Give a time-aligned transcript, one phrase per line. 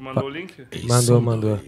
[0.00, 0.54] Tu mandou o link?
[0.88, 1.60] Mandou, mandou.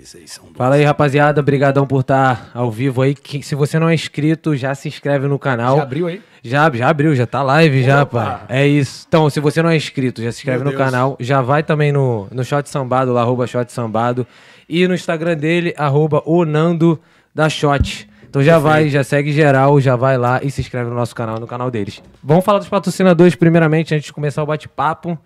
[0.55, 1.39] Fala aí, rapaziada.
[1.43, 3.15] Obrigadão por estar ao vivo aí.
[3.15, 5.77] Que- se você não é inscrito, já se inscreve no canal.
[5.77, 6.23] Já abriu aí?
[6.43, 8.41] Já, já abriu, já tá live já, pai.
[8.49, 9.05] É isso.
[9.07, 10.83] Então, se você não é inscrito, já se inscreve Meu no Deus.
[10.91, 11.15] canal.
[11.21, 14.27] Já vai também no, no Shot Sambado, lá, arroba Shot Sambado.
[14.67, 16.99] E no Instagram dele, arroba o Nando
[17.35, 18.09] da Shot.
[18.27, 21.39] Então já vai, já segue geral, já vai lá e se inscreve no nosso canal,
[21.39, 22.03] no canal deles.
[22.25, 25.19] Vamos falar dos patrocinadores primeiramente, antes de começar o bate-papo.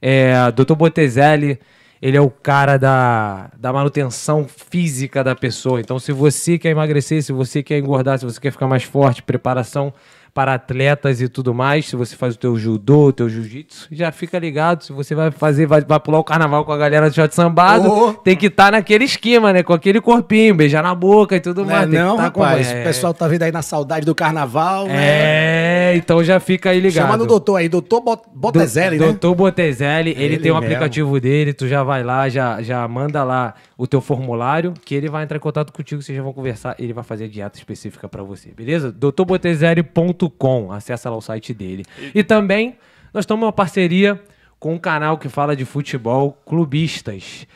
[0.00, 0.74] É, Dr.
[0.76, 1.58] Botezelli,
[2.06, 5.80] ele é o cara da, da manutenção física da pessoa.
[5.80, 9.22] Então, se você quer emagrecer, se você quer engordar, se você quer ficar mais forte,
[9.22, 9.90] preparação
[10.34, 14.10] para atletas e tudo mais, se você faz o teu judô, o teu jiu-jitsu, já
[14.10, 14.82] fica ligado.
[14.82, 17.88] Se você vai fazer, vai, vai pular o carnaval com a galera do shot sambado,
[17.88, 18.12] Oh.
[18.14, 19.62] tem que estar naquele esquema, né?
[19.62, 21.82] Com aquele corpinho, beijar na boca e tudo Não, mais.
[21.84, 22.66] é tem que não tá com- rapaz.
[22.68, 24.88] é, O pessoal tá vendo aí na saudade do carnaval.
[24.88, 24.94] né?
[24.96, 27.04] É, então já fica aí ligado.
[27.06, 29.06] Chama no doutor aí, doutor Bot- Botezelli, né?
[29.06, 30.66] Doutor Botezelli, ele, Ele tem um mesmo.
[30.66, 35.08] aplicativo dele, tu já vai lá, já, já manda lá o teu formulário, que ele
[35.08, 38.08] vai entrar em contato contigo, vocês já vão conversar, ele vai fazer a dieta específica
[38.08, 38.92] pra você, beleza?
[38.92, 41.84] doutorbotezelli.com, acessa lá o site dele.
[42.14, 42.76] E também,
[43.12, 44.20] nós estamos uma parceria
[44.58, 47.46] com um canal que fala de futebol, Clubistas.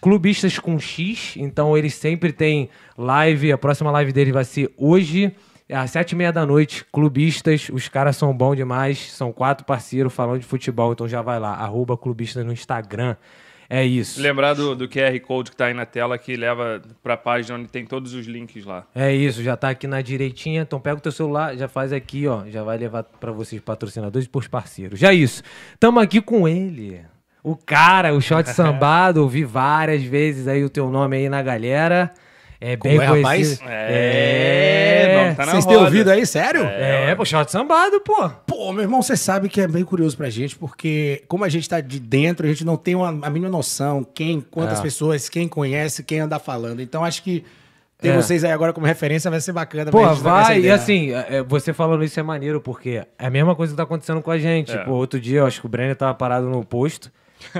[0.00, 5.32] Clubistas com X, então eles sempre têm live, a próxima live dele vai ser hoje,
[5.70, 9.64] é às sete e meia da noite, clubistas, os caras são bons demais, são quatro
[9.64, 13.16] parceiros falando de futebol, então já vai lá, arroba clubistas no Instagram.
[13.72, 14.20] É isso.
[14.20, 17.68] Lembrar do, do QR Code que tá aí na tela que leva pra página onde
[17.68, 18.84] tem todos os links lá.
[18.92, 20.62] É isso, já tá aqui na direitinha.
[20.62, 22.42] Então pega o teu celular, já faz aqui, ó.
[22.48, 24.98] Já vai levar pra vocês, patrocinadores e pros parceiros.
[24.98, 25.44] Já é isso.
[25.78, 27.00] Tamo aqui com ele.
[27.44, 29.22] O cara, o shot sambado.
[29.22, 32.12] Ouvi várias vezes aí o teu nome aí na galera.
[32.60, 33.22] É bem é, conhecido.
[33.22, 33.60] rapaz?
[33.66, 35.86] É, não, tá na Vocês têm roda.
[35.86, 36.62] ouvido aí, sério?
[36.64, 38.28] É, pô, shot sambado, pô.
[38.46, 41.68] Pô, meu irmão, você sabe que é bem curioso pra gente, porque como a gente
[41.68, 44.82] tá de dentro, a gente não tem uma, a mínima noção quem, quantas É.
[44.82, 46.80] pessoas, quem conhece, quem anda falando.
[46.82, 47.44] Então acho que
[47.98, 48.16] ter É.
[48.16, 49.90] vocês aí agora como referência vai ser bacana.
[49.90, 50.60] Pô, vai.
[50.60, 53.76] E assim, é, é, você falando isso é maneiro, porque é a mesma coisa que
[53.78, 54.72] tá acontecendo com a gente.
[54.72, 54.84] É.
[54.84, 57.10] Pô, outro dia, eu acho que o Brenner tava parado no posto.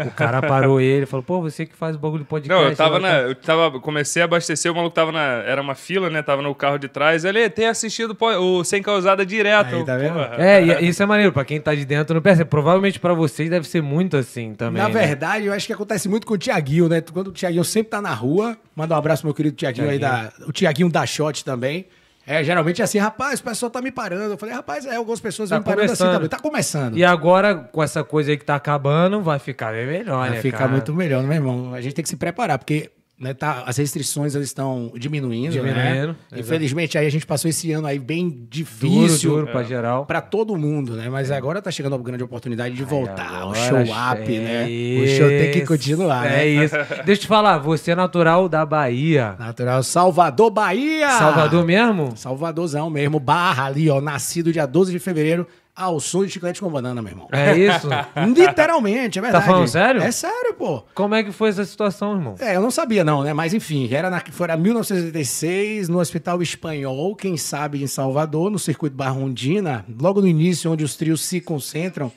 [0.07, 2.63] O cara parou ele e falou, pô, você que faz o bagulho de podcast.
[2.63, 3.29] Não, eu tava agora na.
[3.29, 3.81] Eu tava.
[3.81, 5.43] Comecei a abastecer, o maluco tava na.
[5.45, 6.23] Era uma fila, né?
[6.23, 7.25] Tava no carro de trás.
[7.25, 9.77] Ele tem assistido o Sem Causada direto.
[9.77, 10.15] Aí, tá vendo?
[10.15, 10.37] Porra.
[10.39, 12.49] É, e isso é maneiro, pra quem tá de dentro não percebe.
[12.49, 14.83] Provavelmente pra vocês deve ser muito assim também.
[14.83, 15.07] Na né?
[15.07, 17.01] verdade, eu acho que acontece muito com o Tiaguinho, né?
[17.01, 19.99] Quando o Tiaguinho sempre tá na rua, manda um abraço pro meu querido Tiaguinho aí,
[19.99, 21.87] da, o Tiaguinho da Shot também.
[22.31, 24.35] É, geralmente é assim, rapaz, o pessoal tá me parando.
[24.35, 26.13] Eu falei, rapaz, é, algumas pessoas Tá me parando assim começando.
[26.15, 26.29] também.
[26.29, 26.97] Tá começando.
[26.97, 30.41] E agora, com essa coisa aí que tá acabando, vai ficar bem melhor, Vai né,
[30.41, 30.71] ficar cara?
[30.71, 31.75] muito melhor, né, meu irmão?
[31.75, 32.89] A gente tem que se preparar, porque
[33.21, 36.39] né, tá, as restrições elas estão diminuindo, Diminuindo, né?
[36.39, 40.07] Infelizmente, aí a gente passou esse ano aí bem Duro, difícil duro pra geral.
[40.07, 41.11] pra todo mundo, né?
[41.11, 44.65] Mas agora tá chegando a grande oportunidade de voltar, o show up, é né?
[45.05, 46.47] O show tem que isso, continuar, É né?
[46.49, 46.75] isso.
[47.05, 49.37] Deixa eu te falar, você é natural da Bahia.
[49.39, 51.11] Natural Salvador, Bahia!
[51.11, 52.17] Salvador mesmo?
[52.17, 55.47] Salvadorzão mesmo, barra ali, ó, nascido dia 12 de fevereiro,
[55.81, 57.29] ao som de chiclete com banana, meu irmão.
[57.33, 57.89] É isso?
[58.37, 59.47] Literalmente, é verdade.
[59.47, 60.03] falando sério?
[60.03, 60.85] É sério, pô.
[60.95, 62.35] Como é que foi essa situação, irmão?
[62.39, 63.33] É, eu não sabia não, né?
[63.33, 68.59] Mas enfim, era na, foi em 1986, no Hospital Espanhol, quem sabe em Salvador, no
[68.59, 72.13] circuito Barrondina, logo no início, onde os trios se concentram,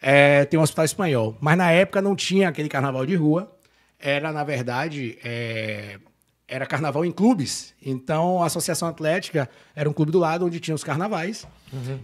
[0.00, 1.36] é, tem um Hospital Espanhol.
[1.40, 3.50] Mas na época não tinha aquele carnaval de rua,
[3.98, 5.98] era, na verdade, é,
[6.52, 7.72] era carnaval em clubes.
[7.82, 11.46] Então, a Associação Atlética era um clube do lado onde tinha os carnavais.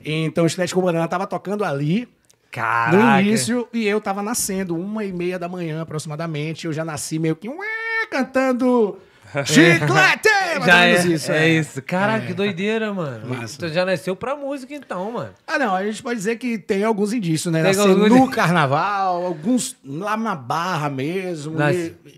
[0.02, 2.08] Então, o com Banana estava tocando ali,
[2.50, 2.96] Caraca.
[2.96, 6.66] no início, e eu tava nascendo, uma e meia da manhã aproximadamente.
[6.66, 8.96] Eu já nasci meio que ué, cantando
[9.44, 10.28] chiclete!
[10.64, 11.82] Já é, isso, é isso.
[11.82, 13.28] Caraca, que doideira, mano.
[13.28, 13.58] Massa.
[13.58, 15.30] Tu já nasceu pra música então, mano.
[15.46, 17.62] Ah, não, a gente pode dizer que tem alguns indícios, né?
[17.62, 21.56] Tem Nascer alguns- no carnaval, alguns lá na barra mesmo,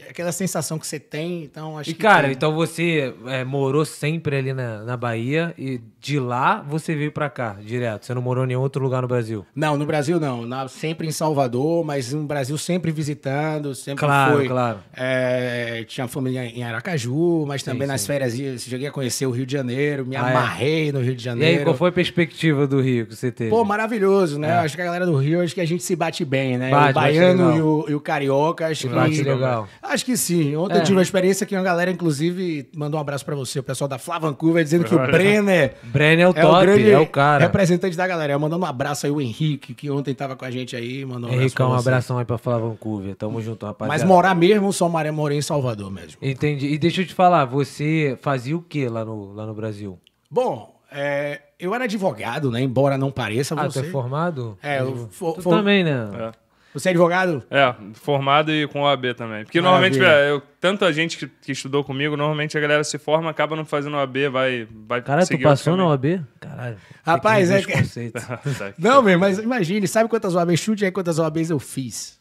[0.08, 2.00] aquela sensação que você tem, então acho E que.
[2.00, 2.32] cara, tem.
[2.32, 7.28] então você é, morou sempre ali na, na Bahia e de lá você veio pra
[7.28, 8.06] cá, direto.
[8.06, 9.44] Você não morou em nenhum outro lugar no Brasil.
[9.54, 10.46] Não, no Brasil não.
[10.46, 14.48] Na- sempre em Salvador, mas no Brasil sempre visitando, sempre Claro, foi.
[14.48, 14.78] claro.
[14.96, 18.06] É, tinha família em Aracaju, mas também nas sim.
[18.08, 20.30] férias ia- cheguei a conhecer o Rio de Janeiro, me Ah, é?
[20.30, 21.58] amarrei no Rio de E Janeiro.
[21.58, 23.50] aí, qual foi a perspectiva do Rio que você teve?
[23.50, 24.52] Pô, maravilhoso, né?
[24.58, 26.68] Acho que a galera do Rio, acho que a gente se bate bem, né?
[26.68, 26.70] É.
[26.70, 28.94] Bate, o baiano e o, e o carioca, acho que...
[28.94, 29.68] Bate legal.
[29.82, 30.54] Acho que sim.
[30.56, 30.78] Ontem É.
[30.78, 33.88] eu tive uma experiência que uma galera, inclusive, mandou um abraço pra você, o pessoal
[33.88, 35.74] da Flá Vancouver, dizendo que o Brenner...
[35.84, 37.44] Brenner é o É top, o grande é o cara.
[37.44, 38.38] representante da galera.
[38.38, 41.32] Mandando um abraço aí o Henrique, que ontem tava com a gente aí, mandou um
[41.32, 43.14] abraço Henricão, um abração aí pra falar Vancouver.
[43.14, 43.92] Tamo junto, rapaziada.
[43.98, 46.12] Mas morar mesmo, só maré morei em Salvador mesmo.
[46.22, 46.66] Entendi.
[46.68, 49.98] E deixa eu te falar, você fazia o que lá no, lá no Brasil?
[50.30, 52.60] Bom, é, eu era advogado, né?
[52.60, 53.80] Embora não pareça Ah, tu você.
[53.80, 54.58] é formado?
[54.62, 56.08] É, eu fo- Tu for- também, né?
[56.18, 56.50] É.
[56.72, 57.42] Você é advogado?
[57.50, 59.42] É, formado e com OAB também.
[59.42, 60.24] Porque normalmente, Maravilha.
[60.28, 63.64] é, eu, tanta gente que, que estudou comigo, normalmente a galera se forma, acaba não
[63.64, 65.84] fazendo OAB, vai, vai Cara, tu passou na.
[65.88, 66.20] OAB?
[66.38, 66.76] Caralho.
[67.04, 67.72] Rapaz, é que.
[68.12, 68.40] Tá.
[68.78, 70.60] Não, meu, mas imagine, sabe quantas OABs?
[70.60, 72.20] Chute aí quantas OABs eu fiz.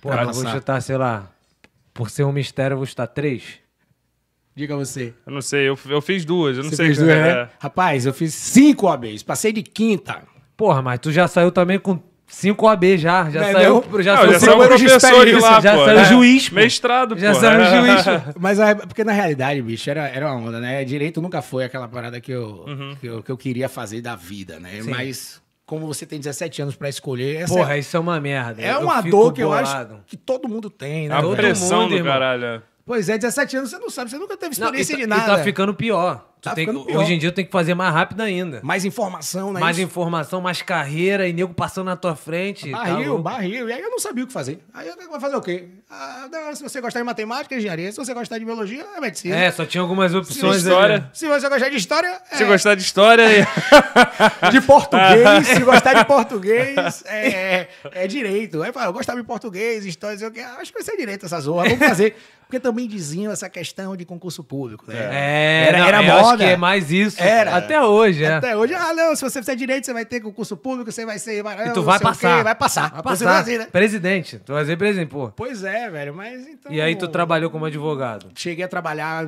[0.00, 1.30] Porra, Pra eu vou chutar, sei lá.
[1.92, 3.58] Por ser um mistério, eu vou chutar três.
[4.54, 5.14] Diga você.
[5.26, 6.86] Eu não sei, eu, eu fiz duas, eu não Você sei.
[6.86, 7.48] fez que- duas, é, né?
[7.58, 9.22] Rapaz, eu fiz cinco OABs.
[9.22, 10.22] Passei de quinta.
[10.56, 13.30] Porra, mas tu já saiu também com cinco OAB já.
[13.30, 14.02] Já Não é saiu, não?
[14.02, 15.84] já Não, saiu, já saiu um professor de lá, já pô.
[15.84, 16.04] saiu É.
[16.04, 16.54] juiz, pô.
[16.56, 17.40] Mestrado, Já pô.
[17.40, 17.80] saiu É.
[17.80, 18.04] juiz.
[18.38, 20.84] Mas é porque na realidade, bicho, era, era uma onda, né?
[20.84, 22.96] Direito nunca foi aquela parada que eu, Uhum.
[23.00, 24.80] que eu, que eu queria fazer da vida, né?
[24.84, 28.60] Mas como você tem 17 anos pra escolher, essa Porra, isso é uma merda.
[28.60, 29.94] é Eu uma dor que eu bolado.
[29.94, 31.14] acho que todo mundo tem, né?
[31.14, 32.12] A Todo pressão mundo, do irmão.
[32.12, 32.62] caralho.
[32.90, 35.04] Pois é, 17 anos você não sabe, você nunca teve Não, e, experiência tá- de
[35.04, 35.36] e nada.
[35.36, 36.28] tá ficando pior.
[36.40, 37.02] Tá tem que- ficando pior.
[37.02, 38.60] Hoje em dia eu tenho que fazer mais rápido ainda.
[38.62, 39.60] Mais informação, né?
[39.60, 39.84] mais Isso.
[39.86, 42.70] informação, mais carreira e nego passando na tua frente.
[42.70, 43.22] tá Barril, louco.
[43.22, 43.68] barril.
[43.68, 44.58] E aí eu não sabia o que fazer.
[44.72, 45.66] Aí eu vai fazer o quê?
[45.90, 47.90] Ah, se você gostar de matemática, é engenharia.
[47.92, 49.36] Se você gostar de biologia, é medicina.
[49.36, 50.94] É, só tinha algumas opções história.
[50.96, 51.04] ali.
[51.12, 53.44] Se você gostar de história, é Se gostar de história, aí-
[54.50, 55.46] de português.
[55.48, 58.62] se gostar de português, é, é direito.
[58.62, 60.40] Aí fala, eu gostava de português, história, sei o quê.
[60.40, 61.64] Acho que vai ser direito essa zorra.
[61.68, 62.16] Vamos fazer.
[62.46, 64.96] Porque também diziam essa questão de concurso público, né?
[65.12, 67.20] É, Era- não, era eu acho que é mais isso.
[67.22, 67.56] Era.
[67.56, 68.34] Até hoje, é.
[68.34, 71.18] Até hoje, ah, não, se você fizer direito, você vai ter concurso público, você vai
[71.18, 72.38] ser E tu vai passar.
[72.38, 72.90] quê, vai passar.
[72.92, 73.38] Vai passar.
[73.40, 73.66] assim, né?
[73.66, 74.38] Presidente.
[74.38, 75.30] Tu vai ser presidente, pô.
[75.30, 76.72] Pois é, velho, mas então...
[76.72, 78.28] E aí tu trabalhou como advogado.
[78.34, 79.26] Cheguei a trabalhar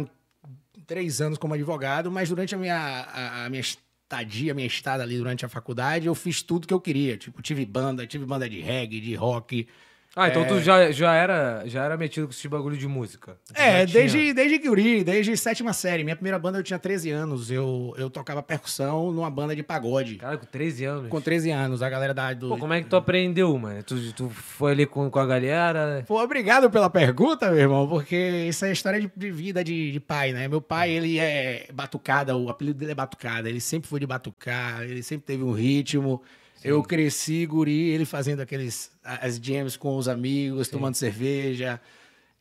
[0.87, 5.03] três anos como advogado, mas durante a minha, a, a minha estadia, a minha estada
[5.03, 7.17] ali durante a faculdade, eu fiz tudo que eu queria.
[7.17, 9.67] Tipo, tive banda, tive banda de reggae, de rock.
[10.15, 10.45] Ah, então É.
[10.45, 13.39] tu já, já, era, já era metido com esse bagulho de música.
[13.55, 13.87] É, tinha.
[13.87, 16.05] desde, desde Guri, desde sétima série.
[16.05, 17.51] Minha primeira banda eu tinha 13 anos.
[17.51, 20.17] Eu, eu tocava percussão numa banda de pagode.
[20.17, 21.09] Cara, com 13 anos.
[21.09, 23.83] Com 13 anos, a galera da, do, Pô, como é que tu aprendeu, mano?
[23.83, 26.05] Tu, tu foi ali com, com a galera.
[26.07, 30.01] Pô, obrigado pela pergunta, meu irmão, porque isso é história de, de vida de, de
[30.01, 30.47] pai, né?
[30.47, 34.83] Meu pai, ele é batucada, o apelido dele é batucada, ele sempre foi de batucar,
[34.83, 36.21] ele sempre teve um ritmo.
[36.65, 41.81] Eu cresci, guri, ele fazendo aqueles, as jams com os amigos, tomando cerveja.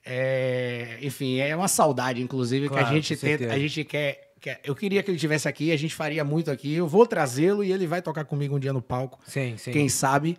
[0.06, 4.60] É, enfim, é uma saudade, inclusive, Claro, que a gente tenta, a gente quer, quer-
[4.64, 6.74] Eu queria que ele estivesse aqui, a gente faria muito aqui.
[6.74, 9.72] Eu vou trazê-lo e ele vai tocar comigo um dia no palco Sim, sim.
[9.72, 10.38] quem sabe.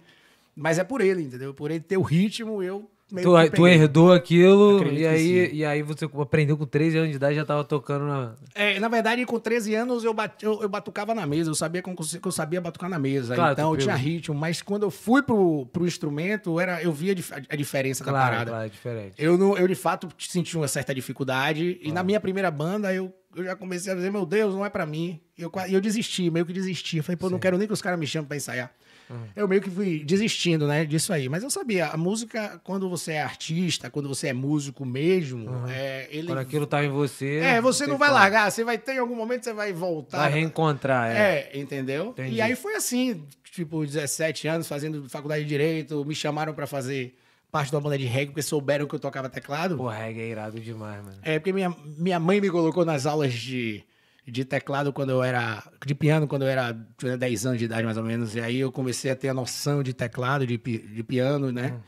[0.55, 1.55] Mas é por ele, entendeu?
[1.55, 2.91] Por ele ter o ritmo, eu
[3.21, 5.55] Tu, tu herdou aquilo Acredito e aí, sim.
[5.57, 8.35] e aí você aprendeu com 13 anos de idade já tava tocando na.
[8.55, 11.83] É, na verdade, com 13 anos eu, bati- eu, eu batucava na mesa, eu sabia
[11.83, 13.35] que eu, sabia batucar na mesa.
[13.35, 14.11] Claro, então eu tinha pegou.
[14.11, 18.03] ritmo, mas quando eu fui pro, pro instrumento, era, eu via a dif- a diferença
[18.05, 18.51] da Claro, parada.
[18.51, 19.15] claro, é diferente.
[19.19, 21.79] Eu, não, eu de fato senti uma certa dificuldade.
[21.83, 24.71] E na minha primeira banda, eu, eu já comecei a dizer, meu Deus, não é
[24.71, 25.21] pra mim.
[25.37, 26.99] E eu, eu desisti, meio que desisti.
[26.99, 28.73] Eu falei, pô, não quero nem que os caras me chamem pra ensaiar.
[29.35, 31.29] Eu meio que fui desistindo, né, disso aí.
[31.29, 36.09] Mas eu sabia, a música, quando você é artista, quando você é músico mesmo, é,
[36.11, 36.27] ele...
[36.27, 37.37] Quando aquilo tá em você.
[37.37, 38.21] É, você não vai como.
[38.21, 40.19] largar, você vai ter em algum momento, você vai voltar.
[40.19, 41.51] Vai reencontrar, é.
[41.53, 42.09] É, entendeu?
[42.09, 42.37] Entendi.
[42.37, 47.15] E aí foi assim, tipo, 17 anos, fazendo faculdade de Direito, me chamaram pra fazer
[47.51, 49.77] parte de uma banda de reggae, porque souberam que eu tocava teclado.
[49.77, 51.19] Pô, reggae é irado demais, mano.
[51.23, 53.85] É, porque minha, minha mãe me colocou nas aulas de,
[54.27, 55.63] de teclado quando eu era.
[55.85, 58.35] de piano, quando eu era tinha 10 anos de idade, mais ou menos.
[58.35, 61.75] E aí eu comecei a ter a noção de teclado, de, de piano, né?
[61.75, 61.81] Hum.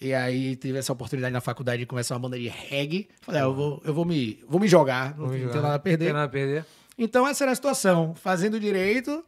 [0.00, 3.08] E aí tive essa oportunidade na faculdade de começar uma banda de reggae.
[3.20, 5.52] Falei, ah, eu, vou, eu vou, me, vou me jogar, não, Vamos não jogar.
[5.52, 6.04] tenho nada a perder.
[6.04, 6.64] Não tem nada a perder.
[6.98, 9.24] Então essa era a situação, fazendo direito,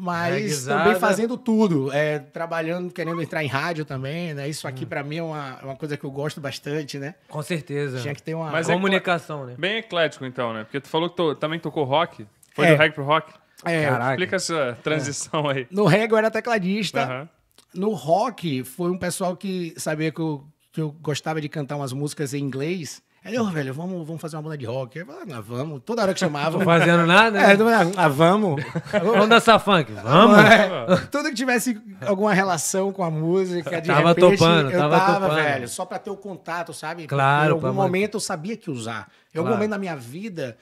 [0.00, 0.84] mas Reguezada.
[0.84, 4.48] também fazendo tudo, é, trabalhando, querendo entrar em rádio também, né?
[4.48, 4.70] Isso Hum.
[4.70, 7.16] aqui pra mim é uma, é uma coisa que eu gosto bastante, né?
[7.28, 8.00] Com certeza.
[8.00, 8.50] Tinha que ter uma...
[8.50, 9.56] Mas é Comunicação, né?
[9.58, 10.62] Bem eclético, então, né?
[10.64, 12.24] Porque tu falou que tu também tocou rock.
[12.54, 12.70] Foi É.
[12.74, 13.32] do reggae pro rock?
[13.64, 14.10] É, Caraca.
[14.12, 15.66] Explica essa transição aí.
[15.70, 17.28] no reggae eu era tecladista, Aham.
[17.74, 21.92] no rock foi um pessoal que sabia que eu, que eu gostava de cantar umas
[21.92, 23.02] músicas em inglês.
[23.28, 25.00] Aí, ô, velho, vamos, vamos fazer uma banda de rock.
[25.00, 25.82] Ah, vamos.
[25.84, 26.58] Toda hora que chamavam.
[26.60, 27.56] Não fazendo nada, É, né?
[27.58, 28.64] falei, ah, vamos.
[29.04, 29.92] Vamos dançar funk.
[29.92, 30.38] Vamos.
[30.38, 34.98] É, tudo que tivesse alguma relação com a música, de Tava repente, topando, eu tava
[34.98, 35.34] tava, topando.
[35.44, 37.06] velho, só pra ter o contato, sabe?
[37.06, 39.08] Claro, Em algum momento eu sabia que usar.
[39.34, 39.56] Em algum Claro.
[39.56, 40.56] momento da minha vida,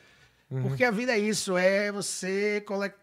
[0.63, 2.97] porque a vida é isso, é você coletar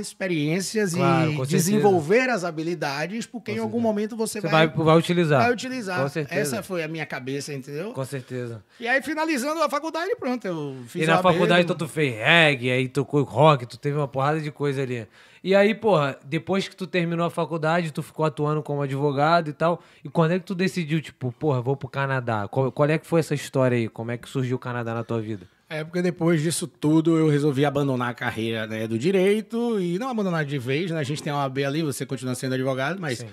[0.00, 4.96] experiências Claro, e desenvolver as habilidades, porque em algum momento você, Você vai, vai, vai
[4.96, 5.42] utilizar.
[5.42, 6.00] vai utilizar.
[6.02, 6.40] Com certeza.
[6.40, 7.92] Essa foi a minha cabeça, entendeu?
[7.92, 8.62] Com certeza.
[8.78, 12.70] E aí, finalizando a faculdade, pronto, eu fiz E na faculdade então, tu fez reggae,
[12.70, 15.06] aí tocou rock, tu teve uma porrada de coisa ali.
[15.42, 19.52] E aí, porra, depois que tu terminou a faculdade, tu ficou atuando como advogado e
[19.52, 19.80] tal.
[20.04, 22.48] E quando é que tu decidiu, tipo, porra, vou pro Canadá?
[22.48, 23.88] Qual, qual é que foi essa história aí?
[23.88, 25.46] Como é que surgiu o Canadá na tua vida?
[25.70, 30.08] É, porque depois disso tudo eu resolvi abandonar a carreira né, do direito e não
[30.08, 30.98] abandonar de vez, né?
[30.98, 33.24] A gente tem uma OAB ali, você continua sendo advogado, mas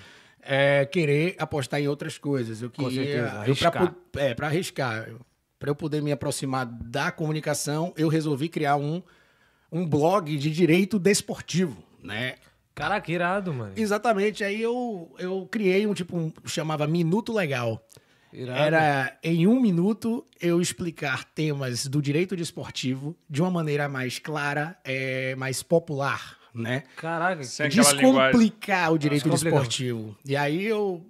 [0.42, 2.62] é, querer apostar em outras coisas.
[2.62, 3.02] Eu queria.
[3.04, 3.72] eu, arriscar.
[3.72, 5.10] pra, é, pra arriscar.
[5.58, 9.02] Pra eu poder me aproximar da comunicação, eu resolvi criar um,
[9.72, 12.36] um blog de direito desportivo, né?
[12.76, 13.72] Caraca, irado, mano.
[13.78, 14.44] Exatamente.
[14.44, 17.82] Aí eu, eu criei um tipo, um, chamava Minuto Legal.
[18.36, 18.60] Irado.
[18.60, 24.78] Era em um minuto eu explicar temas do direito desportivo de uma maneira mais clara,
[24.84, 26.84] é, mais popular, né?
[26.98, 27.70] Caraca, Sem.
[27.70, 30.18] Descomplicar o direito desportivo.
[30.26, 31.06] E aí eu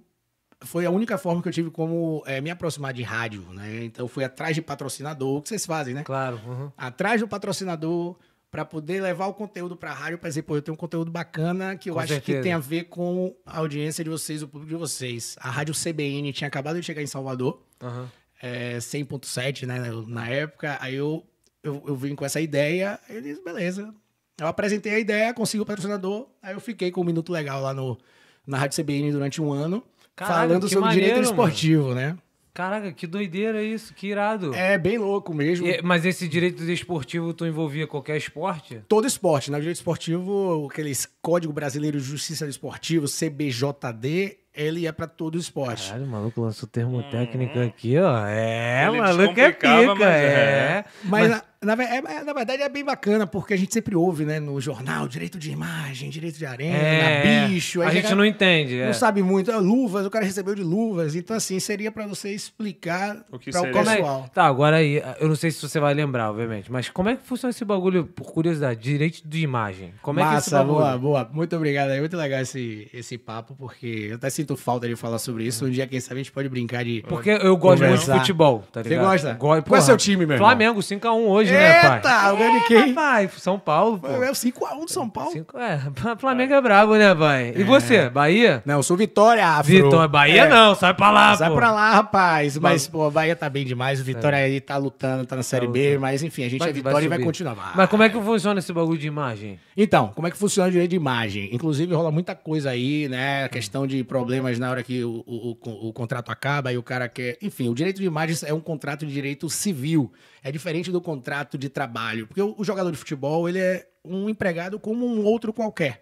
[0.62, 3.84] foi a única forma que eu tive como é, me aproximar de rádio, né?
[3.84, 6.02] Então eu fui atrás de patrocinador, o que vocês fazem, né?
[6.02, 6.40] claro.
[6.46, 6.72] uhum.
[6.76, 8.16] Atrás do patrocinador
[8.50, 11.10] para poder levar o conteúdo para a rádio, para dizer, pô, eu tenho um conteúdo
[11.10, 12.38] bacana que eu Com acho certeza.
[12.38, 15.36] que tem a ver com a audiência de vocês, o público de vocês.
[15.40, 18.10] A rádio CBN tinha acabado de chegar em Salvador, Aham.
[18.40, 20.78] é, 100.7, né, na época.
[20.80, 21.26] Aí eu,
[21.62, 23.92] eu, eu vim com essa ideia, aí eu disse, beleza.
[24.38, 27.74] Eu apresentei a ideia, consegui o patrocinador, aí eu fiquei com um minuto legal lá
[27.74, 27.98] no,
[28.46, 29.82] na Rádio CBN durante um ano,
[30.14, 32.16] Caraca, falando sobre direito maneiro, esportivo, né?
[32.56, 34.54] Caraca, que doideira isso, que irado.
[34.54, 35.66] É bem louco mesmo.
[35.66, 38.80] E- mas esse direito desportivo tu envolvia qualquer esporte?
[38.88, 39.58] Todo esporte, né?
[39.58, 45.88] O direito esportivo, aqueles Código Brasileiro de Justiça Desportiva, CBJD, ele é pra todo esporte.
[45.88, 48.26] Caralho, o maluco lançou termo técnico aqui, ó.
[48.26, 50.24] É, Ele maluco é pica, mas é.
[50.24, 50.84] é.
[51.04, 54.24] Mas, na, na é- é- na verdade é bem bacana, porque a gente sempre ouve,
[54.24, 57.82] né, no jornal, direito de imagem, direito de arena, É, bicho.
[57.82, 58.78] a gente não entende.
[58.78, 58.86] é.
[58.86, 59.50] não sabe muito.
[59.50, 61.14] Ah, luvas, o cara recebeu de luvas.
[61.14, 64.30] Então, assim, seria pra você explicar para o é- pessoal.
[64.32, 67.22] Tá, agora aí, eu não sei se você vai lembrar, obviamente, mas como é que
[67.26, 69.92] funciona esse bagulho, por curiosidade, direito de imagem?
[70.02, 70.76] Como é que é esse Massa, bagulho?
[70.78, 71.30] boa, boa.
[71.32, 71.90] Muito obrigado.
[71.90, 75.64] É muito legal esse, esse papo, porque eu até sinto falta de falar sobre isso.
[75.66, 77.02] Um dia, quem sabe, a gente pode brincar de.
[77.08, 78.18] Porque eu gosto muito de Conversar.
[78.20, 79.04] futebol, tá Você ligado?
[79.06, 79.32] gosta?
[79.34, 79.62] Go...
[79.62, 80.48] Qual é seu time, meu irmão?
[80.48, 81.96] Flamengo, 5x1 hoje, né, pai?
[81.96, 82.94] Eita, o ganho de quem?
[82.94, 84.08] Pai, São Paulo, pô.
[84.08, 85.32] É o 5x1 do São Paulo.
[85.32, 85.80] Cinco- É,
[86.18, 87.52] Flamengo é brabo, né, pai?
[87.56, 88.62] E você, Bahia?
[88.64, 89.64] Não, eu sou Vitória Afro.
[89.72, 90.48] Vitória, Bahia É.
[90.48, 91.56] não, sai pra lá, Sai pô.
[91.56, 92.58] pra lá, rapaz.
[92.58, 94.00] Mas, pô, Bahia tá bem demais.
[94.00, 95.98] O Vitória aí tá lutando, tá na Série B.
[95.98, 97.54] Mas, enfim, a gente Vai- é vai Vitória e vai continuar.
[97.54, 97.72] Vai.
[97.74, 99.58] Mas como é que funciona esse bagulho de imagem?
[99.76, 101.50] Então, como é que funciona o direito de imagem?
[101.52, 103.44] Inclusive, rola muita coisa aí, né?
[103.44, 106.82] A questão de problemas na hora que o, o, o- o contrato acaba e o
[106.82, 107.36] cara quer.
[107.42, 110.10] Enfim, o direito de imagem é um contrato de direito civil.
[110.46, 112.28] É diferente do contrato de trabalho.
[112.28, 116.00] Porque o, jogador de futebol, ele é um empregado como um outro qualquer.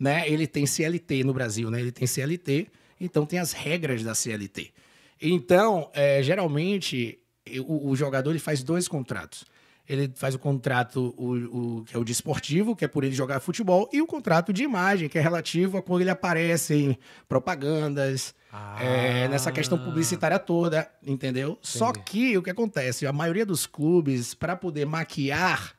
[0.00, 0.26] Né?
[0.26, 1.78] Ele tem CLT no Brasil, né?
[1.78, 2.68] Ele tem CLT,
[2.98, 4.72] então tem as regras da CLT.
[5.20, 7.18] Então, é, geralmente,
[7.66, 9.44] o, o jogador ele faz dois contratos.
[9.88, 13.38] Ele faz o contrato, o, o- que é o desportivo, que é por ele jogar
[13.40, 18.34] futebol, e o contrato de imagem, que é relativo a quando ele aparece em propagandas,
[18.80, 21.58] é, nessa questão publicitária toda, entendeu?
[21.62, 23.06] Só que o que acontece?
[23.06, 25.72] A maioria dos clubes, para poder maquiar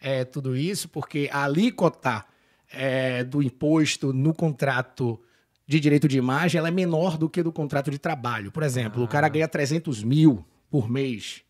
[0.00, 2.24] é, tudo isso, porque a alíquota
[2.70, 5.18] é, do imposto no contrato
[5.66, 8.52] de direito de imagem ela é menor do que do contrato de trabalho.
[8.52, 11.42] Por exemplo, o cara ganha 300 mil por mês.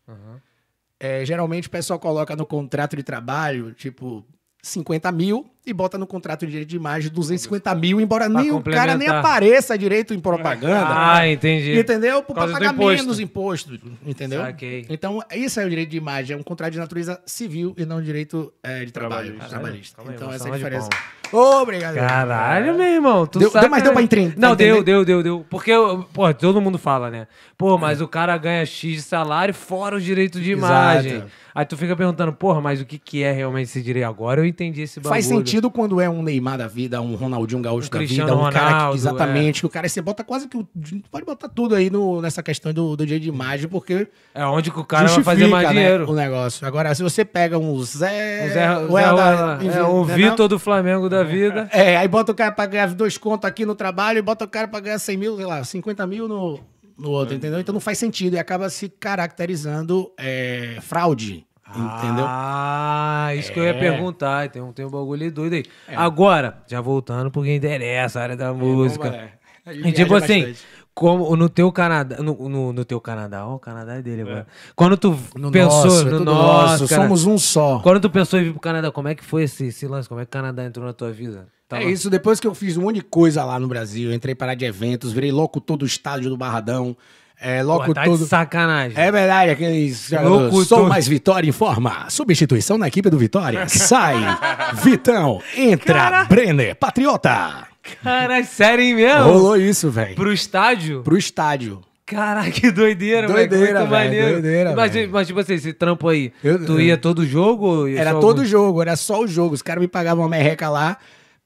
[0.99, 4.25] É, geralmente o pessoal coloca no contrato de trabalho, tipo,
[4.61, 8.61] 50 mil e bota no contrato de direito de imagem 250 mil, embora nem o
[8.61, 10.87] cara nem apareça direito em propaganda.
[10.87, 11.77] Ah, entendi.
[11.77, 12.23] Entendeu?
[12.23, 13.03] Por pagar imposto.
[13.03, 13.79] menos imposto.
[14.05, 14.41] Entendeu?
[14.41, 14.85] Saquei.
[14.89, 16.35] Então, isso é o direito de imagem.
[16.35, 19.35] É um contrato de natureza civil e não direito é, de trabalho.
[19.49, 19.49] Trabalhista.
[19.49, 20.01] Trabalhista.
[20.01, 20.89] Aí, Então, essa é a salva
[21.31, 21.95] Obrigado.
[21.95, 23.25] Caralho, meu irmão.
[23.25, 23.61] Tu Deu- saca...
[23.61, 24.83] deu- mas deu pra entender- Não, deu, entender?
[24.85, 25.45] deu, deu, deu.
[25.49, 25.71] Porque,
[26.13, 27.27] pô, todo mundo fala, né?
[27.57, 31.23] Pô, mas o cara ganha X de salário fora os direitos de imagem.
[31.57, 34.05] Aí tu fica perguntando, porra, mas o que, que é realmente esse direito?
[34.05, 35.09] Agora eu entendi esse bagulho.
[35.09, 38.47] Faz sentido quando é um Neymar da vida, um Ronaldinho Gaúcho Um da vida, Cristiano
[38.47, 40.63] um cara Ronaldo, que, exatamente, que o cara você bota quase que
[41.09, 44.69] pode botar tudo aí no, nessa questão do, do direito de imagem, porque É onde
[44.69, 46.11] que o cara vai fazer mais né, dinheiro.
[46.11, 46.67] o negócio.
[46.67, 50.47] Agora, se você pega um Zé, O Zé, o Zé- Helder, é, enfim, o Vitor
[50.47, 51.67] do Flamengo da vida.
[51.73, 54.47] É, aí bota o cara pra ganhar dois contos aqui no trabalho e bota o
[54.47, 56.59] cara pra ganhar 100 mil, sei lá, 50 mil no,
[56.95, 57.59] no outro, entendeu?
[57.59, 62.25] Então não faz sentido e acaba se caracterizando é, fraude, entendeu?
[62.27, 63.73] Ah, isso que eu ia É.
[63.73, 64.49] perguntar.
[64.49, 65.63] Tem um, tem um bagulho doido aí.
[65.95, 69.09] Agora, já voltando porque interessa a área da música.
[69.09, 69.31] vamos, é.
[69.65, 70.59] A gente E tipo assim, bastante.
[70.95, 74.47] como no teu Canadá, no, no, no teu Canadá, ó, o Canadá é dele agora.
[74.75, 77.79] Quando tu No pensou nosso, é no nosso, nosso, somos um só.
[77.79, 80.07] quando tu pensou em vir pro Canadá, como é que foi esse, esse lance?
[80.07, 81.47] Como é que o Canadá entrou na tua vida?
[81.67, 84.33] Tava- É isso, depois que eu fiz um monte de coisa lá no Brasil, entrei
[84.33, 86.95] para de eventos, virei locutor do estádio do Barradão,
[87.39, 88.25] é, Pô, locutor tá de do...
[88.25, 88.97] sacanagem.
[88.99, 90.65] É verdade, aqueles Locutor.
[90.65, 92.05] Sou mais Vitória informa.
[92.09, 93.67] Substituição na equipe do Vitória.
[93.67, 94.15] Sai,
[94.83, 95.41] Vitão.
[95.55, 96.23] Entra, Cara.
[96.25, 97.67] Brenner, Patriota.
[98.03, 99.23] Caralho, sério mesmo?
[99.23, 100.15] Rolou isso, velho.
[100.15, 101.01] Pro estádio?
[101.03, 101.81] Pro estádio.
[102.05, 104.31] Caraca, que doideira, Doideira, velho, maneiro.
[104.33, 105.09] doideira, mas, velho.
[105.11, 107.85] mas, tipo assim, esse trampo aí, Eu- tu ia todo jogo?
[107.85, 109.53] ia Era todo algum- jogo, era só o jogo.
[109.53, 110.97] Os caras me pagavam uma merreca lá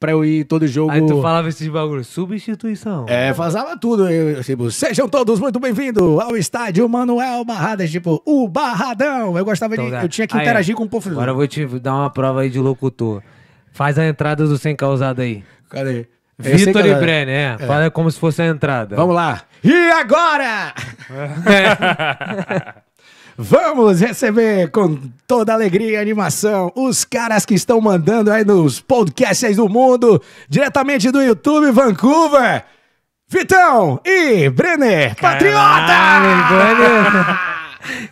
[0.01, 0.89] pra eu ir todo jogo.
[0.91, 3.05] Aí tu falava esses bagulhos, substituição.
[3.07, 4.09] É, fazava tudo.
[4.09, 9.37] Eu, tipo, sejam todos muito bem-vindos ao estádio Manuel Barradas, tipo, o Barradão.
[9.37, 9.91] Eu gostava Então, de.
[9.91, 10.01] tá.
[10.03, 11.07] Eu tinha que Aí, interagir com o povo.
[11.11, 13.21] Agora eu vou te dar uma prova aí de locutor.
[13.71, 15.43] Faz a entrada do sem causado aí.
[15.69, 16.07] Cadê?
[16.41, 17.67] Sei Vitor e Brenner, é.
[17.67, 18.95] Fala como se fosse a entrada.
[18.95, 19.43] Vamos lá.
[19.63, 20.73] E agora?
[23.37, 29.55] Vamos receber com toda alegria e animação os caras que estão mandando aí nos podcasts
[29.55, 32.63] do mundo, diretamente do YouTube Vancouver.
[33.29, 37.39] Vitão e Brenner, Caralho, Patriota!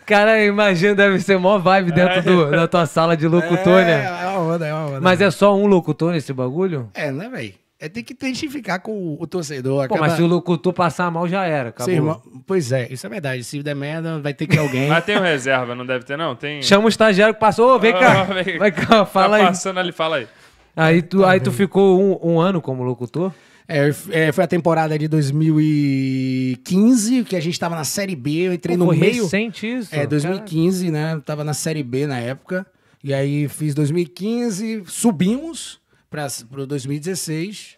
[0.06, 4.04] Cara, imagina, deve ser mó vibe dentro do- da tua sala de locutor, é, né?
[4.24, 5.00] É uma onda, é uma onda.
[5.00, 6.88] Mas é só um locutor nesse bagulho?
[6.94, 7.54] É, né, velho?
[7.82, 9.88] É ter que identificar com o, o torcedor.
[9.88, 11.70] Pô, acaba- mas se o locutor passar mal, já era.
[11.70, 11.94] Acabou.
[11.94, 13.42] Irmão- Pois é, isso é verdade.
[13.42, 14.86] Se der merda, vai ter que alguém.
[14.88, 16.36] Mas tem um reserva, não deve ter, não?
[16.36, 16.60] Tem.
[16.62, 18.24] Chama o estagiário que passou, ô, vem cá.
[18.24, 18.58] Vem.
[18.58, 19.48] Vai cá, fala tá aí.
[19.48, 20.28] passando ali, fala aí.
[20.76, 23.32] Aí tu, aí tu ficou um, um ano como locutor?
[23.66, 28.52] É, é, foi a temporada de 2015, que a gente tava na Série B, eu
[28.52, 29.22] entrei Pô, no foi meio.
[29.24, 29.94] recente isso.
[29.94, 31.14] É, 2015, né?
[31.14, 32.66] Eu tava na Série B na época.
[33.02, 35.79] E aí fiz 2015, subimos
[36.10, 37.76] para pro 2016.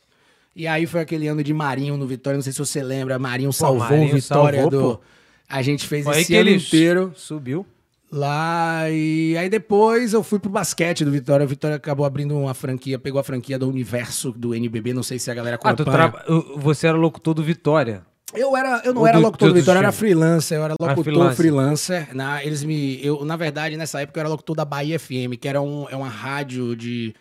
[0.56, 2.36] E aí foi aquele ano de Marinho no Vitória.
[2.36, 4.96] Não sei se você lembra, Marinho salvou o Marinho Vitória salvou, do.
[4.96, 5.00] pô.
[5.48, 7.66] A gente fez Foi esse ano ele inteiro subiu.
[8.10, 8.88] lá.
[8.90, 11.44] E aí depois eu fui pro basquete do Vitória.
[11.44, 14.92] O Vitória acabou abrindo uma franquia, pegou a franquia do universo do NBB.
[14.92, 15.90] Não sei se a galera Ah, acompanha.
[16.10, 18.02] traba- o- você era locutor do Vitória.
[18.34, 20.76] Eu, era, eu não era locutor do do- Vitória, eu era freelancer, eu era Ah,
[20.80, 21.36] locutor freelancer.
[21.36, 22.14] freelancer.
[22.16, 25.46] Na, eles me, eu, na verdade, nessa época eu era locutor da Bahia FM, que
[25.46, 27.14] era um, é uma rádio de,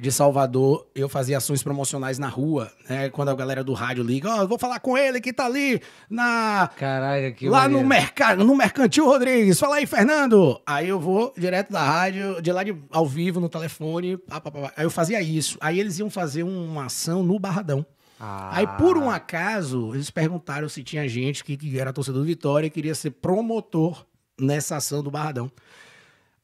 [0.00, 0.86] de Salvador.
[0.94, 3.08] Eu fazia ações promocionais na rua, né?
[3.10, 5.80] Quando a galera do rádio liga, ó, eu vou falar com ele que tá ali
[6.08, 9.58] na, Caralho, que lá no, mercado, no Mercantil Rodrigues.
[9.58, 10.60] Fala aí, Fernando.
[10.66, 14.16] Aí eu vou direto da rádio, de lá de, ao vivo, no telefone.
[14.16, 14.72] pá, pá, pá.
[14.76, 15.58] Aí eu fazia isso.
[15.60, 17.84] Aí eles iam fazer uma ação no Barradão.
[18.20, 18.50] Ah.
[18.52, 22.66] Aí, por um acaso, eles perguntaram se tinha gente que, que era torcedor do Vitória
[22.66, 24.04] e queria ser promotor
[24.38, 25.50] nessa ação do Barradão.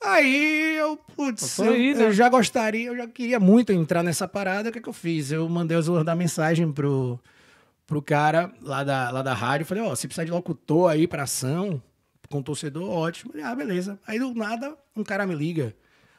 [0.03, 2.05] Aí eu, putz, eu, aí, né?
[2.05, 4.69] eu já gostaria, eu já queria muito entrar nessa parada.
[4.69, 5.33] O que, é que eu fiz?
[5.33, 7.19] Eu mandei os da mensagem pro,
[7.87, 9.67] pro cara lá da, lá da rádio.
[9.67, 11.83] Falei, ó, se precisar de locutor aí pra ação,
[12.29, 13.33] com torcedor, ótimo.
[13.35, 13.99] Ele, ah, beleza.
[14.07, 15.75] Aí do nada, um cara me liga.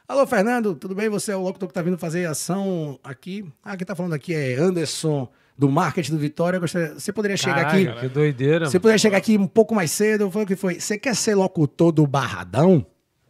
[0.06, 1.08] Alô, Fernando, tudo bem?
[1.08, 3.44] Você é o locutor que tá vindo fazer ação aqui?
[3.62, 6.58] Ah, quem tá falando aqui é Anderson, do marketing do Vitória.
[6.58, 8.00] Gostaria- Você poderia chegar Caralho, aqui.
[8.00, 8.68] Que doideira.
[8.68, 10.22] Você poderia chegar aqui um pouco mais cedo?
[10.22, 10.80] Eu falei, o que foi?
[10.80, 12.86] Você quer ser locutor do Barradão?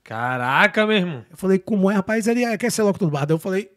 [0.09, 1.25] Caraca, meu irmão.
[1.31, 2.27] Eu falei, como é, rapaz?
[2.27, 3.35] Ele "Ah, quer ser locutor do Barradão?
[3.35, 3.68] Eu falei,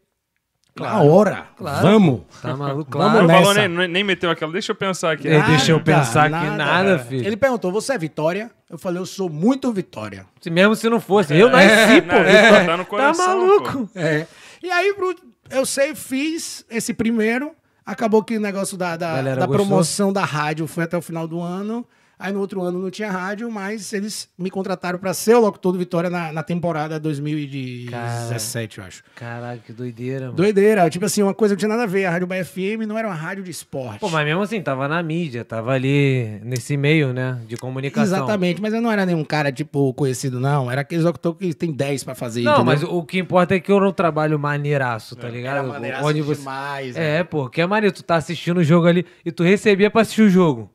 [0.80, 1.86] na hora, claro.
[1.86, 2.22] vamos.
[2.42, 2.98] Tá maluco?
[2.98, 3.28] Vamos Claro.
[3.28, 3.68] Falou nessa.
[3.68, 4.50] nem, nem meteu aquela.
[4.54, 5.28] Deixa eu pensar aqui.
[5.28, 7.28] É, deixa eu Nada, pensar que nada, filho.
[7.28, 8.50] Ele perguntou, você é Vitória?
[8.70, 10.26] Eu falei, eu sou muito Vitória.
[10.40, 11.36] Se Mesmo se não fosse.
[11.36, 12.08] Eu nasci, pô.
[12.14, 12.66] não, Vitória.
[12.78, 13.90] tá coração, Tá maluco?
[13.94, 14.26] É.
[14.64, 15.14] E aí, pro-
[15.50, 17.52] eu sei, fiz esse primeiro.
[17.86, 21.28] Acabou que o negócio da, da, Galera da promoção da rádio foi até o final
[21.28, 21.86] do ano.
[22.22, 25.72] Aí no outro ano não tinha rádio, mas eles me contrataram para ser o locutor
[25.74, 29.04] do Vitória na, na temporada 2017, eu acho.
[29.16, 30.34] Caralho, que doideira, mano.
[30.38, 32.06] Doideira, tipo assim, uma coisa que não tinha nada a ver.
[32.06, 34.00] A Rádio Bahia FM não era uma rádio de esporte.
[34.00, 38.18] Pô, mas mesmo assim, tava na mídia, tava ali nesse meio, né, de comunicação.
[38.18, 40.70] Exatamente, mas eu não era nenhum cara, tipo, conhecido, não.
[40.72, 42.66] Era aqueles locutores que tem 10 pra fazer, Não, entendeu?
[42.66, 45.68] mas o que importa é que eu não trabalho maneiraço, tá Era ligado?
[45.68, 46.40] maneiraço Onde você...
[46.40, 47.20] demais, né?
[47.20, 50.02] É, pô, que é maneiro, tu tá assistindo o jogo ali e tu recebia pra
[50.02, 50.70] assistir o jogo.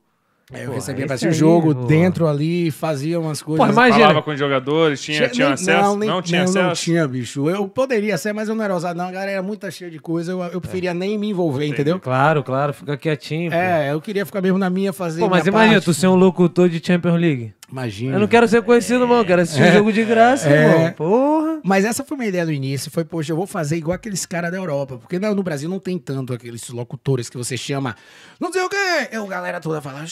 [0.52, 1.85] É, eu Pô, recebia pra assistir o jogo pô.
[1.87, 3.66] dentro ali, fazia umas coisas.
[3.66, 3.98] Pô, imagina.
[4.06, 5.82] Falava com os jogadores, tinha, tinha nem- acesso?
[5.82, 6.66] Não, nem- tinha não, acesso?
[6.68, 7.50] Não tinha, bicho.
[7.50, 9.09] Eu poderia ser, mas eu não era ousado, não.
[9.09, 10.30] A galera era muito cheia de coisa.
[10.30, 11.98] Eu, eu preferia nem me envolver, entendeu?
[11.98, 13.50] Claro, claro, fica quietinho.
[13.50, 13.56] pô.
[13.56, 15.18] É, eu queria ficar mesmo na minha, fazer.
[15.20, 15.85] Pô, mas minha imagina, parte.
[15.85, 17.52] tu ser um locutor de Champions League.
[17.70, 18.16] Imagina.
[18.16, 19.22] Eu não quero ser conhecido, mano.
[19.22, 20.72] Eu quero assistir um jogo de graça, É.
[20.72, 20.92] irmão.
[20.92, 21.61] Porra.
[21.64, 22.90] Mas essa foi uma ideia do início.
[22.90, 24.98] Foi, poxa, eu vou fazer igual aqueles caras da Europa.
[24.98, 27.96] Porque no, no Brasil não tem tanto aqueles locutores que você chama.
[28.38, 29.09] Não sei o quê.
[29.11, 30.09] Eu, galera toda falando.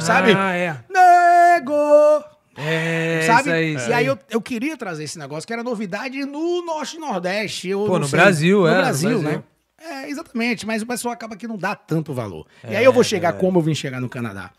[0.00, 0.32] Sabe?
[0.36, 0.76] Ah, é.
[0.90, 2.24] Nego!
[2.56, 3.40] É, Sabe?
[3.40, 6.96] isso aí, e aí eu, eu queria trazer esse negócio, que era novidade no Norte
[6.96, 7.68] e Nordeste.
[7.68, 8.18] Eu Pô, não no sei.
[8.18, 9.38] Brasil, no é, no Brasil, Brasil.
[9.38, 9.42] né?
[10.04, 10.64] É, exatamente.
[10.66, 12.46] Mas o pessoal acaba que não dá tanto valor.
[12.68, 14.50] e É, aí eu vou chegar como eu vim chegar no Canadá.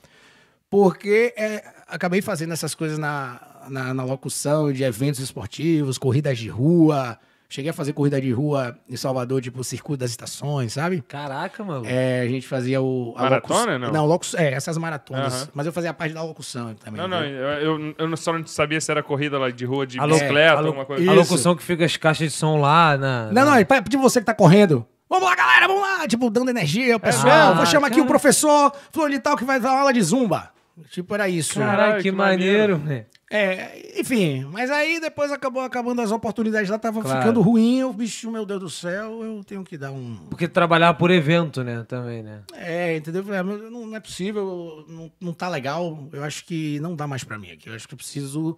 [0.69, 6.49] Porque é, acabei fazendo essas coisas na, na, na locução de eventos esportivos, corridas de
[6.49, 7.17] rua.
[7.47, 11.01] Cheguei a fazer corrida de rua em Salvador, tipo, circuito das estações, sabe?
[11.07, 11.85] Caraca, mano.
[11.85, 13.13] É, a gente fazia o.
[13.15, 13.91] a Maratona, locu- não?
[13.93, 14.25] Não, locu...
[14.35, 15.33] é, essas maratonas.
[15.43, 15.47] Aham.
[15.53, 16.99] Mas eu fazia a parte da locução também.
[16.99, 17.41] Não, não, entendeu?
[17.43, 20.07] eu, eu, eu não- só não sabia se era corrida lá de rua, de A
[20.07, 21.03] bicicleta, a lo- alguma coisa.
[21.03, 21.11] Isso.
[21.11, 23.25] A locução que fica as caixas de som lá na.
[23.27, 24.85] Não, na- não, é pra- de você que tá correndo.
[25.15, 26.07] Vamos lá, galera, vamos lá.
[26.07, 27.51] Tipo, dando energia ao pessoal.
[27.51, 28.05] Ah, Vou chamar aqui cara.
[28.05, 30.51] o professor Flor de Tal que vai dar aula de zumba.
[30.89, 31.57] Tipo, era isso.
[31.57, 33.05] Caralho, que, que maneiro, velho.
[33.31, 37.19] É, enfim, mas aí depois acabou acabando as oportunidades lá, tava Claro.
[37.19, 40.15] ficando ruim, o bicho, meu Deus do céu, eu tenho que dar um.
[40.29, 41.83] Porque trabalhava por evento, né?
[41.87, 42.41] Também, né?
[42.53, 43.23] É, entendeu?
[43.25, 46.07] Mas Não, não é possível, não, não tá legal.
[46.13, 47.67] Eu acho que não dá mais pra mim aqui.
[47.69, 48.57] Eu acho que eu preciso.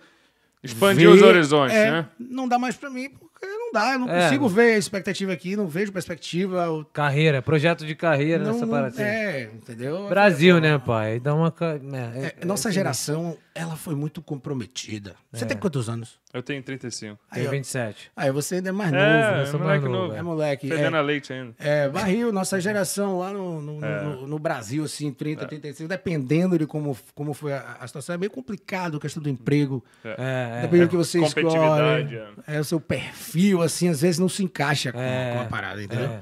[0.63, 2.06] Expandir ver- os horizontes, é, né?
[2.20, 3.93] Não dá mais pra mim, não dá.
[3.93, 4.23] Eu não É.
[4.23, 6.63] consigo ver a expectativa aqui, não vejo perspectiva.
[6.65, 9.02] eu- Carreira, projeto de carreira não, nessa parada.
[9.02, 10.08] É, entendeu?
[10.10, 11.19] Brasil, né, pai?
[11.19, 11.52] Dá uma.
[11.52, 11.80] ca-
[12.15, 15.15] é, É, nossa geração, ela foi muito comprometida.
[15.32, 16.20] Você tem quantos anos?
[16.34, 17.17] Eu tenho 35.
[17.32, 17.52] Tem Aí, ó.
[17.52, 18.12] 27.
[18.15, 19.04] Aí você ainda é mais novo.
[19.04, 19.46] É, né?
[19.48, 20.13] sou moleque novo, novo.
[20.15, 20.67] É moleque.
[20.70, 21.56] Fedendo É, a leite ainda.
[21.58, 26.65] é, barril, nossa geração lá no, no, no- no Brasil, assim, 30, 35, dependendo de
[26.67, 29.84] como, como foi a, a situação, é meio complicado a questão do emprego.
[30.04, 30.62] É, é.
[30.62, 32.17] Dependendo do que você escolhe.
[32.48, 32.60] É.
[32.60, 36.06] o seu perfil, assim, às vezes não se encaixa com, É, com a parada, entendeu?
[36.06, 36.22] é.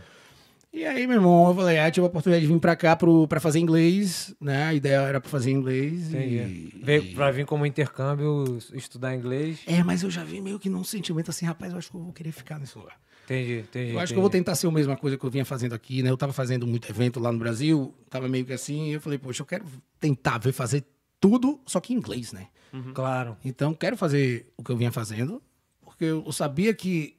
[0.76, 3.26] E aí, meu irmão, eu falei, ah, tive a oportunidade de vir pra cá pro,
[3.30, 4.64] pra fazer inglês, né?
[4.66, 6.10] A ideia era pra fazer inglês.
[6.10, 6.36] Entendi.
[6.36, 9.60] E, Veio e- pra vir como intercâmbio estudar inglês.
[9.66, 12.02] É, mas eu já vi meio que num sentimento assim, rapaz, eu acho que eu
[12.04, 13.00] vou querer ficar nesse lugar.
[13.24, 13.92] Entendi, entendi.
[13.94, 16.04] Eu acho que eu vou tentar ser a mesma coisa que eu vinha fazendo aqui,
[16.04, 16.10] né?
[16.10, 19.18] Eu tava fazendo muito evento lá no Brasil, tava meio que assim, e eu falei,
[19.18, 19.64] poxa, eu quero
[19.98, 20.84] tentar ver fazer
[21.22, 22.48] tudo, só que em inglês, né?
[22.94, 23.38] Claro.
[23.46, 25.42] Então, quero fazer o que eu vinha fazendo,
[25.82, 27.16] porque eu sabia que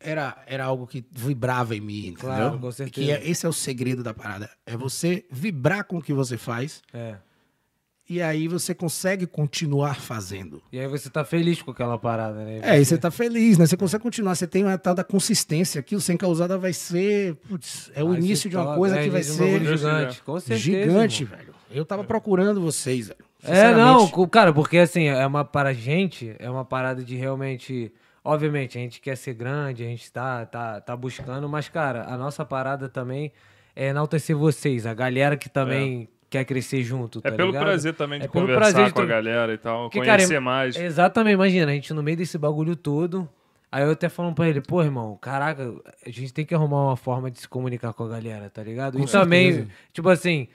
[0.00, 2.18] era, era algo que vibrava em mim, entendeu?
[2.20, 2.90] Claro, com certeza.
[3.06, 4.50] que é- esse é o segredo da parada.
[4.66, 7.16] É você vibrar com o que você faz É.
[8.08, 10.62] e aí você consegue continuar fazendo.
[10.72, 12.60] E aí você tá feliz com aquela parada, né?
[12.62, 13.66] É, e você tá feliz, né?
[13.66, 15.78] Você consegue continuar, você tem uma tal da consistência.
[15.78, 17.34] Aquilo sem causada vai ser.
[17.48, 18.78] Putz, é o Vai início de uma top.
[18.78, 20.22] coisa É, que vai um ser gigante.
[20.22, 20.58] Com certeza.
[20.60, 21.38] gigante, irmão.
[21.38, 21.54] velho.
[21.70, 23.24] Eu tava procurando vocês, velho.
[23.44, 27.92] É, não, cara, porque assim, é uma para gente, é uma parada de realmente.
[28.22, 32.18] Obviamente, a gente quer ser grande, a gente tá, tá, tá buscando, mas, cara, a
[32.18, 33.32] nossa parada também
[33.74, 37.18] é enaltecer vocês, a galera que também quer crescer junto.
[37.20, 37.64] É tá pelo ligado?
[37.64, 40.40] prazer também de É conversar prazer de com a galera e tal, Porque, conhecer cara,
[40.40, 40.76] mais.
[40.76, 43.28] Exatamente, imagina, a gente no meio desse bagulho todo.
[43.72, 45.72] Aí eu até falando pra ele, pô, irmão, caraca,
[46.04, 48.98] a gente tem que arrumar uma forma de se comunicar com a galera, tá ligado?
[48.98, 49.72] Com e também, certeza.
[49.92, 50.48] tipo assim,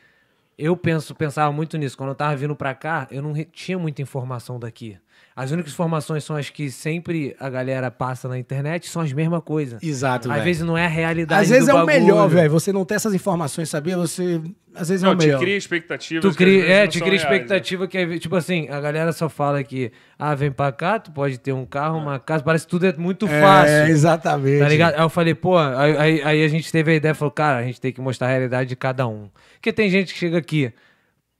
[0.57, 1.97] eu penso, pensava muito nisso.
[1.97, 4.97] Quando eu tava vindo pra cá, eu não tinha muita informação daqui.
[5.35, 9.41] As únicas informações são as que sempre a galera passa na internet, são as mesmas
[9.43, 9.83] coisas.
[9.83, 10.45] Exato, Às velho.
[10.45, 12.01] vezes não é a realidade Às vezes do é o bagulho.
[12.05, 12.49] melhor, velho.
[12.51, 13.97] Você não ter essas informações, sabia?
[13.97, 14.39] Você.
[14.73, 15.39] Às vezes é Não, o te melhor.
[15.39, 16.23] cria expectativas.
[16.33, 17.33] Tu cria, é, não te cria reais, né?
[17.37, 21.11] expectativa que é, tipo assim, a galera só fala que, ah, vem pra cá, tu
[21.11, 23.87] pode ter um carro, uma casa, parece que tudo é muito É, fácil.
[23.87, 24.59] exatamente.
[24.59, 24.95] Tá ligado?
[24.95, 27.63] Aí eu falei, pô, aí, aí- aí a gente teve a ideia, falou, cara, a
[27.63, 29.29] gente tem que mostrar a realidade de cada um.
[29.53, 30.71] Porque tem gente que chega aqui,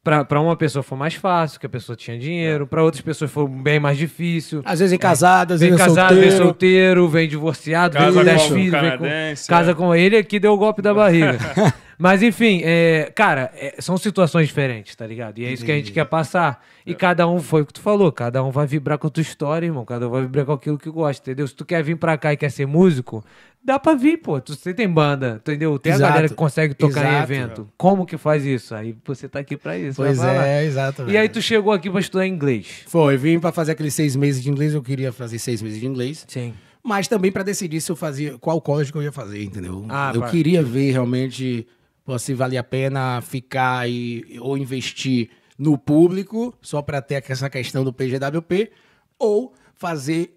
[0.06, 3.32] pra, pra uma pessoa foi mais fácil, que a pessoa tinha dinheiro, pra outras pessoas
[3.32, 4.62] foi bem mais difícil.
[4.63, 6.30] Às vezes é casado, às Vem vezes é casado, solteiro.
[6.30, 9.06] vem solteiro, vem divorciado, Casa vem com 10 com um filhos, vem com...
[9.50, 9.74] Casa é.
[9.74, 11.38] com ele aqui deu o golpe da barriga.
[11.98, 15.39] Mas enfim, é, cara, é, são situações diferentes, tá ligado?
[15.39, 16.63] E é isso que a gente quer passar.
[16.86, 19.22] E cada um, foi o que tu falou, cada um vai vibrar com a tua
[19.22, 19.86] história, irmão.
[19.86, 21.48] Cada um vai vibrar com aquilo que gosta, entendeu?
[21.48, 23.24] Se tu quer vir pra cá e quer ser músico,
[23.65, 24.39] dá pra vir, pô.
[24.45, 25.78] Você tem banda, entendeu?
[25.80, 26.06] Tem Exato.
[26.06, 27.34] a galera que consegue tocar em Exato.
[27.34, 27.69] evento.
[27.75, 28.75] Como que faz isso?
[28.75, 29.95] Aí você tá aqui pra isso.
[29.95, 31.01] Pois é, exato.
[31.01, 31.19] E velho.
[31.19, 32.84] aí tu chegou aqui pra estudar inglês.
[32.86, 34.73] Foi, vim pra fazer aqueles seis meses de inglês.
[34.75, 36.25] Eu queria fazer seis meses de inglês.
[36.28, 36.54] Sim.
[36.84, 39.84] Mas também pra decidir se eu fazia qual college que eu ia fazer, entendeu?
[39.89, 40.30] Ah, eu pá.
[40.30, 41.65] queria ver realmente
[42.06, 47.49] pô, se valia a pena ficar e, ou investir no público só pra ter essa
[47.49, 48.69] questão do PGWP
[49.17, 50.32] ou fazer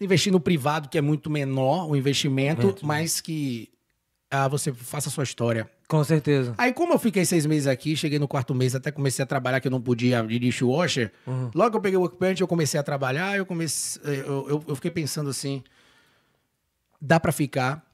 [0.00, 3.68] investir no privado que é muito menor o investimento, mas que
[4.30, 5.68] ah, você faça a sua história.
[5.88, 6.54] Com certeza.
[6.56, 9.60] Aí, como eu fiquei seis meses aqui, cheguei no quarto mês, até comecei a trabalhar,
[9.60, 11.10] que eu não podia de dishwasher.
[11.52, 14.00] Logo que eu peguei o workbench, eu comecei a trabalhar, eu comecei.
[14.20, 15.64] Eu, eu, eu fiquei pensando assim:
[17.00, 17.84] dá pra ficar.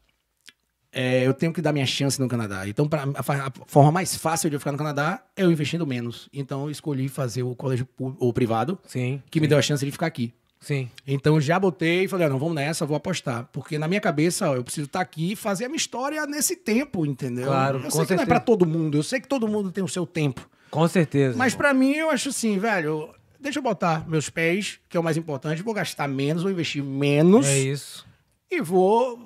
[0.92, 2.68] é, eu tenho que dar minha chance no Canadá.
[2.68, 5.86] Então, pra, a, a forma mais fácil de eu ficar no Canadá é eu investindo
[5.86, 6.28] menos.
[6.32, 9.22] Então, eu escolhi fazer o colégio pu- o privado, Sim.
[9.30, 10.34] que me deu a chance de ficar aqui.
[10.66, 10.90] Sim.
[11.06, 13.48] Então já botei e falei, ah, não, vamos nessa, vou apostar.
[13.52, 16.56] Porque na minha cabeça, ó, eu preciso estar aqui e fazer a minha história nesse
[16.56, 17.46] tempo, entendeu?
[17.46, 18.26] Claro, eu sei que não é certeza.
[18.26, 20.50] pra todo mundo, eu sei que todo mundo tem o seu tempo.
[20.68, 21.38] Com certeza.
[21.38, 25.04] Mas pra mim, eu acho assim, velho, deixa eu botar meus pés, que é o
[25.04, 28.04] mais importante, vou gastar menos, vou investir menos É isso.
[28.50, 29.20] e vou,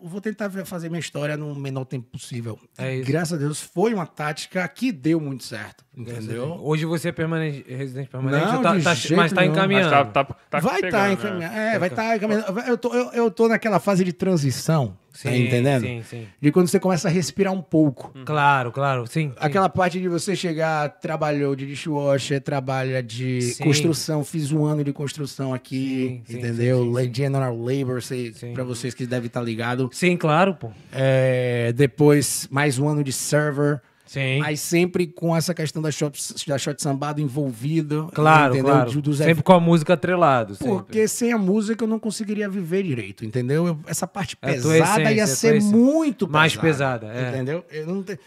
[0.00, 2.56] vou tentar fazer minha história no menor tempo possível.
[2.78, 3.10] É isso.
[3.10, 6.58] Graças a Deus, foi uma tática que deu muito certo, entendeu?
[6.62, 9.52] Hoje você é permanente, residente permanente, Não, tá- de tá- jeito mas tá nenhum.
[9.54, 9.90] Mas encaminhando.
[9.90, 11.54] tá, tá, tá vai estar pegando, encaminhando.
[11.54, 11.74] né?
[11.74, 12.60] É, vai estar encaminhando.
[12.60, 15.82] Eu tô, eu, eu tô naquela fase de transição, tá entendendo?
[15.82, 16.26] Sim, sim.
[16.40, 18.12] De quando você começa a respirar um pouco.
[18.24, 19.28] Claro, claro, sim.
[19.28, 19.32] sim.
[19.38, 23.62] Aquela parte de você chegar, trabalhou de dishwasher, trabalha de Sim.
[23.64, 26.84] construção, fiz um ano de construção aqui, Sim, sim, entendeu?
[26.84, 27.14] sim, sim, sim.
[27.14, 28.52] General Labor, sei, Sim.
[28.52, 29.88] pra vocês que devem estar ligados.
[29.92, 30.70] Sim, claro, pô.
[30.92, 33.80] É, depois, mais um ano de server.
[34.06, 34.38] Sim.
[34.38, 38.10] Mas sempre com essa questão da shot, da shot sambado envolvido.
[38.14, 38.72] Claro, entendeu?
[38.72, 39.02] claro.
[39.02, 40.54] Dos Sempre com a música atrelado.
[40.54, 40.68] sempre.
[40.74, 43.66] Porque sem a música eu não conseguiria viver direito, entendeu?
[43.66, 45.76] Eu- essa parte É pesada essência, ia é ser essência.
[45.76, 47.30] muito Mais pesada, é.
[47.30, 47.64] Entendeu?
[47.70, 48.18] Eu não te-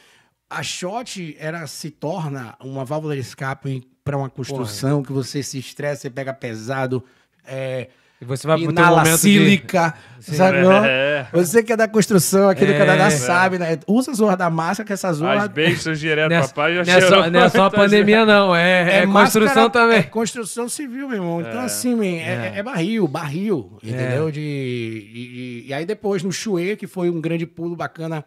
[0.49, 5.59] A shot era, se torna uma válvula de escape para uma construção que você se
[5.59, 7.03] estressa, você pega pesado,
[7.45, 9.17] é, E você vai inala momento de...
[9.19, 10.61] sílica, sabe?
[10.61, 10.83] não?
[10.83, 11.27] É.
[11.31, 12.77] Você que é da construção aqui do É.
[12.79, 13.77] Canadá sabe, né?
[13.85, 15.43] Usa a zorra da máscara, que essa zorra...
[15.43, 18.55] As bestas direto, é, papai já é só, cheirou não é só a pandemia, não.
[18.55, 19.97] É, é, construção máscara- também.
[19.99, 21.41] É construção civil, meu irmão.
[21.41, 24.31] Então, assim, man, é, é barril, barril, entendeu?
[24.31, 28.25] De, e, e- e aí depois no Chue, que foi um grande pulo bacana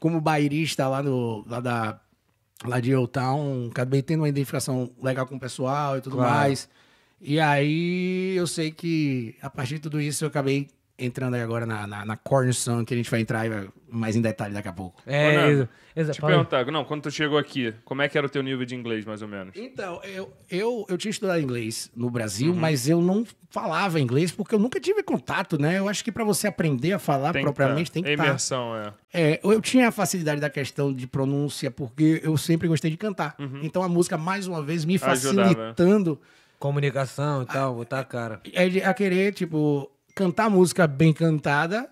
[0.00, 2.00] como bairista lá, no, lá, da,
[2.64, 6.34] lá de Old Town, acabei tendo uma identificação legal com o pessoal e tudo Claro.
[6.34, 6.68] mais.
[7.20, 10.68] E aí eu sei que a partir de tudo isso eu acabei
[11.00, 14.20] entrando aí agora na, na, na Cornerstone, que a gente vai entrar aí mais em
[14.20, 15.00] detalhe daqui a pouco.
[15.06, 18.18] É, Ô, Nando, exa- exa- Te perguntar, não, quando tu chegou aqui, como é que
[18.18, 19.52] era o teu nível de inglês, mais ou menos?
[19.56, 22.58] Então, eu, eu, eu tinha estudado inglês no Brasil, Uhum.
[22.58, 25.78] mas eu não falava inglês porque eu nunca tive contato, né?
[25.78, 27.94] Eu acho que para você aprender a falar Tem que propriamente tá.
[27.94, 28.24] tem que estar.
[28.26, 28.92] Imersão, é.
[29.12, 33.36] É, eu tinha a facilidade da questão de pronúncia porque eu sempre gostei de cantar.
[33.62, 35.04] Então a música, mais uma vez, me Uhum.
[35.04, 35.48] Ajudava.
[35.48, 36.20] facilitando
[36.58, 38.40] Comunicação e tal, botar a cara.
[38.52, 41.88] é a querer, tipo, cantar música bem cantada.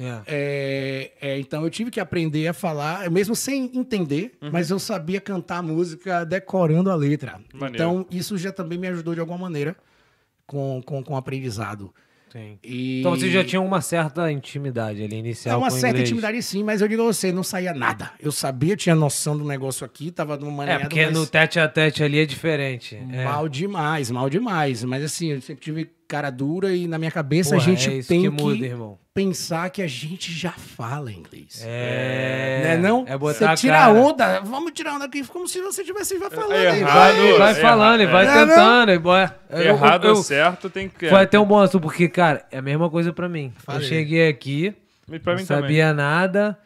[0.00, 0.22] É.
[0.26, 4.50] É, é, então eu tive que aprender a falar, mesmo sem entender, Uhum.
[4.52, 7.40] mas eu sabia cantar música decorando a letra.
[7.52, 7.74] Maneiro.
[7.74, 9.76] Então isso já também me ajudou de alguma maneira
[10.46, 11.92] com, com, com o aprendizado.
[12.32, 12.58] Sim.
[12.62, 13.00] E...
[13.00, 16.08] Então você já tinha uma certa intimidade ali, É inicial uma com o certa inglês.
[16.10, 18.10] intimidade sim, mas eu digo a você, não saía nada.
[18.20, 21.68] Eu sabia, tinha noção do negócio aqui, tava numa É, maneira porque no tete a
[21.68, 22.96] tete ali é diferente.
[23.12, 23.24] É.
[23.24, 24.84] Mal demais, mal demais.
[24.84, 27.92] Mas assim, eu sempre tive cara dura e na minha cabeça Porra, a gente é
[27.98, 28.98] isso tem que que, muda, irmão.
[29.12, 31.62] pensar que a gente já fala inglês.
[31.64, 32.60] É.
[32.64, 33.04] Né, não?
[33.06, 33.86] É botar você a tira cara.
[33.92, 36.52] a onda, vamos tirar a onda aqui, como se você tivesse já falando.
[36.54, 36.94] É errado.
[36.94, 37.14] vai.
[37.14, 38.92] Vai, vai É, falando e vai é, tentando.
[38.92, 39.38] e bora.
[39.50, 41.08] Eu- Errado eu, eu, certo, tem que...
[41.08, 43.52] Foi até um bom assunto, porque, cara, é a mesma coisa pra mim.
[43.58, 43.82] Falei.
[43.82, 44.74] Eu cheguei aqui,
[45.06, 46.58] não sabia nada.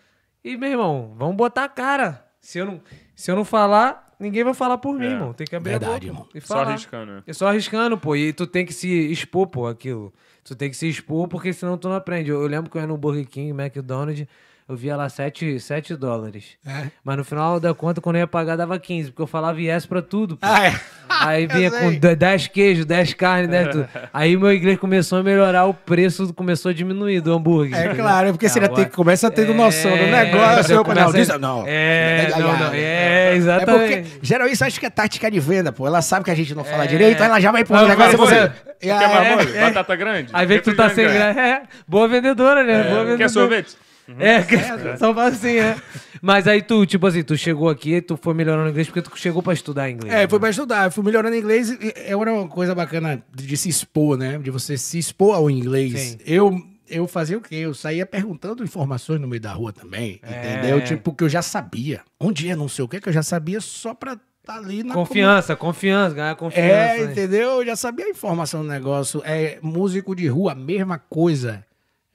[0.45, 2.25] E, meu irmão, vamos botar a cara.
[2.41, 2.81] Se eu não,
[3.15, 5.11] se eu não falar, ninguém vai falar por mim, É.
[5.11, 5.33] irmão.
[5.35, 6.29] Tem que abrir Verdade, a boca irmão.
[6.35, 6.69] e Só falar.
[6.71, 7.13] arriscando.
[7.13, 7.23] né?
[7.27, 8.17] É só arriscando, pô.
[8.17, 10.13] E tu tem que se expor, pô, aquilo.
[10.45, 12.31] Tu tem que se expor, porque senão tu não aprende.
[12.31, 14.27] Eu, eu lembro que eu ia no Burger King, McDonald's,
[14.73, 16.57] eu via lá 7, 7 dólares.
[16.67, 16.87] É.
[17.05, 19.87] Mas no final da conta, quando eu ia pagar, dava 15, porque eu falava yes
[19.87, 20.37] pra tudo.
[20.37, 20.47] pô.
[20.47, 20.75] Ah, é.
[21.09, 23.67] Aí vinha com de- 10 queijos, 10 carnes, né?
[23.67, 23.87] Tudo.
[24.13, 27.79] Aí meu inglês começou a melhorar, o preço começou a diminuir do hambúrguer.
[27.79, 30.75] É claro, é porque você já Agora- tem, começa a ter noção do É, negócio.
[30.75, 31.65] eu, não, diz, não.
[31.67, 34.03] É, não, não, é, É exatamente.
[34.03, 35.87] porque, geralmente, acho que é tática de venda, pô.
[35.87, 36.87] Ela sabe que a gente não fala É.
[36.87, 38.53] direito, aí ela já vai pôr Não, o negócio e vai, você...
[38.83, 39.57] E Quer marmolho?
[39.57, 39.61] é.
[39.61, 40.31] Batata grande?
[40.33, 41.39] Aí vê que tu tá sem graça.
[41.41, 42.83] É, boa vendedora, né?
[42.85, 43.17] boa vendedora.
[43.19, 43.77] Quer sorvete?
[44.19, 45.77] É, que- só faz assim, é.
[46.21, 49.11] Mas aí tu, tipo assim, tu chegou aqui e tu foi melhorando inglês porque tu
[49.17, 50.13] chegou pra estudar inglês.
[50.13, 50.29] É, né?
[50.29, 50.85] foi pra estudar.
[50.87, 51.71] Eu fui melhorando inglês.
[51.71, 54.39] e É uma coisa bacana de, de se expor, né?
[54.39, 55.99] De você se expor ao inglês.
[55.99, 56.19] Sim.
[56.27, 57.57] Eu, eu fazia o quê?
[57.57, 60.21] Eu saía perguntando informações no meio da rua também.
[60.23, 60.55] É.
[60.59, 60.85] Entendeu?
[60.85, 62.01] Tipo, que eu já sabia.
[62.21, 64.93] Onde é não sei o quê, que eu já sabia só pra estar ali na
[64.95, 66.67] Confiança, confiança, ganhar confiança.
[66.69, 67.13] É, né?
[67.13, 67.51] entendeu?
[67.61, 69.23] Eu já sabia a informação do negócio.
[69.25, 71.65] É, músico de rua, mesma coisa.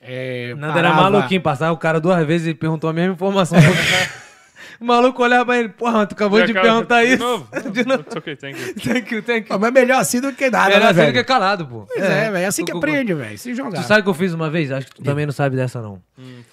[0.07, 3.57] É, Nada era parava- maluquinho, passava o cara duas vezes e perguntou a mesma informação.
[4.79, 7.23] o maluco olhava pra ele, porra, tu acabou de perguntar de isso.
[7.23, 7.47] Novo?
[7.71, 8.01] de novo.
[8.01, 8.73] It's okay, thank you.
[8.75, 9.59] Thank you, thank you.
[9.59, 11.13] Mas melhor assim do que nada, Era né, assim velho?
[11.13, 11.85] que é calado, pô.
[11.87, 12.37] Pois é, velho.
[12.37, 13.37] É assim Tu- que aprende, velho.
[13.37, 13.81] Se jogar.
[13.81, 14.71] Tu sabe o que eu fiz uma vez?
[14.71, 16.01] Acho que tu também não sabe dessa, não.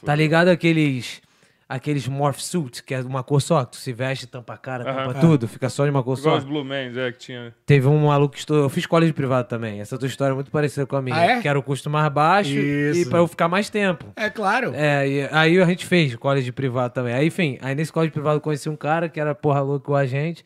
[0.04, 1.22] tá ligado aqueles.
[1.68, 4.84] Aqueles morph suits, que é uma cor só, que tu se veste, tampa a cara,
[4.84, 6.38] tampa tudo, fica só de uma cor Igual só.
[6.38, 7.54] os Blue Mans, é, que tinha...
[7.64, 8.64] Teve um maluco que estudou.
[8.64, 9.80] Eu fiz colégio privado também.
[9.80, 11.16] Essa tua história é muito parecida com a minha.
[11.16, 11.40] Ah, é?
[11.40, 13.08] Que era o custo mais baixo e Isso.
[13.10, 14.04] pra eu ficar mais tempo.
[14.14, 14.72] É claro.
[14.74, 17.14] É, e aí a gente fez colégio privado também.
[17.14, 19.94] Aí, enfim, aí nesse colégio privado eu conheci um cara que era porra louco com
[19.94, 20.44] a gente.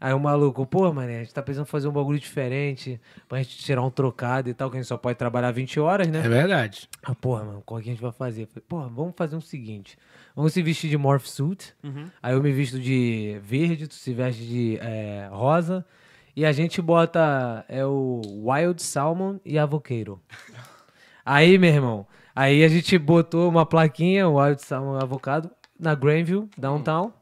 [0.00, 3.56] Aí o maluco, pô, mané, a gente tá precisando fazer um bagulho diferente pra gente
[3.56, 6.18] tirar um trocado e tal, que a gente só pode trabalhar 20 horas, né?
[6.18, 6.88] É verdade.
[7.02, 8.42] Ah, porra, mano, qual que a gente vai fazer?
[8.42, 9.96] Eu falei, porra, vamos fazer o seguinte.
[10.34, 11.74] Vamos se vestir de morph suit.
[12.22, 15.84] Aí eu me visto de verde, tu se veste de é, rosa.
[16.36, 20.20] E a gente bota é o Wild Salmon e Avoqueiro.
[21.24, 26.50] Aí, meu irmão, aí a gente botou uma plaquinha, o Wild Salmon Avocado, na Granville,
[26.58, 27.14] downtown.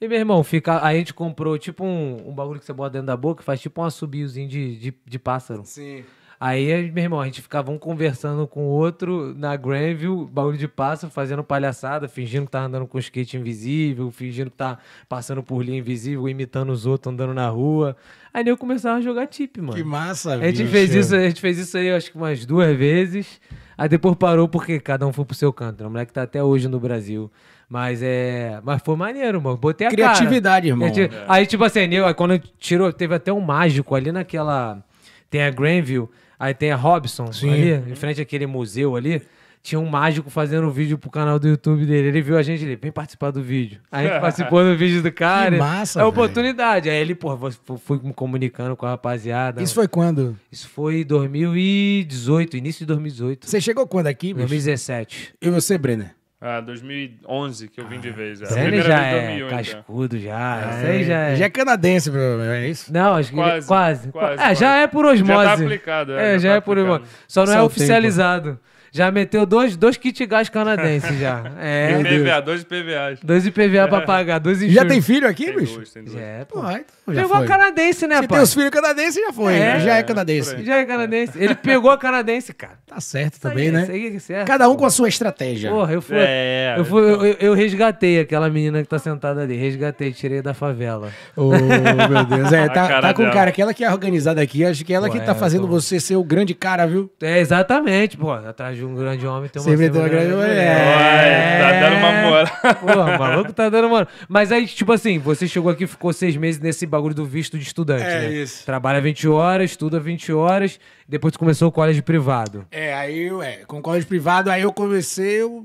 [0.00, 2.94] E, meu irmão, fica, aí a gente comprou tipo um, um bagulho que você bota
[2.94, 5.66] dentro da boca, faz tipo um assobiozinho de, de, de pássaro.
[5.66, 6.02] Sim.
[6.44, 10.66] Aí, meu irmão, a gente ficava um conversando com o outro na Granville, bagulho de
[10.66, 14.76] pássaro, fazendo palhaçada, fingindo que tá andando com skate invisível, fingindo que tá
[15.08, 17.96] passando por linha invisível, imitando os outros andando na rua.
[18.34, 19.74] Aí eu começava a jogar tip, mano.
[19.74, 20.70] Que massa, A gente bicho.
[20.72, 23.40] fez isso, a gente fez isso aí, acho que umas duas vezes.
[23.78, 25.80] Aí depois parou porque cada um foi pro seu canto.
[25.82, 25.86] né?
[25.86, 27.30] O moleque tá até hoje no Brasil.
[27.68, 28.60] Mas é.
[28.64, 29.56] Mas foi maneiro, mano.
[29.56, 30.84] Botei a Criatividade, cara.
[30.92, 31.24] irmão.
[31.28, 34.84] Aí, tipo assim, eu- quando tirou, teve até um mágico ali naquela.
[35.30, 36.08] Tem a Granville,
[36.42, 37.50] aí tem a Robson Sim.
[37.52, 39.22] ali, em frente àquele museu ali.
[39.62, 42.08] Tinha um mágico fazendo um vídeo pro canal do YouTube dele.
[42.08, 43.78] Ele viu a gente ali, vem participar do vídeo.
[43.92, 45.52] Aí a gente participou do vídeo do cara.
[45.52, 46.90] Que massa, É oportunidade.
[46.90, 47.38] Aí ele, pô,
[47.78, 49.62] fui me comunicando com a rapaziada.
[49.62, 50.36] Isso foi quando?
[50.50, 53.48] Isso foi em 2018, início de 2018.
[53.48, 54.48] Você chegou quando aqui, bicho?
[54.48, 55.34] 2017.
[55.40, 56.12] E você, Brenner?
[56.44, 58.42] Ah, 2011 que eu vim de vez.
[58.42, 58.66] É.
[58.66, 59.58] Ele já vez é 2001, então.
[59.58, 60.70] cascudo já.
[60.76, 61.36] Isso aí já é.
[61.36, 62.92] Já é canadense, provavelmente, é isso?
[62.92, 64.08] Não, acho que ele- Quase, quase.
[64.10, 64.60] quase, É, quase.
[64.60, 65.32] já é por osmose.
[65.32, 67.04] Já tá aplicado, é, É, já já tá é por osmose.
[67.28, 68.58] Só não Só é oficializado.
[68.94, 71.42] Já meteu dois, dois kit gás canadenses já.
[71.58, 73.20] É, E PVA, dois PVAs.
[73.22, 74.88] dois IPVA pra pagar, dois Já insurance.
[74.88, 75.76] tem filho aqui, Tem bicho?
[75.76, 76.14] dois, tem dois.
[76.16, 76.60] Já é, pô.
[76.60, 77.44] Pô, então já Pegou foi.
[77.44, 78.42] a canadense, né, Se tem pai?
[78.42, 79.54] os filhos canadenses, já foi.
[79.54, 79.80] É.
[79.80, 80.62] já é canadense.
[80.64, 81.42] Já é canadense.
[81.42, 82.74] Ele pegou a canadense, cara.
[82.86, 83.82] Tá certo Isso aí, também, né?
[83.82, 84.46] Isso aí é certo.
[84.46, 85.70] Cada um com a sua estratégia.
[85.70, 86.16] Porra, eu fui.
[86.18, 89.56] É, eu, fui eu, eu- eu resgatei aquela menina que tá sentada ali.
[89.56, 91.10] Resgatei, tirei da favela.
[91.36, 92.52] Oh, meu Deus.
[92.52, 93.34] É, tá, tá com dela.
[93.34, 95.68] cara, aquela que é organizada aqui, acho que ela Pô, que tá é, fazendo tô-
[95.68, 97.10] você ser o grande cara, viu?
[97.22, 98.30] É, exatamente, pô.
[98.32, 100.54] Atrás de um grande homem tem uma Sempre tem uma grande grande mulher.
[100.54, 100.96] mulher.
[100.96, 102.74] Uai, tá dando uma moral.
[102.76, 104.08] Porra, o maluco tá dando uma.
[104.28, 107.58] Mas aí, tipo assim, você chegou aqui e ficou seis meses nesse bagulho do visto
[107.58, 108.32] de estudante, É, né?
[108.34, 108.64] isso.
[108.64, 112.66] Trabalha 20 horas, estuda 20 horas, depois tu começou o colégio privado.
[112.70, 115.64] É, aí, ué, com o colégio privado, aí eu comecei, eu,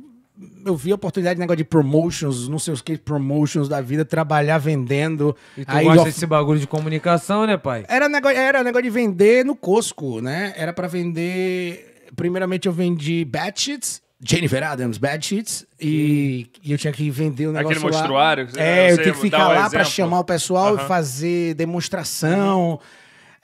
[0.65, 4.05] eu vi a oportunidade de negócio de promotions, não sei os que, promotions da vida,
[4.05, 5.35] trabalhar vendendo.
[5.57, 7.85] E tu aí gosta eu- desse bagulho de comunicação, né, pai?
[7.87, 10.53] Era negócio, era negócio de vender no Costco, né?
[10.55, 11.95] Era pra vender.
[12.15, 17.47] Primeiramente eu vendi bad sheets, Jennifer Adams bad sheets, e, e eu tinha que vender
[17.47, 17.99] o negócio Aquele lá.
[17.99, 19.85] mostruário É, eu você tinha que ficar o lá pra exemplo.
[19.85, 20.87] chamar o pessoal e Aham.
[20.87, 22.79] fazer demonstração.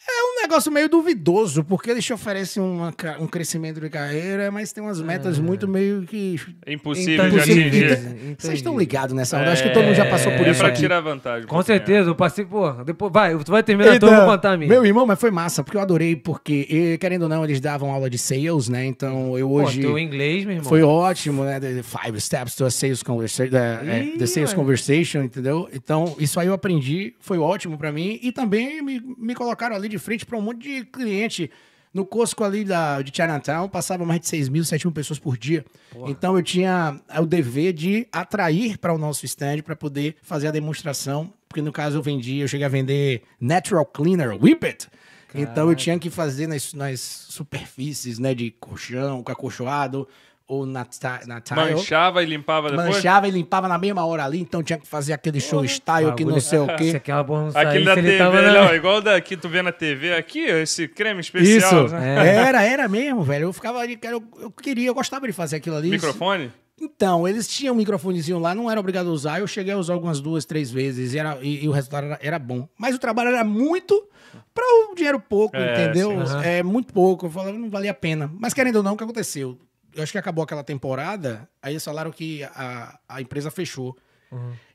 [0.05, 4.73] É um negócio meio duvidoso, porque eles te oferecem uma um crescimento de carreira, mas
[4.73, 6.39] tem umas metas muito meio que.
[6.65, 7.85] É impossível de Entendi.
[7.85, 8.35] atingir.
[8.37, 9.51] Vocês estão ligados nessa onda?
[9.53, 10.79] Acho que todo mundo já passou por É isso pra aqui.
[10.79, 11.47] tirar vantagem.
[11.47, 14.57] Com certeza, eu passei, pô, depois vai, tu vai terminar, então eu vou contar a
[14.57, 14.69] minha.
[14.69, 18.09] Meu irmão, mas foi massa, porque eu adorei, porque, querendo ou não, eles davam aula
[18.09, 18.85] de sales, né?
[18.85, 19.79] Então eu Pô, hoje.
[19.79, 20.67] teu inglês, meu irmão.
[20.69, 21.61] Foi ótimo, né?
[21.61, 24.55] The five steps to a sales conversation, Ih, the sales ué.
[24.55, 25.69] conversation, entendeu?
[25.73, 28.19] Então, isso aí eu aprendi, foi ótimo pra mim.
[28.21, 31.49] E também me, me colocaram ali de frente pra um monte de cliente.
[31.93, 35.37] No Costco ali da, de Chinatown, passava mais de 6 mil, 7 mil pessoas por
[35.37, 35.63] dia.
[36.07, 40.51] Então eu tinha o dever de atrair para o nosso stand para poder fazer a
[40.51, 41.31] demonstração.
[41.47, 44.87] Porque no caso eu vendi, eu cheguei a vender Natural Cleaner, Whippet.
[45.35, 50.07] Então eu tinha que fazer nas, nas superfícies, né, de colchão, com acolchoado,
[50.47, 50.85] ou na,
[51.25, 51.59] na tile.
[51.73, 52.87] Manchava e limpava depois?
[52.89, 56.25] Manchava e limpava na mesma hora ali, então tinha que fazer aquele show style que
[56.25, 56.97] não sei o Se quê.
[56.97, 59.71] aquela porra não Aquele saísse, da TV, tava não, igual da que tu vê na
[59.71, 61.85] TV aqui, esse creme especial.
[61.85, 62.27] Isso, né?
[62.27, 62.35] É.
[62.35, 63.45] era, era mesmo, velho.
[63.45, 65.89] Eu ficava ali, eu, eu queria, eu gostava de fazer aquilo ali.
[65.89, 66.51] Microfone?
[66.81, 69.39] Então, eles tinham um microfonezinho lá, não era obrigado a usar.
[69.39, 72.19] Eu cheguei a usar algumas duas, três vezes e, era, e, e o resultado era,
[72.21, 72.67] era bom.
[72.77, 74.09] Mas o trabalho era muito
[74.53, 76.09] para o dinheiro pouco, É, entendeu?
[76.27, 76.45] sim, sim.
[76.45, 77.27] É muito pouco.
[77.27, 78.29] Eu falava, não valia a pena.
[78.37, 79.57] Mas querendo ou não, o que aconteceu?
[79.95, 83.97] Eu acho que acabou aquela temporada, aí eles falaram que a, a empresa fechou.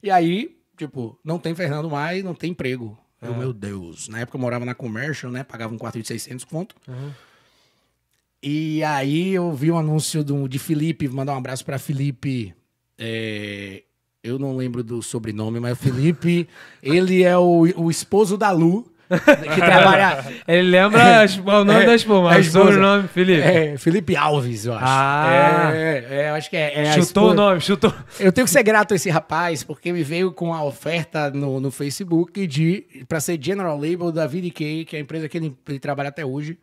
[0.02, 2.96] E aí, tipo, não tem Fernando mais, não tem emprego.
[3.20, 4.06] Eu, meu Deus.
[4.08, 5.42] Na época eu morava na Commercial, né?
[5.42, 6.76] Pagava um quarto de 600 conto.
[8.42, 12.54] E aí eu vi um anúncio do, de Felipe, mandar um abraço pra Felipe.
[12.96, 13.82] é,
[14.22, 16.48] eu não lembro do sobrenome, mas o Felipe,
[16.82, 18.90] ele é o, o esposo da Lu,
[19.54, 20.24] que trabalha.
[20.46, 22.64] Ele lembra as- o nome É, da espuma, mas esposa.
[22.66, 23.40] sobrenome, Felipe.
[23.40, 24.84] É, Felipe Alves, eu acho.
[24.86, 25.70] Ah.
[25.74, 26.80] é, é, eu acho que é.
[26.86, 27.92] é chutou o nome, chutou.
[28.20, 31.58] Eu tenho que ser grato a esse rapaz, porque me veio com a oferta no,
[31.60, 35.56] no Facebook de para ser General Label da VDK, que é a empresa que ele,
[35.68, 36.58] ele trabalha até hoje,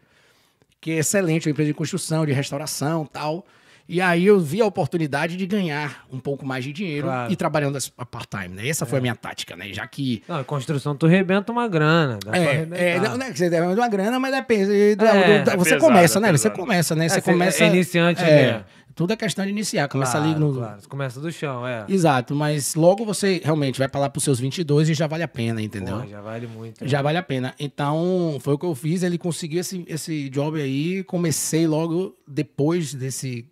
[0.80, 3.46] que é excelente, uma empresa de construção, de restauração tal.
[3.88, 7.32] E aí eu vi a oportunidade de ganhar um pouco mais de dinheiro Claro.
[7.32, 8.68] e trabalhando a part-time, né?
[8.68, 9.72] Essa foi a minha tática, né?
[9.72, 12.18] Já que Não, em construção tu rebenta uma grana.
[12.34, 14.96] É, é, não, não é que você deve uma grana, mas depende.
[14.96, 16.32] do- É, do- é você pesado, começa, é né?
[16.32, 17.06] Você começa, né?
[17.06, 17.64] É, Você você começa.
[17.64, 18.66] é iniciante, é, né?
[18.96, 19.88] Tudo é questão de iniciar.
[19.90, 20.54] Começa Claro, ali no.
[20.54, 20.82] claro.
[20.82, 21.84] Você começa do chão, é.
[21.90, 25.28] Exato, mas logo você realmente vai pra lá pros seus 22 e já vale a
[25.28, 25.96] pena, entendeu?
[25.98, 26.82] Porra, já vale muito.
[26.82, 26.88] né?
[26.90, 27.54] Já vale a pena.
[27.60, 29.04] Então, foi o que eu fiz.
[29.04, 31.04] Ele conseguiu esse, esse job aí.
[31.04, 33.46] Comecei logo depois desse, é,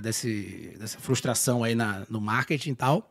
[0.00, 3.08] desse, dessa frustração aí na, no marketing e tal.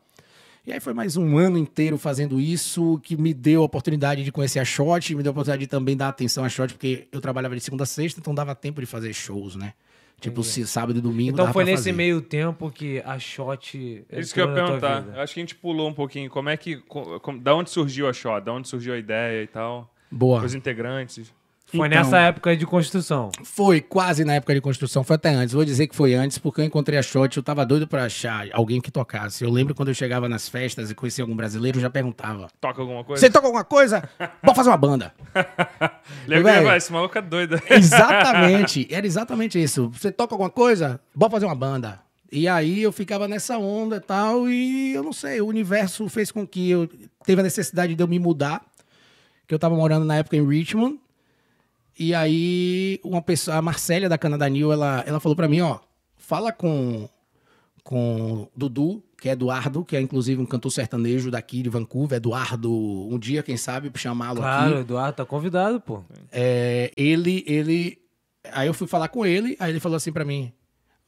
[0.66, 4.30] E aí foi mais um ano inteiro fazendo isso, que me deu a oportunidade de
[4.30, 7.20] conhecer a Shot, me deu a oportunidade de também dar atenção à Shot, porque eu
[7.20, 9.72] trabalhava de segunda a sexta, então dava tempo de fazer shows, né?
[10.20, 11.92] Tipo, se, sábado e domingo Então dava foi pra nesse fazer.
[11.96, 14.04] meio tempo que a shot.
[14.12, 15.04] Isso que eu ia perguntar.
[15.16, 16.30] Acho que a gente pulou um pouquinho.
[16.30, 16.76] Como é que.
[16.76, 18.44] co- como- da onde surgiu a shot?
[18.44, 19.92] Da onde surgiu a ideia e tal?
[20.08, 20.44] Boa.
[20.44, 21.34] Os integrantes.
[21.76, 23.30] Foi Então, nessa época aí de construção.
[23.42, 25.54] Foi quase na época de construção, foi até antes.
[25.54, 28.46] Vou dizer que foi antes, porque eu encontrei a Shot, eu tava doido pra achar
[28.52, 29.42] alguém que tocasse.
[29.42, 32.48] Eu lembro quando eu chegava nas festas e conhecia algum brasileiro, eu já perguntava.
[32.60, 33.20] Toca alguma coisa?
[33.20, 34.08] Você toca alguma coisa?
[34.42, 35.14] Bora fazer uma banda.
[36.26, 37.60] Lembra que esse maluco é doido.
[37.70, 39.90] Exatamente, era exatamente isso.
[39.90, 41.00] Você toca alguma coisa?
[41.14, 42.00] Bora fazer uma banda.
[42.30, 46.30] E aí eu ficava nessa onda e tal, e eu não sei, o universo fez
[46.30, 46.88] com que eu
[47.24, 48.62] teve a necessidade de eu me mudar,
[49.46, 50.98] que eu tava morando na época em Richmond.
[51.98, 55.78] E aí uma pessoa, a Marcélia da Canadá New, ela, ela falou pra mim, ó,
[56.16, 57.08] fala com
[57.82, 62.72] com Dudu, que é Eduardo, que é inclusive um cantor sertanejo daqui de Vancouver, Eduardo,
[62.72, 64.48] um dia quem sabe chamá-lo aqui.
[64.48, 66.02] Claro, Eduardo tá convidado, pô.
[66.30, 67.98] É, ele, ele.
[68.52, 70.52] Aí eu fui falar com ele, aí ele falou assim pra mim: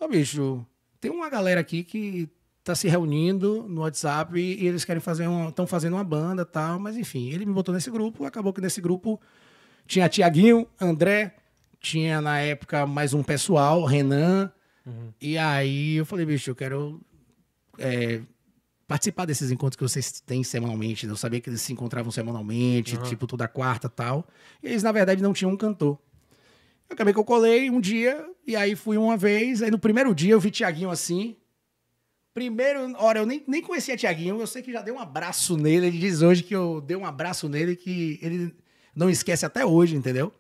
[0.01, 0.67] Ô bicho,
[1.01, 2.29] tem uma galera aqui que
[2.63, 5.49] tá se reunindo no WhatsApp e eles querem fazer uma.
[5.49, 8.61] estão fazendo uma banda e tal, mas enfim, ele me botou nesse grupo, acabou que
[8.61, 9.21] nesse grupo
[9.87, 11.35] tinha Tiaguinho, André,
[11.81, 14.51] tinha na época mais um pessoal, Renan.
[15.21, 17.01] E aí eu falei, bicho, eu quero
[17.79, 18.21] é,
[18.87, 21.07] participar desses encontros que vocês têm semanalmente.
[21.07, 24.27] Eu sabia que eles se encontravam semanalmente, tipo toda quarta e tal.
[24.63, 25.99] E eles, na verdade, não tinham um cantor.
[26.89, 29.63] Eu acabei que eu colei um dia, e aí fui uma vez.
[29.63, 31.37] Aí no primeiro dia eu vi Tiaguinho assim.
[32.35, 35.87] Primeiro, hora, eu nem, nem conhecia Tiaguinho, eu sei que já dei um abraço nele.
[35.87, 38.55] Ele diz hoje que eu dei um abraço nele que ele
[38.95, 40.33] não esquece até hoje, entendeu?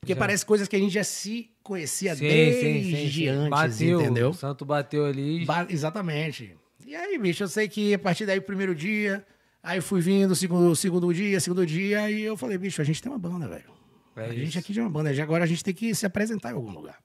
[0.00, 0.18] Porque Já.
[0.18, 4.30] parece coisas que a gente já se conhecia Sim, desde sim, sim, antes, Bateu, entendeu?
[4.30, 5.44] O Santo bateu ali.
[5.44, 6.56] Ba- exatamente.
[6.86, 9.24] E aí, bicho, eu sei que a partir daí, primeiro dia,
[9.62, 13.10] aí fui vindo, segundo, segundo dia, segundo dia, e eu falei, bicho, a gente tem
[13.10, 13.70] uma banda, velho.
[14.16, 14.58] É a gente isso.
[14.58, 16.98] aqui tem uma banda, agora a gente tem que se apresentar em algum lugar.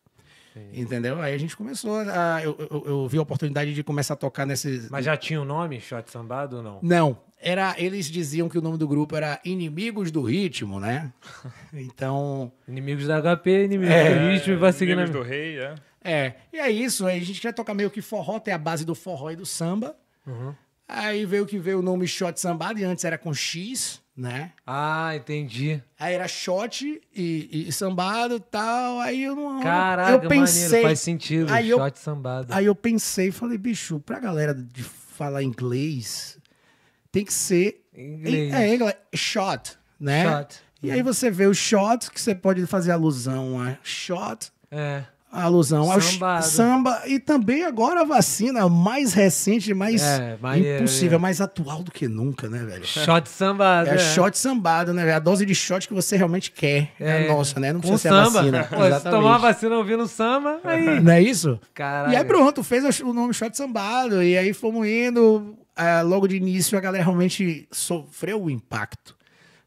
[0.74, 1.20] Entendeu?
[1.22, 2.42] Aí a gente começou a.
[2.44, 4.90] Eu, eu, eu vi a oportunidade de começar a tocar nesses.
[4.90, 6.80] Mas já tinha o nome, Shot Sambado ou não?
[6.82, 7.76] Não, era.
[7.78, 11.12] Eles diziam que o nome do grupo era Inimigos do Ritmo, né?
[11.74, 12.52] Então.
[12.68, 15.02] Inimigos da HP, inimigos É, do ritmo e vai seguindo.
[15.02, 15.76] Inimigos do rei, é.
[16.06, 18.84] É, e é isso, aí a gente quer tocar meio que forró, tem a base
[18.86, 19.96] do forró e do samba.
[20.88, 24.52] Aí veio que veio o nome Shot Sambado, e antes era com X, né?
[24.66, 25.82] Ah, entendi.
[26.00, 29.00] Aí era shot e, e sambado e tal.
[29.00, 29.62] Aí eu não.
[29.62, 30.64] Caraca, eu pensei.
[30.64, 31.52] maneiro, faz sentido.
[31.52, 32.54] Aí eu- Shot Sambado.
[32.54, 36.38] Aí eu pensei, falei, bicho, pra galera de falar inglês,
[37.12, 37.84] tem que ser.
[37.96, 38.54] Inglês.
[38.54, 40.24] É, inglês, shot, né?
[40.24, 40.56] Shot.
[40.82, 45.04] E aí você vê o shot, que você pode fazer alusão a shot, É.
[45.34, 46.00] a alusão ao
[46.44, 51.22] samba, e também agora a vacina mais recente, mais É, maneiro, impossível, é.
[51.22, 52.86] mais atual do que nunca, né, velho?
[52.86, 53.90] Shot Sambado.
[53.90, 55.04] É, shot sambado, né?
[55.06, 55.16] velho?
[55.18, 56.92] A dose de shot que você realmente quer.
[57.00, 57.74] É, a nossa, né?
[57.74, 58.40] Não precisa ser a samba.
[58.40, 58.64] vacina.
[58.66, 61.00] Pô, se tomar a vacina ouvindo samba, aí.
[61.02, 61.60] Não é isso?
[61.74, 62.14] Caralho.
[62.14, 64.22] E aí pronto, fez o nome Shot Sambado.
[64.22, 65.58] E aí fomos indo.
[65.76, 69.16] ah, logo de início a galera realmente sofreu o impacto.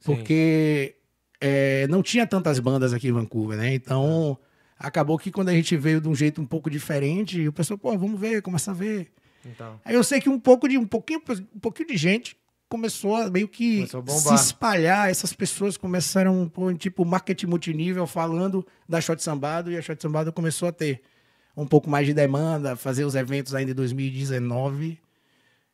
[0.04, 0.94] Porque
[1.40, 3.74] é, não tinha tantas bandas aqui em Vancouver, né?
[3.74, 4.38] Então
[4.78, 7.96] acabou que quando a gente veio de um jeito um pouco diferente, o pessoal, pô,
[7.96, 9.10] vamos ver, começa a ver.
[9.44, 9.80] Então.
[9.84, 11.22] Aí eu sei que um pouco de um pouquinho,
[11.54, 12.36] um pouquinho de gente
[12.68, 15.08] começou a meio que a se espalhar.
[15.08, 20.32] Essas pessoas começaram com tipo marketing multinível falando da Shot Sambado e a Shot Sambado
[20.32, 21.00] começou a ter
[21.56, 24.98] um pouco mais de demanda, fazer os eventos ainda em 2019.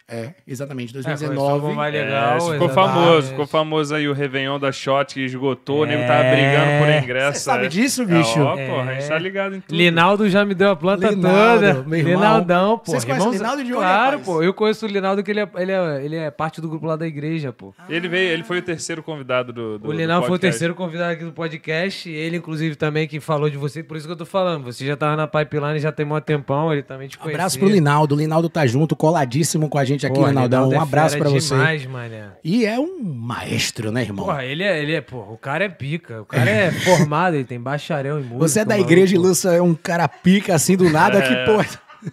[0.09, 1.74] É, exatamente, É, começou 2019.
[1.74, 2.32] mais É, legal.
[2.40, 2.74] ficou exatamente.
[2.74, 7.03] famoso, ficou famoso aí o Réveillon da Shot que esgotou, o nego tava brigando por
[7.05, 7.38] ingresso.
[7.38, 7.68] Você sabe é.
[7.68, 8.38] disso, bicho?
[8.38, 8.68] É, ó, É.
[8.68, 9.74] porra, a gente tá ligado em tudo.
[9.76, 11.82] Linaldo já me deu a planta Linaldo, toda.
[11.88, 12.12] meu irmão.
[12.14, 12.90] Linaldão, pô.
[12.90, 14.26] Vocês conhecem Linaldo de onde, Claro, rapaz?
[14.26, 14.42] pô.
[14.42, 16.96] Eu conheço o Linaldo que ele é, ele, é, ele é parte do grupo lá
[16.96, 17.72] da igreja, pô.
[17.88, 20.74] Ele veio, ele foi o terceiro convidado do, do o Linaldo do foi o terceiro
[20.74, 22.11] convidado aqui do podcast.
[22.11, 23.82] Ele, inclusive, também que falou de você.
[23.82, 24.64] Por isso que eu tô falando.
[24.64, 26.70] Você já tava na pipeline já tem um tempão.
[26.72, 27.38] Ele também te conhecia.
[27.38, 28.14] Abraço pro Linaldo.
[28.14, 30.64] O Linaldo tá junto, coladíssimo com a gente aqui, Pô, Linaldão.
[30.68, 31.55] Linaldo Um é abraço pra você.
[31.55, 32.24] demais, mané.
[32.44, 34.24] E é um maestro, né, irmão?
[34.26, 36.22] Porra, ele é, ele é, porra, o cara é pica.
[36.22, 38.38] O cara é formado, ele tem bacharel em música.
[38.38, 38.90] Você é da maluco.
[38.92, 42.11] igreja e lança um cara pica assim do nada que, pô.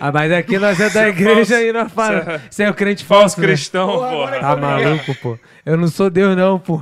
[0.00, 2.40] Ah, mas aqui nós é da igreja e nós fala.
[2.48, 3.46] Você é o crente Falso falso, né?
[3.48, 4.38] cristão, Porra, porra.
[4.40, 5.38] Tá maluco, pô.
[5.66, 6.80] Eu não sou Deus, não, pô.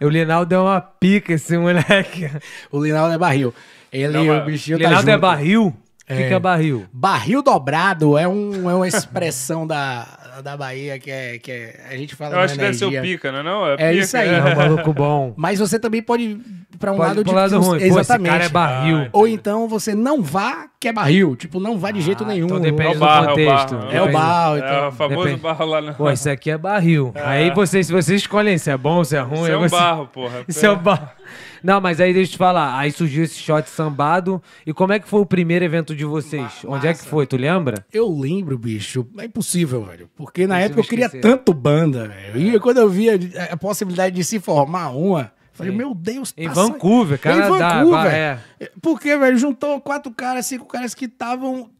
[0.00, 2.30] O Linaldo é uma pica, esse moleque.
[2.70, 3.52] O Linaldo é barril.
[3.92, 5.20] Ele, Não, o bichinho tá Linaldo é junto.
[5.22, 5.76] barril?
[6.08, 6.86] O que, que é barril?
[6.92, 10.06] Barril dobrado é, um, é uma expressão da,
[10.44, 11.80] da Bahia que é, que é.
[11.90, 13.42] A gente fala Eu na acho que deve ser o pica, não é?
[13.42, 13.66] Não?
[13.66, 14.28] É pica, isso aí.
[14.28, 15.34] É um maluco bom.
[15.36, 16.40] Mas você também pode ir
[16.78, 17.32] pra um Pode lado de.
[17.34, 17.70] lado ruim.
[17.80, 18.30] Pô, esse Exatamente.
[18.30, 18.98] cara é barril.
[18.98, 21.34] Ah, Ou então você não vá, que é barril.
[21.34, 22.46] Tipo, não vá de jeito Ah, nenhum.
[22.46, 23.74] então É depende o do barro, é o contexto.
[23.76, 23.90] barro.
[23.92, 24.68] É o barro, então.
[24.68, 25.40] É o famoso Depende.
[25.40, 25.94] barro lá no...
[25.94, 27.12] Pô, isso aqui é barril.
[27.16, 29.40] Aí vocês, se vocês escolhem se é bom, se é ruim.
[29.42, 30.44] Isso é um você- barro, porra.
[30.46, 31.08] Isso é o barro.
[31.62, 32.78] Não, mas aí deixa eu te falar.
[32.78, 34.42] Aí surgiu esse shot sambado.
[34.66, 36.52] E como é que foi o primeiro evento de vocês?
[36.66, 37.26] Onde é que foi?
[37.26, 37.84] Tu lembra?
[37.92, 39.06] Eu lembro, bicho.
[39.18, 40.08] É impossível, velho.
[40.16, 42.56] Porque na época eu queria tanto banda, velho.
[42.56, 43.18] E quando eu via
[43.50, 45.78] a possibilidade de se formar uma, Falei, Sim.
[45.78, 47.80] meu Deus, Em Vancouver, Canadá.
[47.80, 48.12] Em Vancouver.
[48.14, 48.38] é.
[48.82, 51.70] Porque, velho, juntou quatro caras, cinco caras que estavam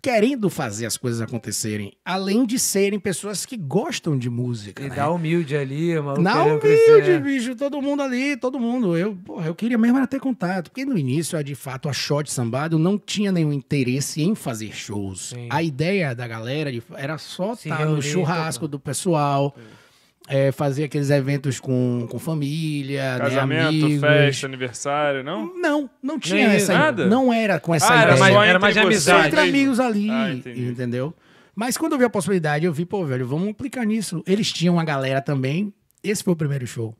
[0.00, 1.92] querendo fazer as coisas acontecerem.
[2.04, 4.82] Além de serem pessoas que gostam de música.
[4.82, 4.96] E né?
[4.96, 6.20] dá humilde ali, maluco.
[6.22, 7.20] Na humilde, crescer.
[7.20, 8.96] bicho, todo mundo ali, todo mundo.
[8.96, 12.30] Eu, porra, eu queria mesmo era ter contato, porque no início, de fato, a Shot
[12.30, 15.30] Sambado não tinha nenhum interesse em fazer shows.
[15.30, 15.48] Sim.
[15.50, 19.54] A ideia da galera de- era só estar no reunir, churrasco do pessoal,
[20.28, 24.00] é, fazer aqueles eventos com, com família, né, Casamento, amigos.
[24.00, 25.54] festa, aniversário, não?
[25.56, 27.06] Não, não tinha Nem essa nada?
[27.06, 28.18] Não era com essa Ah, era ideia.
[28.20, 29.26] mais- só era entre mais de amizade.
[29.28, 31.14] entre amigos ali, Ah, entendeu?
[31.54, 34.22] Mas quando eu vi a possibilidade, eu vi, pô, velho, vamos aplicar nisso.
[34.26, 35.72] Eles tinham uma galera também.
[36.04, 36.94] Esse foi o primeiro show.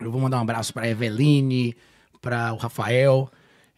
[0.00, 1.76] Eu vou mandar um abraço pra Eveline,
[2.20, 3.30] pra o Rafael.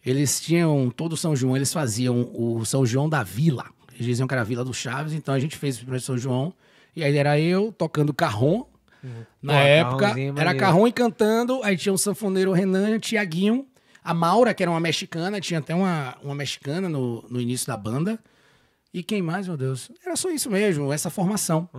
[0.03, 3.65] Eles tinham todo São João, eles faziam o São João da Vila.
[3.93, 6.17] Eles diziam que era a Vila do Chaves, então a gente fez o primeiro São
[6.17, 6.53] João.
[6.99, 8.65] E aí era eu tocando carrom.
[9.41, 11.63] Na Pô, época, carromzinho era carrom e cantando.
[11.63, 13.65] Aí tinha o sanfoneiro Renan, Tiaguinho,
[14.03, 17.77] a Maura, que era uma mexicana, tinha até uma, uma mexicana no, no início da
[17.77, 18.19] banda.
[18.93, 19.89] E quem mais, meu Deus?
[20.05, 21.69] Era só isso mesmo, essa formação.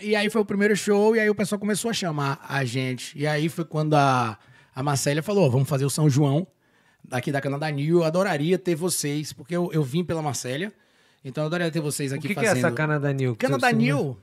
[0.00, 3.18] E aí foi o primeiro show, e aí o pessoal começou a chamar a gente.
[3.18, 4.36] E aí foi quando a,
[4.74, 6.46] a Marcélia falou: "Ó, vamos fazer o São João
[7.02, 7.98] daqui da Canadá New.
[7.98, 10.72] Eu adoraria ter vocês, porque eu, eu vim pela Marcélia.
[11.24, 12.66] Então eu adoraria ter vocês O aqui que, que é fazendo.
[12.66, 13.36] essa Canadá New?
[13.36, 14.18] Canadá New.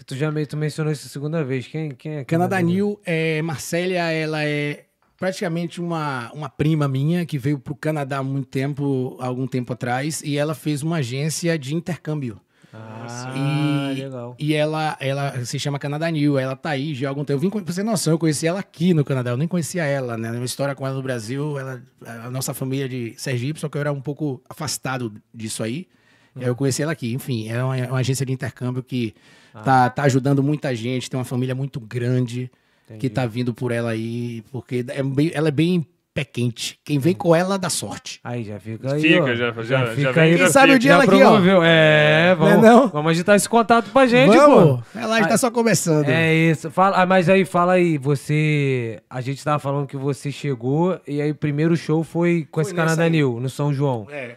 [0.00, 1.66] Que tu já me, tu mencionou isso a segunda vez.
[1.66, 4.86] Quem, quem é Canadá New, é, Marcélia, ela é
[5.18, 10.22] praticamente uma, uma prima minha que veio pro Canadá há muito tempo, algum tempo atrás,
[10.22, 12.40] e ela fez uma agência de intercâmbio.
[12.72, 14.34] Ah, e, legal.
[14.38, 17.36] E ela, ela se chama Canadá New, ela tá aí já há algum tempo.
[17.36, 19.84] Eu vim com pra você noção, eu conheci ela aqui no Canadá, eu nem conhecia
[19.84, 20.30] ela, né?
[20.30, 23.82] Uma história com ela no Brasil, ela, a nossa família de Sergipe, só que eu
[23.82, 25.86] era um pouco afastado disso aí.
[26.34, 27.12] Aí eu conheci ela aqui.
[27.12, 29.14] Enfim, é uma, uma agência de intercâmbio que
[29.64, 32.50] tá, tá ajudando muita gente, tem uma família muito grande
[32.98, 36.76] que tá vindo por ela aí, porque é bem- ela é bem pé quente.
[36.84, 38.18] Quem vem com ela dá sorte.
[38.24, 39.00] Aí já fica aí.
[39.00, 39.26] Fica, ó.
[39.28, 40.30] já- já- já fica vem aí.
[40.32, 41.26] que Quem já sabe o dia ela Já aqui, ó.
[41.28, 41.60] promoveu.
[41.62, 42.88] É, vamos, Não é não?
[42.88, 44.80] vamos agitar esse contato pra gente, Vamos!
[44.92, 44.98] pô.
[44.98, 46.08] A live tá só começando.
[46.08, 46.68] É isso.
[46.68, 49.00] Fala, ah, mas aí, fala aí, você.
[49.08, 52.74] A gente tava falando que você chegou e aí o primeiro show foi com esse
[52.74, 53.08] nessa Canadá.
[53.08, 54.08] New, no São João.
[54.10, 54.34] É.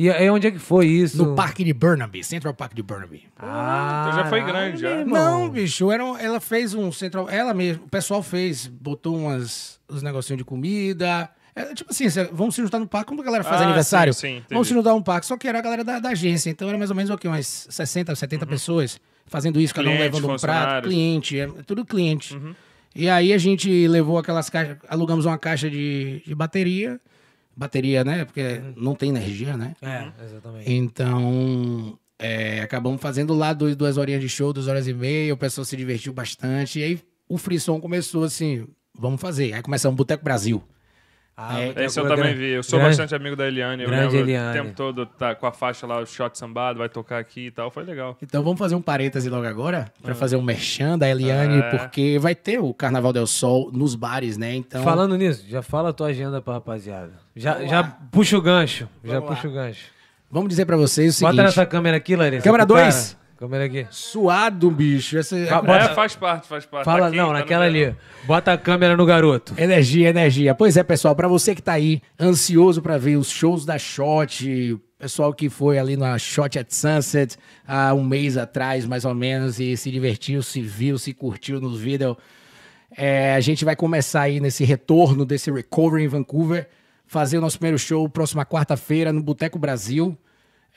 [0.00, 1.16] E aí onde é que foi isso?
[1.18, 3.24] No parque de Burnaby, Central Park de Burnaby.
[3.36, 5.04] Ah, Então já foi grande, já.
[5.04, 7.28] Não, bicho, era, ela fez um central.
[7.28, 11.28] Ela mesmo, o pessoal fez, botou umas, uns negocinhos de comida.
[11.52, 13.08] É, tipo assim, cê- vamos se juntar no parque.
[13.08, 14.14] Como a galera faz Ah, aniversário?
[14.14, 15.26] sim, sim, vamos se juntar no parque.
[15.26, 16.48] Só que era a galera da, da agência.
[16.48, 17.26] Então era mais ou menos o quê?
[17.26, 19.96] Umas 60, 70 pessoas fazendo isso, cada um Uhum.
[19.98, 20.84] Cliente, levando um prato.
[20.88, 22.36] Cliente, é tudo cliente.
[22.36, 22.54] Uhum.
[22.94, 27.00] E aí a gente levou aquelas caixas, alugamos uma caixa de, de bateria.
[27.58, 28.24] Bateria, né?
[28.24, 29.74] Porque não tem energia, né?
[29.82, 30.72] É, exatamente.
[30.72, 35.36] Então, é, acabamos fazendo lá dois, duas horinhas de show, duas horas e meia, o
[35.36, 36.78] pessoal se divertiu bastante.
[36.78, 38.64] E aí o frisson começou assim,
[38.96, 39.54] vamos fazer.
[39.54, 40.62] Aí começamos Boteco Brasil.
[41.40, 42.38] Ah, É, Esse eu também grande.
[42.38, 42.48] vi.
[42.50, 42.96] Eu sou Grande.
[42.96, 43.84] bastante amigo da Eliane.
[43.84, 44.58] Eu Grande lembro Eliane.
[44.58, 47.50] o tempo todo tá com a faixa lá, o shot sambado, vai tocar aqui e
[47.52, 47.70] tal.
[47.70, 48.18] Foi legal.
[48.20, 51.62] Então vamos fazer um parêntese logo agora, para fazer um merchan da Eliane, É.
[51.78, 54.52] porque vai ter o Carnaval del Sol nos bares, né?
[54.52, 57.12] Então, Falando nisso, já fala a tua agenda pra rapaziada.
[57.36, 58.88] Já, já puxa o gancho.
[59.04, 59.36] já Vamos lá.
[59.36, 59.84] puxa o gancho.
[60.28, 61.30] vamos dizer para vocês o seguinte.
[61.36, 62.42] Bota nessa câmera aqui, Larissa.
[62.42, 62.86] Câmera pro cara.
[62.90, 63.16] dois.
[63.38, 63.86] Câmera aqui.
[63.90, 65.16] Suado, bicho.
[65.16, 66.84] Essa Ah, Bota- É, faz parte, faz parte.
[66.84, 67.94] Fala, Tá aqui, não, tá naquela ali.
[68.24, 69.54] Bota a câmera no garoto.
[69.56, 70.56] Energia, energia.
[70.56, 74.76] Pois é, pessoal, pra você que tá aí ansioso pra ver os shows da Shot,
[74.98, 79.60] pessoal que foi ali na Shot at Sunset há um mês atrás, mais ou menos,
[79.60, 82.16] e se divertiu, se viu, se curtiu nos vídeos.
[82.96, 86.68] É, a gente vai começar aí nesse retorno desse recovery em Vancouver,
[87.06, 90.18] fazer o nosso primeiro show próxima quarta-feira no Boteco Brasil,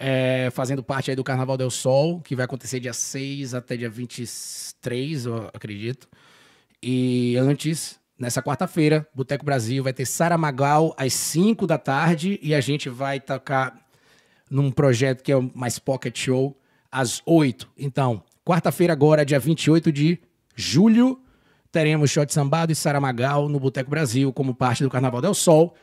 [0.03, 3.89] é, fazendo parte aí do Carnaval del Sol, que vai acontecer dia 6 até dia
[3.89, 6.07] 23, eu acredito.
[6.81, 12.55] E antes, nessa quarta-feira, Boteco Brasil vai ter Sara Magal às 5 da tarde e
[12.55, 13.79] a gente vai tocar
[14.49, 16.57] num projeto que é o Mais Pocket Show
[16.91, 17.69] às 8.
[17.77, 20.19] Então, quarta-feira agora, dia 28 de
[20.55, 21.21] julho,
[21.71, 25.75] teremos Shot Sambado e Sara Magal no Boteco Brasil como parte do Carnaval del Sol.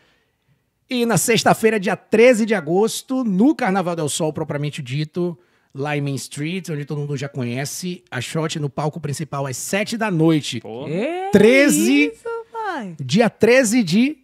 [0.90, 5.38] E na sexta-feira, dia 13 de agosto, no Carnaval del Sol, propriamente dito,
[5.74, 9.56] lá em Main Street, onde todo mundo já conhece, a Shot no palco principal às
[9.58, 10.60] 7 da noite.
[10.60, 12.96] Pô, É 13 Isso, pai.
[12.98, 14.16] Dia 13 de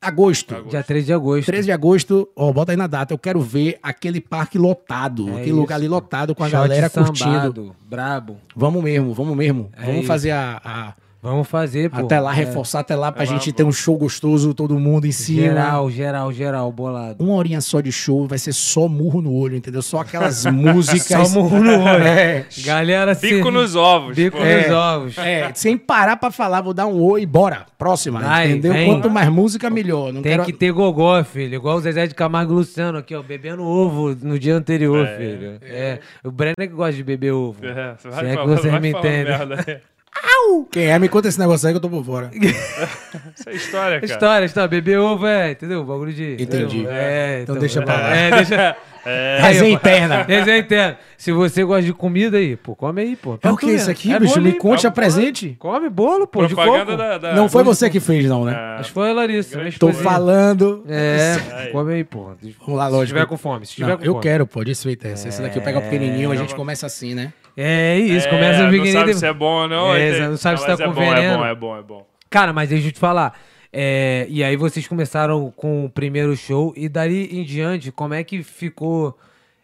[0.00, 0.52] agosto.
[0.54, 0.70] Agosto.
[0.70, 1.46] Dia 13 de agosto.
[1.46, 3.14] 13 de agosto, ó, bota aí na data.
[3.14, 5.56] Eu quero ver aquele parque lotado, É aquele isso.
[5.60, 7.14] lugar ali lotado com a Shot galera curtindo.
[7.28, 8.36] sambado, Brabo.
[8.56, 9.70] Vamos mesmo, vamos mesmo.
[9.76, 10.08] É vamos isso.
[10.08, 11.98] fazer a, a, Vamos fazer, pô.
[11.98, 15.06] Até lá, É, reforçar até lá pra Vamos, gente ter um show gostoso, todo mundo
[15.06, 15.42] em cima.
[15.42, 17.22] Geral, geral, geral, bolado.
[17.22, 19.82] Uma horinha só de show vai ser só murro no olho, entendeu?
[19.82, 21.28] Só aquelas músicas.
[21.28, 22.04] Só murro no olho.
[22.04, 22.46] É.
[22.64, 24.16] Galera, Bico se- nos ovos.
[24.16, 24.42] Bico pô.
[24.42, 25.18] nos ovos.
[25.18, 27.66] É, sem parar pra falar, vou dar um oi e bora.
[27.76, 28.72] Próxima, Vai, entendeu?
[28.72, 28.86] vem.
[28.90, 30.12] Quanto mais música, melhor.
[30.14, 30.44] Não Tem quero...
[30.46, 31.54] que ter gogó, filho.
[31.54, 35.16] Igual o Zezé de Camargo Luciano aqui, ó, bebendo ovo no dia anterior, É.
[35.18, 35.58] filho.
[35.62, 35.98] É.
[36.24, 37.58] O Brenner que gosta de beber ovo.
[37.64, 39.34] É, Se vai é que vocês vai me entendem.
[40.14, 40.64] aí.
[40.70, 40.98] Quem é?
[40.98, 42.30] Me conta esse negócio aí que eu tô por fora.
[42.34, 44.12] Essa é história, cara.
[44.12, 44.68] História, história.
[44.68, 45.80] Beber ovo é, entendeu?
[45.80, 46.36] O bagulho de.
[46.40, 46.86] Entendi.
[46.88, 48.14] É, Então deixa pra lá.
[48.16, 48.76] É, deixa.
[49.02, 50.24] É, Resenha interna.
[50.28, 50.98] Resenha interna.
[51.16, 53.38] Se você gosta de comida aí, pô, come aí, pô.
[53.42, 54.38] É o que tudo isso aqui, É bicho?
[54.42, 55.56] Me conte, é um apresente.
[55.58, 56.84] Come bolo, pô, de coco.
[56.98, 58.52] da, da- Não foi você que fez, não, né?
[58.52, 59.58] É, Acho que foi a Larissa.
[59.78, 60.84] Tô falando.
[60.86, 61.72] É, Aí.
[61.72, 62.24] come aí, pô.
[62.60, 63.06] Vamos lá, Se lógico.
[63.16, 64.22] tiver com fome, se tiver Não, com eu fome.
[64.22, 65.28] quero, pô, desfeita essa.
[65.28, 67.32] Esse daqui eu pego o pequenininho, a gente começa assim, né?
[67.56, 68.98] É isso, É, começa a Não pequenininho.
[69.00, 69.94] sabe se é bom ou não.
[69.94, 71.82] É, tem- não sabe se mas tá é com bom, É bom, é bom, é
[71.82, 72.06] bom.
[72.28, 73.38] Cara, mas deixa eu te falar.
[73.72, 78.24] É, e aí vocês começaram com o primeiro show e dali em diante, como é
[78.24, 79.16] que ficou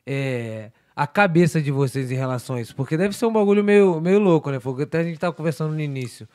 [0.07, 2.75] é, a cabeça de vocês em relação a isso?
[2.77, 4.59] Porque deve ser um bagulho meio, meio louco, né?
[4.61, 6.29] Porque até a gente tava conversando no início.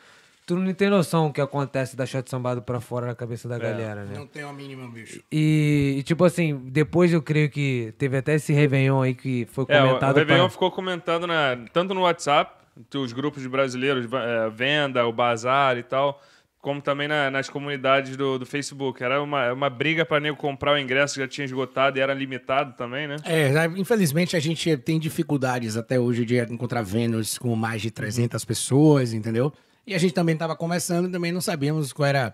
[0.51, 3.57] Tu não tem noção o que acontece da shot sambado pra fora na cabeça da
[3.57, 4.17] galera, né?
[4.17, 5.21] Não tenho a mínima, bicho.
[5.31, 9.63] E, e, tipo assim, depois eu creio que teve até esse Réveillon aí que foi
[9.69, 10.17] É, o, o comentado.
[10.17, 12.51] Réveillon pra- ficou comentando na, tanto no WhatsApp,
[12.93, 16.21] os grupos de brasileiros, é, Venda, o Bazar e tal,
[16.59, 19.01] como também na- nas comunidades do, do Facebook.
[19.01, 22.13] Era uma, uma briga para nego comprar o ingresso que já tinha esgotado e era
[22.13, 23.15] limitado também, né?
[23.23, 28.43] É, infelizmente a gente tem dificuldades até hoje de encontrar Vênus com mais de 300
[28.43, 29.53] pessoas, entendeu?
[29.85, 32.33] E a gente também estava começando e também não sabíamos qual era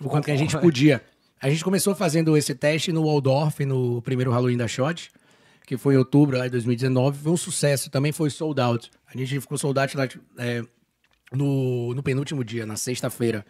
[0.00, 1.02] o quanto que a gente podia.
[1.40, 5.10] A gente começou fazendo esse teste no Waldorf, no primeiro Halloween da Shot,
[5.66, 7.18] que foi em outubro de 2019.
[7.18, 8.90] Foi um sucesso, também foi sold out.
[9.06, 10.62] A gente ficou sold out lá é,
[11.32, 13.46] no, no penúltimo dia, na sexta-feira.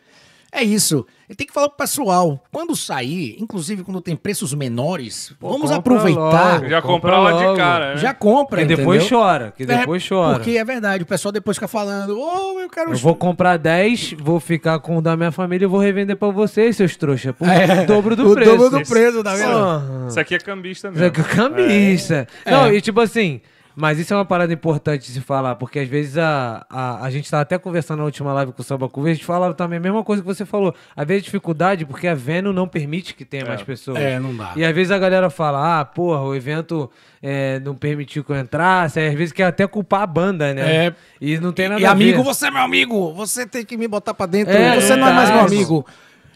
[0.51, 1.05] É isso.
[1.29, 5.71] E tem que falar pro pessoal, quando sair, inclusive quando tem preços menores, Pô, vamos
[5.71, 6.55] aproveitar.
[6.61, 6.69] logo.
[6.71, 7.57] Já compra comprar lá de logo.
[7.59, 7.97] cara, né?
[7.99, 9.19] Já compra, Que depois entendeu?
[9.19, 10.35] chora, que depois É, chora.
[10.39, 12.93] Porque é verdade, o pessoal depois fica falando, ô, eu quero...
[12.93, 16.29] Eu vou comprar 10, vou ficar com o da minha família e vou revender pra
[16.31, 17.35] vocês, seus trouxa.
[17.35, 18.51] Por É, dobro do o preço.
[18.57, 20.09] dobro do preço, tá vendo?
[20.09, 21.09] Isso aqui é cambista Isso mesmo.
[21.09, 22.27] aqui é cambista.
[22.47, 22.51] É.
[22.51, 22.75] Não, É.
[22.75, 23.43] e tipo assim,
[23.81, 27.11] mas isso é uma parada importante de se falar, porque às vezes a, a, a
[27.11, 29.55] gente tava até conversando na última live com o Samba Curva, e a gente falava
[29.55, 30.75] também a mesma coisa que você falou.
[30.97, 33.97] Às vezes dificuldade, porque a Veno não permite que tenha mais pessoas.
[33.99, 34.53] É, não dá.
[34.57, 36.91] E às vezes a galera fala, ah, porra, o evento
[37.23, 40.87] é, não permitiu que eu entrasse, aí às vezes quer até culpar a banda, né?
[40.87, 40.95] É.
[41.21, 42.25] E não tem nada E a amigo, ver.
[42.25, 45.13] você é meu amigo, você tem que me botar pra dentro, É, você não é
[45.13, 45.87] mais meu amigo.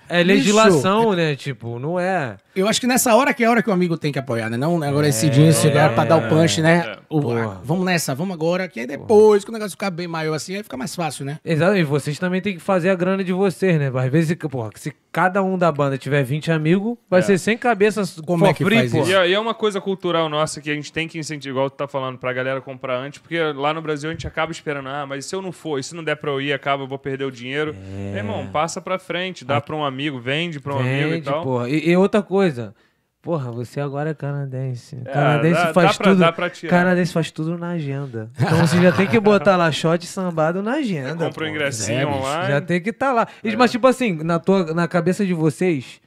[0.08, 1.34] É Bicho, legislação, né?
[1.34, 2.36] Tipo, não é.
[2.54, 4.50] Eu acho que nessa hora que é a hora que o amigo tem que apoiar,
[4.50, 4.58] né?
[4.58, 6.98] Não agora esse dia chegar pra dar o punch, né?
[7.18, 7.22] É.
[7.22, 7.44] Porra.
[7.44, 10.56] ah, vamos nessa, vamos agora, que aí depois, que o negócio ficar bem maior assim,
[10.56, 11.38] aí fica mais fácil, né?
[11.44, 13.90] Exato, e vocês também têm que fazer a grana de vocês, né?
[13.94, 17.22] Às vezes, porra, se cada um da banda tiver 20 amigos, vai É.
[17.22, 19.02] ser sem cabeças Como é que faz porra.
[19.02, 19.10] isso?
[19.10, 21.70] E é, e é uma coisa cultural nossa que a gente tem que incentivar, igual
[21.70, 24.88] tu tá falando, pra galera comprar antes, porque lá no Brasil a gente acaba esperando,
[24.88, 26.86] ah, mas se eu não for, e se não der pra eu ir, acaba, eu
[26.88, 27.74] vou perder o dinheiro.
[27.74, 31.24] Meu Irmão, passa pra frente, dá pra um amigo, vende pra um amigo e Vende,
[31.26, 31.42] tal.
[31.42, 31.68] porra.
[31.68, 32.74] E, e outra coisa,
[33.22, 34.98] porra, você agora é canadense.
[35.04, 36.18] É, canadense dá- faz dá pra- tudo.
[36.18, 36.70] dá pra tirar.
[36.70, 38.28] canadense faz tudo na agenda.
[38.38, 41.26] Então você já tem que botar lá shot sambado na agenda.
[41.26, 41.46] Compra o pô.
[41.46, 42.48] ingressinho É, online.
[42.52, 43.26] Já tem que estar lá.
[43.44, 46.00] E, Mas, tipo assim, na, tua, na cabeça de vocês,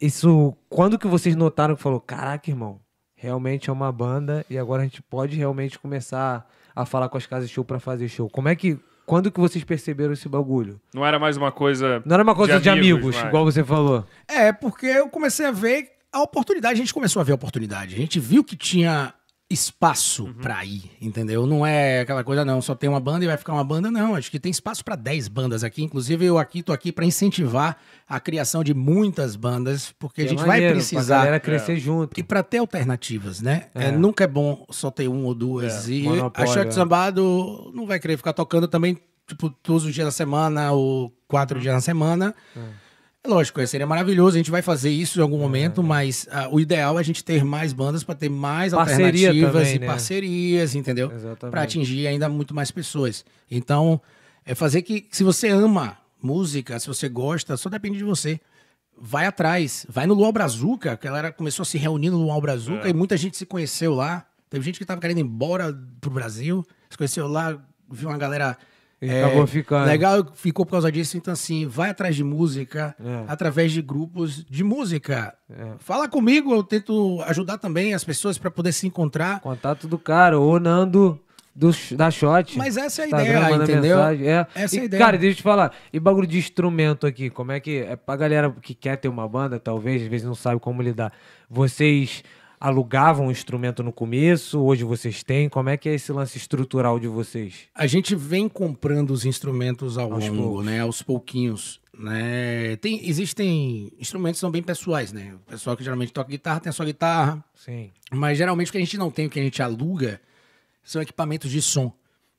[0.00, 0.54] isso.
[0.68, 2.80] Quando que vocês notaram que falou, caraca, irmão,
[3.14, 7.26] realmente é uma banda e agora a gente pode realmente começar a falar com as
[7.26, 8.28] casas de show pra fazer show?
[8.28, 8.78] Como é que.
[9.06, 10.78] Quando que vocês perceberam esse bagulho?
[10.92, 12.02] Não era mais uma coisa.
[12.04, 14.04] Não era uma coisa de, amigos, mas- igual você falou.
[14.28, 17.94] É, porque eu comecei a ver a oportunidade, a gente começou a ver a oportunidade.
[17.94, 19.12] A gente viu que tinha
[19.50, 20.34] espaço Uhum.
[20.34, 21.46] pra ir, entendeu?
[21.46, 24.14] Não é aquela coisa, não, só tem uma banda e vai ficar uma banda, não.
[24.14, 25.82] Acho que tem espaço pra 10 bandas aqui.
[25.82, 30.28] Inclusive, eu aqui tô aqui pra incentivar a criação de muitas bandas, porque a Que
[30.28, 31.16] é gente maneiro, vai Pra precisar.
[31.18, 32.20] galera crescer junto.
[32.20, 33.68] E pra ter alternativas, né?
[33.74, 33.84] É.
[33.86, 35.88] É, nunca é bom só ter um ou duas.
[35.88, 36.04] É, e
[36.34, 36.70] a Shot é.
[36.70, 41.58] Sambado não vai querer ficar tocando também, tipo, todos os dias da semana ou quatro
[41.58, 42.34] dias na semana.
[42.54, 42.87] É
[43.26, 46.96] lógico, seria maravilhoso, a gente vai fazer isso em algum momento, mas ah, o ideal
[46.96, 49.86] é a gente ter mais bandas para ter mais Parceria alternativas também, e né?
[49.86, 51.12] parcerias, entendeu?
[51.12, 51.50] Exatamente.
[51.50, 53.24] Para atingir ainda muito mais pessoas.
[53.50, 54.00] Então,
[54.44, 58.40] é fazer que, se você ama música, se você gosta, só depende de você.
[59.00, 62.40] Vai atrás, vai no Luau Brazuca, que a galera começou a se reunir no Luau
[62.40, 64.26] Brazuca e muita gente se conheceu lá.
[64.50, 68.56] Teve gente que tava querendo ir embora pro Brasil, se conheceu lá, viu uma galera
[69.00, 69.86] E acabou ficando.
[69.86, 71.16] legal, ficou por causa disso.
[71.16, 73.24] Então, assim, vai atrás de música, É.
[73.28, 75.34] através de grupos de música.
[75.48, 75.72] É.
[75.78, 79.40] Fala comigo, eu tento ajudar também as pessoas para poder se encontrar.
[79.40, 81.20] Contato do cara, ô Nando
[81.54, 82.56] do, da shot.
[82.58, 83.96] Mas essa é a Instagram, ideia, entendeu?
[83.96, 84.46] mensagem, é.
[84.54, 85.04] Essa é a E, ideia.
[85.04, 85.72] Cara, deixa eu te falar.
[85.92, 87.78] E bagulho de instrumento aqui, como é que.
[87.78, 91.12] É pra galera que quer ter uma banda, talvez, às vezes não sabe como lidar.
[91.48, 92.22] Vocês
[92.60, 94.60] alugavam um instrumento no começo?
[94.60, 95.48] Hoje vocês têm?
[95.48, 97.68] Como é que é esse lance estrutural de vocês?
[97.74, 100.66] A gente vem comprando os instrumentos ao Aos longo, poucos.
[100.66, 100.80] né?
[100.80, 101.80] Aos pouquinhos.
[101.98, 102.76] Né?
[102.76, 105.34] Tem, existem instrumentos que são bem pessoais, né?
[105.34, 107.44] O pessoal que geralmente toca guitarra tem a sua guitarra.
[107.54, 107.90] Sim.
[108.12, 110.20] Mas geralmente o que a gente não tem, o que a gente aluga,
[110.82, 111.92] são equipamentos de som.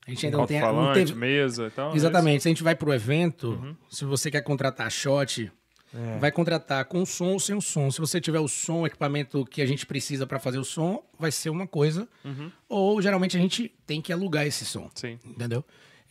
[0.08, 0.60] A gente ainda não tem.
[0.60, 1.14] Não teve...
[1.14, 1.92] mesa e tal.
[1.92, 2.42] é Exatamente.
[2.42, 5.52] Se a gente vai pro evento, se você quer contratar shot,
[5.94, 6.20] É.
[6.20, 7.90] vai contratar com som ou sem o som.
[7.90, 11.04] Se você tiver o som, o equipamento que a gente precisa para fazer o som,
[11.18, 12.08] vai ser uma coisa.
[12.68, 14.90] Ou geralmente a gente tem que alugar esse som.
[14.94, 15.18] Sim.
[15.26, 15.64] Entendeu?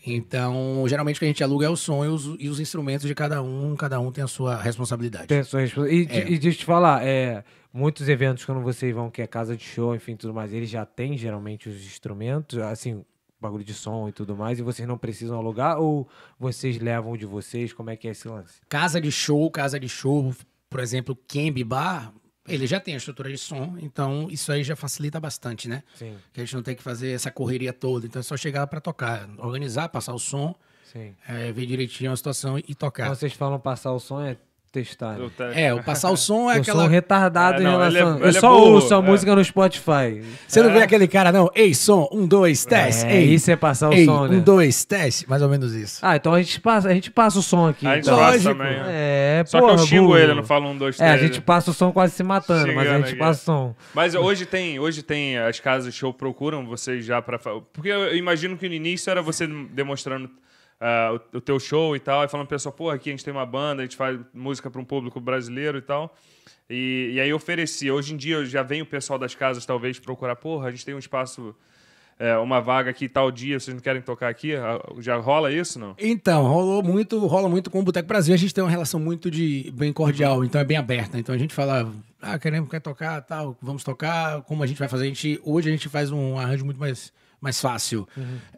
[0.07, 3.07] Então, geralmente o que a gente aluga é o som e os, e os instrumentos
[3.07, 5.26] de cada um, cada um tem a sua responsabilidade.
[5.26, 5.93] Tem a sua resposta.
[5.93, 6.31] E, É.
[6.31, 9.64] e deixa eu te falar, é, muitos eventos quando vocês vão, que é casa de
[9.64, 13.05] show, enfim, tudo mais, eles já têm geralmente os instrumentos, assim,
[13.41, 16.09] bagulho de som e tudo mais, e vocês não precisam alugar ou
[16.39, 17.72] vocês levam de vocês?
[17.72, 18.61] Como é que é esse lance?
[18.68, 20.34] Casa de show, casa de show,
[20.68, 22.12] por exemplo, Kembe Bar,
[22.49, 25.82] ele já tem a estrutura de som, então isso aí já facilita bastante, né?
[25.95, 28.07] Sim, Que a gente não tem que fazer essa correria toda.
[28.07, 30.55] Então é só chegar para tocar, organizar, passar o som,
[30.91, 31.14] sim.
[31.28, 33.07] é, ver direitinho a situação e tocar.
[33.09, 34.36] Quando vocês falam passar o som, é
[34.71, 35.16] testar.
[35.19, 35.29] né?
[35.55, 36.79] É, o passar o som é Eu aquela.
[36.81, 38.16] sou um retardado É, em não, ele é- relação.
[38.19, 39.01] ele eu é só burro, ouço a é.
[39.01, 40.23] música no Spotify.
[40.47, 41.51] Você não vê aquele cara, não?
[41.55, 43.07] Ei, som, um, dois, teste.
[43.07, 44.37] É, ei, isso é passar o ei, som, né?
[44.37, 45.29] Um, dois, teste.
[45.29, 45.99] Mais ou menos isso.
[46.03, 47.87] Ah, então a gente passa, a gente passa o som aqui.
[47.87, 48.19] A gente então.
[48.19, 48.77] passa também.
[48.79, 48.85] né?
[48.89, 50.19] É, Só porra, que eu xingo burro.
[50.19, 52.73] ele, eu não falo um, dois, É, a gente passa o som quase se matando,
[52.75, 53.16] mas a gente aqui.
[53.16, 53.75] passa o som.
[53.95, 57.39] Mas hoje tem, hoje tem as casas de show procuram vocês já para
[57.73, 60.29] porque eu imagino que no início era você demonstrando
[60.81, 63.33] ah, o, o teu show e tal, e falando pessoal, pô, aqui a gente tem
[63.33, 66.14] uma banda, a gente faz música para um público brasileiro e tal.
[66.70, 67.95] E, e aí eu oferecia.
[67.95, 70.95] Hoje em dia já vem o pessoal das casas talvez procurar, porra, a gente tem
[70.95, 71.55] um espaço,
[72.18, 74.55] é, uma vaga aqui tal dia, vocês não querem tocar aqui?
[74.55, 75.95] Ah, Já rola isso, não?
[75.99, 78.35] Então, rolou muito, rola muito com o Boteco Brasil.
[78.35, 81.18] A gente tem uma relação muito de bem cordial, então é bem aberta.
[81.18, 84.43] Então a gente fala, ah, queremos quer tocar, tal, vamos tocar.
[84.43, 85.05] Como a gente vai fazer?
[85.05, 88.07] A gente, hoje a gente faz um arranjo muito mais, mais fácil.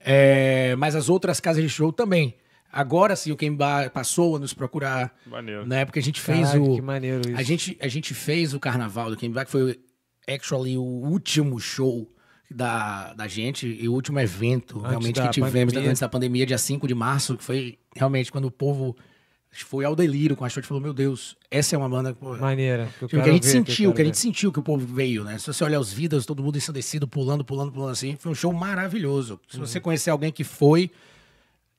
[0.01, 2.35] É, mas as outras casas de show também.
[2.72, 5.12] Agora sim, o Kemba passou a nos procurar.
[5.26, 5.66] Maneiro.
[5.66, 6.74] Na época a gente fez Caraca, o.
[6.76, 7.39] que maneiro isso.
[7.39, 9.78] A gente, a gente fez o carnaval do Kemba, que foi
[10.28, 12.09] actually o último show
[12.51, 15.91] da, da gente e o último evento Antes realmente que tivemos pandemia.
[15.91, 18.97] antes da pandemia, dia 5 de março, que foi realmente quando o povo
[19.53, 22.14] foi ao delírio com a show e falou: Meu Deus, essa é uma banda.
[22.14, 22.88] Pô, Maneira.
[22.98, 24.59] Que, eu Tipo, que a quero gente ver, sentiu, eu que a gente sentiu que
[24.59, 25.38] o povo veio, né?
[25.38, 28.16] Se você olhar os vídeos, todo mundo ensandecido, pulando, pulando, pulando assim.
[28.16, 29.40] Foi um show maravilhoso.
[29.48, 29.66] Se Uhum.
[29.66, 30.90] você conhecer alguém que foi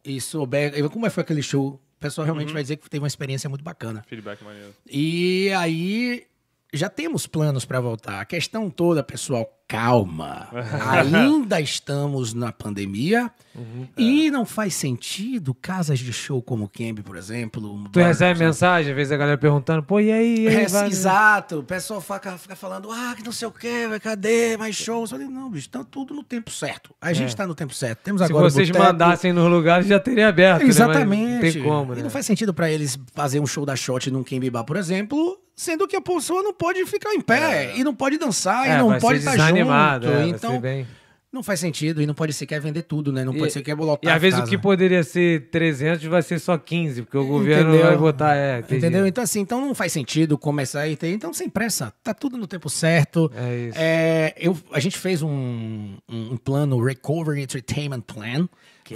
[0.03, 2.53] e souber como é que foi aquele show, o pessoal realmente Uhum.
[2.55, 4.03] vai dizer que teve uma experiência muito bacana.
[4.07, 4.73] Feedback maneiro.
[4.89, 6.25] E aí
[6.73, 8.19] já temos planos para voltar.
[8.21, 10.47] A questão toda, pessoal, calma.
[10.91, 13.85] Ainda estamos na pandemia Uhum.
[13.97, 17.83] e não faz sentido casas de show como o Camp, por exemplo.
[17.91, 20.43] Tu recebe mensagem, às vezes a galera perguntando, pô, e aí?
[20.43, 21.59] E aí É, vai- exato.
[21.59, 25.11] O pessoal fica, fica falando, ah, que não sei o quê, cadê mais shows?
[25.11, 26.95] Eu falei, não, bicho, tá tudo no tempo certo.
[27.01, 27.99] A gente tá no tempo certo.
[28.05, 28.27] Temos É.
[28.27, 30.63] Se agora o vocês mandassem nos lugares, já teria aberto.
[30.63, 30.69] né?
[30.69, 31.33] Exatamente.
[31.33, 31.99] Não tem como, né?
[31.99, 35.37] E não faz sentido pra eles fazer um show da Shot num Kembibar, por exemplo,
[35.53, 38.77] sendo que a pessoa não pode ficar em pé e não pode dançar É, e
[38.77, 39.60] não pode estar junto.
[39.63, 40.87] Desanimado, é, então, bem-
[41.31, 43.23] não faz sentido e não pode sequer vender tudo, né?
[43.23, 46.21] Não E- pode sequer lotar E às a vezes o que poderia ser 300 vai
[46.21, 47.87] ser só 15, porque o governo Entendeu?
[47.87, 48.35] vai botar.
[48.35, 48.59] É.
[48.59, 49.07] Entendeu?
[49.07, 51.13] Então, assim, então não faz sentido começar e ter.
[51.13, 53.31] Então, sem pressa, tá tudo no tempo certo.
[53.33, 53.77] É isso.
[53.79, 58.49] É, eu, a gente fez um, um, plano Recovery Entertainment Plan,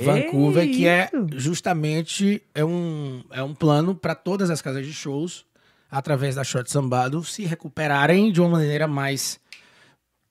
[0.03, 5.45] Vancouver, que é justamente é um, é um plano para todas as casas de shows,
[5.89, 9.39] através da Short Sambado, se recuperarem de uma maneira mais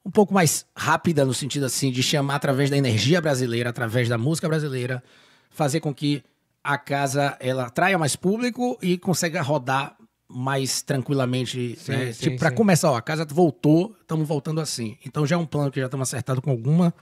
[0.04, 4.18] um pouco mais rápida no sentido assim de chamar através da energia brasileira, através da
[4.18, 5.02] música brasileira,
[5.50, 6.22] fazer com que
[6.62, 9.96] a casa ela atraia mais público e consiga rodar
[10.28, 12.12] mais tranquilamente, Sim, né?
[12.12, 14.96] sim, tipo para começar, ó, a casa voltou, estamos voltando assim.
[15.06, 16.92] Então já é um plano que já estamos acertado com alguma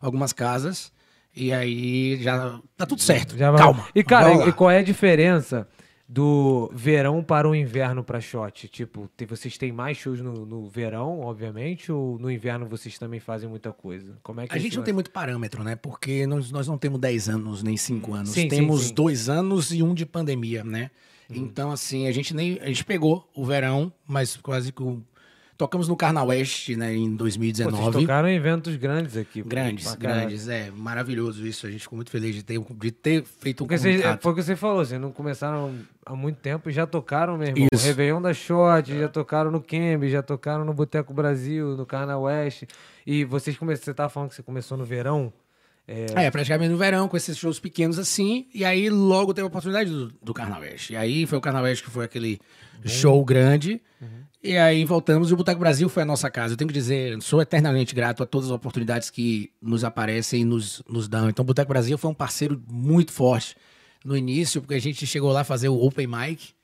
[0.00, 0.92] algumas casas
[1.34, 3.36] e aí já tá tudo certo.
[3.38, 3.86] Já Calma.
[3.94, 5.66] E, cara, e qual é a diferença
[6.14, 8.68] do verão para o inverno para shot?
[8.68, 13.18] Tipo, te- vocês têm mais shows no, no verão, obviamente, ou no inverno vocês também
[13.18, 14.18] fazem muita coisa?
[14.22, 14.96] Como é que A é gente não tem lance?
[14.96, 15.74] muito parâmetro, né?
[15.74, 18.28] Porque nós, nós não temos 10 anos nem 5 anos.
[18.28, 18.94] Sim, sim, temos sim.
[18.94, 20.90] dois anos e um de pandemia, né?
[21.30, 22.58] Então, assim, a gente nem.
[22.60, 24.82] A gente pegou o verão, mas quase que.
[24.82, 25.02] o-
[25.62, 27.76] Tocamos no Carna Oeste, né, em Pô, 2019.
[27.76, 29.42] vocês tocaram em eventos grandes aqui.
[29.42, 30.48] Grandes, grandes.
[30.48, 31.68] É maravilhoso isso.
[31.68, 34.34] A gente ficou muito feliz de ter, de ter feito um Porque é, foi o
[34.34, 35.72] que você falou, vocês não começaram
[36.04, 37.68] há muito tempo e já tocaram, meu irmão.
[37.72, 37.86] Isso.
[37.86, 42.66] Réveillon da Shot, já tocaram no Kembe, já tocaram no Boteco Brasil, no Carna Oeste.
[43.06, 45.32] E vocês começaram, você tava falando que você começou no verão.
[45.86, 48.46] É, praticamente no verão, com esses shows pequenos assim.
[48.54, 50.68] E aí logo teve a oportunidade do, do Carnaval.
[50.90, 52.40] E aí foi o Carnaval que foi aquele
[52.84, 53.80] show grande.
[54.44, 56.54] E aí voltamos e o Boteco Brasil foi a nossa casa.
[56.54, 60.44] Eu tenho que dizer, sou eternamente grato a todas as oportunidades que nos aparecem e
[60.44, 61.28] nos, nos dão.
[61.28, 63.56] Então o Boteco Brasil foi um parceiro muito forte
[64.04, 66.54] no início, porque a gente chegou lá fazer o Open Mic.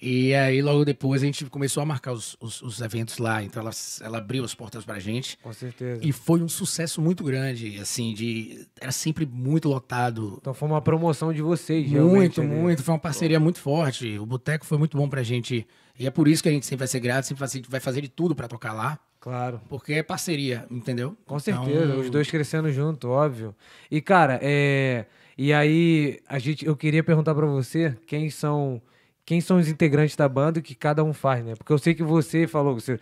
[0.00, 3.42] E aí, logo depois, a gente começou a marcar os, os- os eventos lá.
[3.42, 3.70] Então, ela,
[4.02, 5.38] ela abriu as portas pra gente.
[5.42, 6.00] Com certeza.
[6.04, 8.66] E foi um sucesso muito grande, assim, de...
[8.80, 10.36] Era sempre muito lotado.
[10.40, 11.88] Então foi uma promoção de vocês.
[11.90, 12.50] Muito, ali.
[12.50, 12.82] muito.
[12.82, 14.18] Foi uma parceria muito forte.
[14.18, 15.66] O Boteco foi muito bom pra gente.
[15.98, 18.08] E é por isso que a gente sempre vai ser grato, sempre vai fazer de
[18.08, 18.98] tudo pra tocar lá.
[19.20, 19.58] Claro.
[19.70, 21.16] Porque é parceria, entendeu?
[21.24, 23.54] Com certeza, Então, os dois crescendo junto, óbvio.
[23.90, 25.06] E, cara, é.
[25.38, 28.82] E aí, a gente, eu queria perguntar pra você quem são,
[29.24, 31.54] quem são os integrantes da banda e o que cada um faz, né?
[31.54, 32.98] Porque eu sei que você falou, você,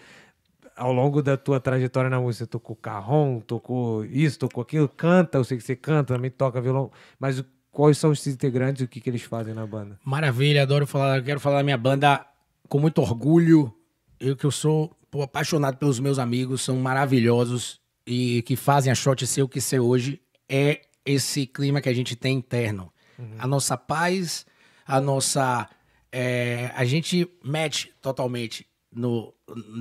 [0.77, 5.39] ao longo da tua trajetória na música, você tocou carrom, tocou isso, tocou aquilo, canta,
[5.39, 8.89] eu sei que você canta, também toca violão, mas quais são os integrantes e o
[8.89, 9.99] que, que eles fazem na banda?
[10.05, 11.23] Maravilha, adoro falar.
[11.23, 12.25] Quero falar da minha banda
[12.69, 13.75] com muito orgulho.
[14.21, 18.95] Eu que eu sou pô, apaixonado pelos meus amigos, são maravilhosos e que fazem a
[18.95, 20.21] shot ser o que ser hoje.
[20.49, 22.93] É esse clima que a gente tem interno.
[23.39, 24.45] A nossa paz,
[24.87, 25.69] a nossa.
[26.13, 29.33] É, a gente mete totalmente no,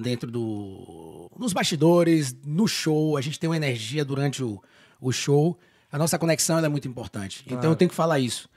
[0.02, 1.30] dentro do.
[1.38, 3.18] nos bastidores, no show.
[3.18, 4.62] A gente tem uma energia durante o,
[5.00, 5.60] o show.
[5.92, 7.44] A nossa conexão é muito importante.
[7.46, 8.50] Então eu tenho que falar isso.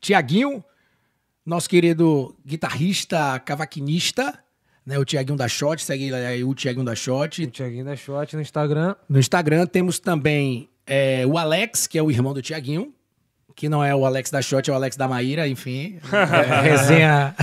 [0.00, 0.64] Tiaguinho,
[1.46, 4.36] nosso querido guitarrista, cavaquinista,
[4.84, 4.98] né?
[4.98, 7.46] O Tiaguinho da Shot, segue aí o Tiaguinho da O Shot.
[7.46, 8.96] Thiaguinho da Shot no Instagram.
[9.08, 12.92] No Instagram temos também é, o Alex, que é o irmão do Tiaguinho,
[13.60, 15.98] que não é o Alex da Shot, é o Alex da Maíra, enfim.
[16.10, 17.34] É, resenha,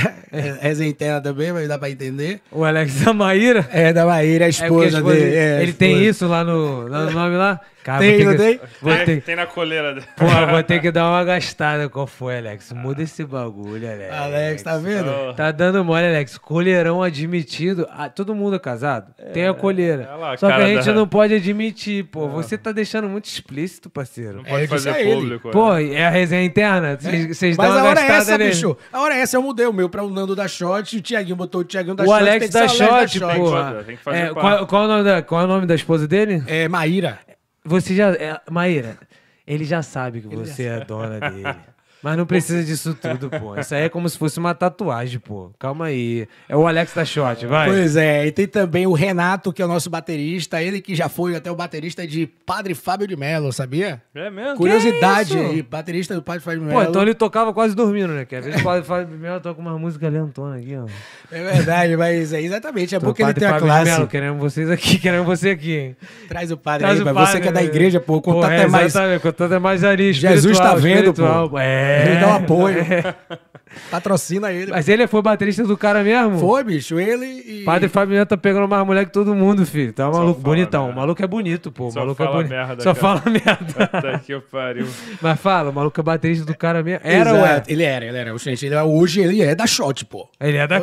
[0.59, 2.41] resenha interna também, mas dá pra entender.
[2.51, 3.67] O Alex da Maíra.
[3.71, 5.35] É, da Maíra, a É porque a esposa esposa- dele.
[5.35, 6.09] é, ele tem esposa.
[6.09, 7.61] isso lá no, lá no nome lá?
[7.87, 8.59] Cara, Tem, não que- tem?
[8.81, 10.05] Vou Tem, ter, tem na coleira dele.
[10.17, 11.87] Porra, vou ter que dar uma gastada.
[11.87, 12.73] Qual foi, Alex?
[12.73, 14.13] Muda esse bagulho, Alex.
[14.13, 15.09] Alex, tá vendo?
[15.09, 15.33] Oh.
[15.33, 16.37] Tá dando mole, Alex.
[16.37, 17.87] Colheirão admitido.
[17.89, 19.13] Ah, todo mundo é casado?
[19.31, 20.03] Tem a colheira.
[20.03, 22.27] é lá, Só que a gente da- não pode admitir, pô.
[22.27, 24.39] Você tá deixando muito explícito, parceiro.
[24.39, 25.49] Não É, pode fazer público.
[25.51, 25.93] Pô, né?
[25.93, 26.97] é a resenha interna?
[26.99, 28.49] Vocês vocês dão Mas uma a hora é gastada essa, nele.
[28.49, 28.77] bicho.
[28.91, 31.01] A hora é essa, eu mudei o meu pra o Nando da Shot e o
[31.01, 32.17] Tiaguinho botou o Tiaguinho da O Shot.
[32.19, 33.49] Alex da o Alex Shot, da pô.
[33.51, 34.39] fazer, tem que fazer É, parte.
[34.41, 36.43] qual, qual, o nome da, qual é o nome da esposa dele?
[36.47, 37.19] É, Maíra.
[37.67, 38.11] Você já.
[38.13, 38.97] É, Maíra,
[39.45, 41.43] ele já sabe que você é a dona dele.
[42.01, 43.57] Mas não precisa disso tudo, pô.
[43.59, 45.51] Isso aí é como se fosse uma tatuagem, pô.
[45.57, 46.27] Calma aí.
[46.47, 47.67] É o Alex da Shot, vai.
[47.67, 51.09] Pois é, e tem também o Renato, que é o nosso baterista, ele que já
[51.09, 54.01] foi até o baterista de Padre Fábio de Mello, sabia?
[54.13, 54.55] É mesmo?
[54.55, 56.89] Curiosidade aí, baterista do Padre Fábio de Pô, Mello.
[56.89, 58.25] então ele tocava quase dormindo, né?
[58.25, 60.85] Que às vezes pode fazer primeiro toca uma música lentona aqui, ó.
[61.31, 63.91] É verdade, mas é exatamente, é Então, porque ele Padre tem a Fábio de classe.
[63.91, 65.97] Mello, queremos vocês aqui, queremos você aqui, hein?
[66.27, 68.21] Traz o padre Traz aí, o mas padre, você que é da igreja, pô, o
[68.21, 68.85] contato Pô, é mais...
[68.85, 71.49] Exatamente, o contato é mais ali, Jesus tá vendo, espiritual.
[71.49, 71.57] pô.
[71.59, 71.86] É.
[71.87, 72.77] Ele dá um apoio.
[73.91, 74.71] Patrocina ele.
[74.71, 76.39] Mas ele foi baterista do cara mesmo?
[76.39, 77.63] Foi, bicho, ele e...
[77.65, 79.91] Padre Fábio Neto tá pegando mais mulher que todo mundo, filho.
[79.91, 80.85] Tá maluco, bonitão.
[80.85, 80.95] merda.
[80.97, 81.87] O maluco é bonito, pô.
[81.87, 82.49] O Só maluco é fala bonito.
[82.49, 83.19] merda, Só cara.
[83.19, 83.87] fala merda.
[83.87, 84.87] Puta que pariu.
[85.21, 87.01] Mas fala, o maluco é baterista do cara mesmo.
[87.03, 87.39] Era, ué.
[87.41, 88.37] Exato, Ele era, ele era.
[88.37, 90.29] Gente, ele, é- hoje ele é da Shot, pô.
[90.39, 90.79] Ele é da é,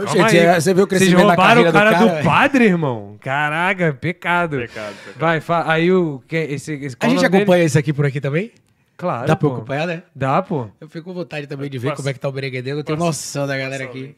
[0.60, 2.22] você viu o Vocês crescimento da roubaram o carreira cara do do, cara?
[2.24, 3.16] padre, irmão.
[3.20, 4.58] Caraca, pecado.
[4.58, 5.18] Pecado, pecado.
[5.18, 5.72] Vai, fala.
[5.72, 6.22] Aí o.
[6.30, 7.42] Esse, esse, A o gente nome dele?
[7.42, 8.50] acompanha esse aqui por aqui também?
[8.96, 9.26] Claro.
[9.26, 9.56] Dá pra pô.
[9.56, 10.02] acompanhar, né?
[10.14, 10.68] Dá, pô.
[10.80, 12.78] Eu fico com vontade também de ver Passa- como é que tá o Bereguedeiro.
[12.80, 14.16] Eu tenho passa- noção da galera passa aqui.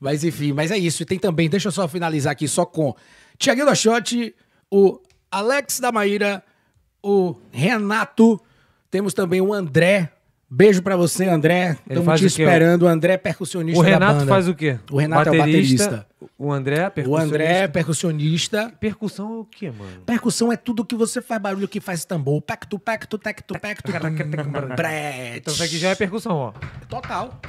[0.00, 1.02] Mas enfim, mas é isso.
[1.02, 2.94] E tem também, deixa eu só finalizar aqui só com
[3.38, 4.34] Tiaguinho da Shot,
[4.70, 5.00] o
[5.30, 6.42] Alex da Maíra,
[7.02, 8.40] o Renato,
[8.90, 10.12] temos também o André.
[10.48, 11.76] Beijo pra você, André.
[11.88, 12.82] Estamos te o esperando.
[12.82, 14.78] O André é percussionista O Renato faz o quê?
[14.90, 16.06] O Renato é o baterista.
[16.38, 17.34] O André é O percussionista.
[17.34, 18.72] André é percussionista.
[18.78, 20.02] Percussão é o quê, mano?
[20.06, 22.40] Percussão é tudo que você faz barulho que faz tambor.
[22.42, 23.90] Pecto, pecto, tecto, pecto.
[25.36, 26.52] Então isso aqui já é percussão, ó.
[26.88, 27.40] Total.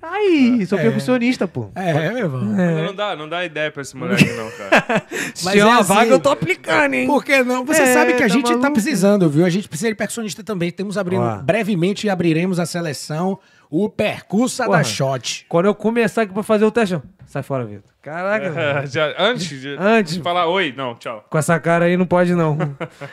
[0.00, 1.70] Aí, sou percussionista, pô.
[1.74, 2.40] É, meu irmão.
[2.44, 5.02] Não, dá, não dá ideia pra esse moleque, não, cara.
[5.34, 7.06] Se Mas tiver é uma assim, vaga, eu tô aplicando, hein?
[7.06, 7.64] Por que não?
[7.64, 8.72] Você É, sabe que a tá gente tá maluco?
[8.74, 9.44] precisando, viu?
[9.44, 10.70] A gente precisa de percussionista também.
[10.70, 11.38] Temos abrindo, Ó.
[11.38, 14.78] brevemente abriremos a seleção, o Percussa Porra.
[14.78, 15.46] da Shot.
[15.48, 17.90] Quando eu começar aqui pra fazer o teste, sai fora, Vitor.
[18.00, 18.46] Caraca.
[18.46, 20.14] É, já- antes de, Antes.
[20.14, 21.24] de falar oi, não, tchau.
[21.28, 22.56] com essa cara aí não pode não.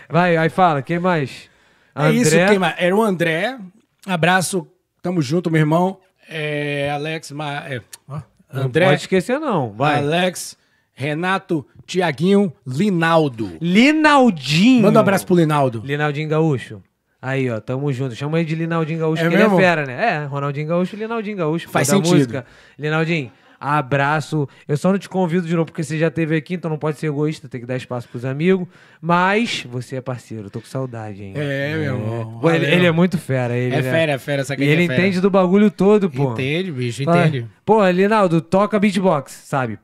[0.08, 1.50] Vai, aí fala, quem mais?
[1.96, 2.76] É isso, quem mais?
[2.78, 3.58] Era o André.
[4.06, 4.68] Abraço,
[5.02, 5.98] tamo junto, meu irmão.
[6.30, 7.68] É, Alex, Ma...
[7.68, 8.22] é, ó,
[8.52, 9.98] Não André, pode esquecer não, vai.
[10.00, 10.58] Alex,
[10.94, 13.58] Renato, Tiaguinho, Linaldo.
[13.62, 14.84] Linaldinho.
[14.84, 15.82] Manda um abraço pro Linaldo.
[15.86, 16.82] Linaldinho Gaúcho.
[17.22, 18.16] Aí, ó, tamo junto.
[18.16, 19.56] Chama ele de Linaldinho Gaúcho, É que mesmo?
[19.56, 20.06] ele é fera, né?
[20.16, 21.70] É, Ronaldinho Gaúcho, Linaldinho Gaúcho.
[21.70, 22.14] Faz sentido.
[22.14, 22.46] Música.
[22.78, 24.48] Linaldinho, Abraço.
[24.68, 27.00] Eu só não te convido de novo porque você já esteve aqui, então não pode
[27.00, 28.68] ser egoísta, tem que dar espaço pros amigos.
[29.08, 31.34] Mas você é parceiro, tô com saudade, hein?
[31.36, 32.40] É, meu irmão.
[32.42, 33.56] Pô, ele, ele é muito fera.
[33.56, 33.92] Ele, É né?
[33.92, 36.32] fera, é fera, essa E aqui ele é entende do bagulho todo, pô.
[36.32, 37.46] Entende, bicho, Fala, entende.
[37.64, 39.78] Pô, Linaldo, toca beatbox, sabe?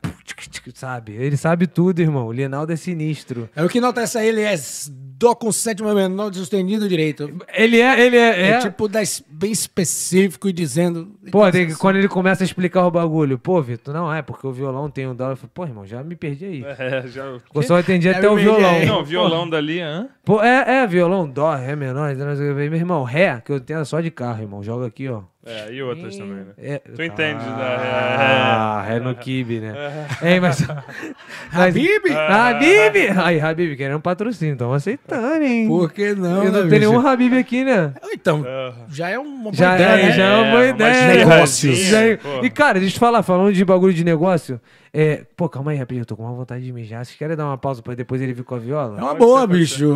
[0.74, 1.12] Sabe?
[1.14, 2.26] Ele sabe tudo, irmão.
[2.28, 3.48] O Linaldo é sinistro.
[3.56, 4.56] É o que nota essa ele é
[4.90, 7.32] dó com sétima menor sustenido direito.
[7.54, 8.40] Ele é, ele é.
[8.42, 11.12] É, é- tipo das- bem específico e dizendo.
[11.32, 14.48] Pô, tem que- quando ele começa a explicar o bagulho, pô, Vitor, não é, porque
[14.48, 15.32] o violão tem um dó.
[15.32, 16.66] Eu falei, pô, irmão, já me perdi aí.
[16.82, 17.24] É, já...
[17.54, 18.70] Eu só entendi até o violão.
[18.76, 18.86] aí.
[18.86, 20.10] Não, violão dali, hã?
[20.26, 22.14] Pô, é, é, violão, dó, ré menor.
[22.16, 24.64] Meu irmão, ré, que eu entendo só de carro, irmão.
[24.64, 25.24] Joga aqui, ó.
[25.44, 26.52] É, e outras também, né?
[26.58, 30.08] É, Tu entende Ah, ré no kibe, né?
[30.22, 30.62] Ei, mas.
[31.52, 32.12] mas Habib?
[32.16, 32.96] Habib!
[33.24, 35.68] Aí, Habib, querendo um patrocínio, estamos aceitando, hein?
[35.68, 36.44] Por que não?
[36.44, 36.92] Eu não né, tem bicho?
[36.92, 37.92] nenhum Habib aqui, né?
[38.14, 38.74] Então, Ah.
[38.90, 40.12] já é uma boa Já ideia, é, né?
[40.12, 41.26] já é uma boa É, ideia.
[41.26, 41.94] negócios.
[41.94, 42.20] É-.
[42.44, 44.60] E, cara, deixa eu te falar, falando de bagulho de negócio,
[44.94, 45.24] é...
[45.38, 47.04] Pô, calma aí, rapidinho, eu tô com uma vontade de mijar.
[47.06, 49.00] Vocês querem dar uma pausa pra depois ele vir com a viola?
[49.00, 49.88] É uma boa, bicho.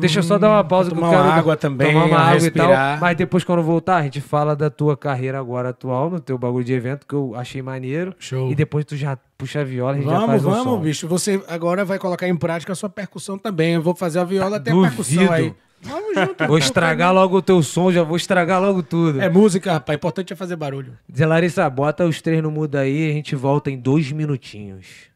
[0.00, 2.68] Deixa eu só dar uma pausa Tomar uma água também, tomar uma água e respirar.
[2.92, 2.98] tal.
[3.00, 6.64] Mas depois, quando voltar, a gente fala da tua carreira agora atual, no teu bagulho
[6.64, 8.14] de evento, que eu achei maneiro.
[8.18, 8.50] Show.
[8.50, 10.64] E depois tu já puxa a viola e a gente já Vamos, faz um vamos,
[10.64, 10.80] som.
[10.80, 11.08] bicho.
[11.08, 13.74] Você agora vai colocar em prática a sua percussão também.
[13.74, 15.54] Eu vou fazer a viola até a percussão aí.
[15.80, 16.44] Vamos junto.
[16.48, 19.20] Vou estragar logo o teu som, já vou estragar logo tudo.
[19.20, 19.94] É música, rapaz.
[19.94, 20.98] O importante é fazer barulho.
[21.16, 25.07] Zé Larissa, bota os três no mudo aí, a gente volta em dois minutinhos.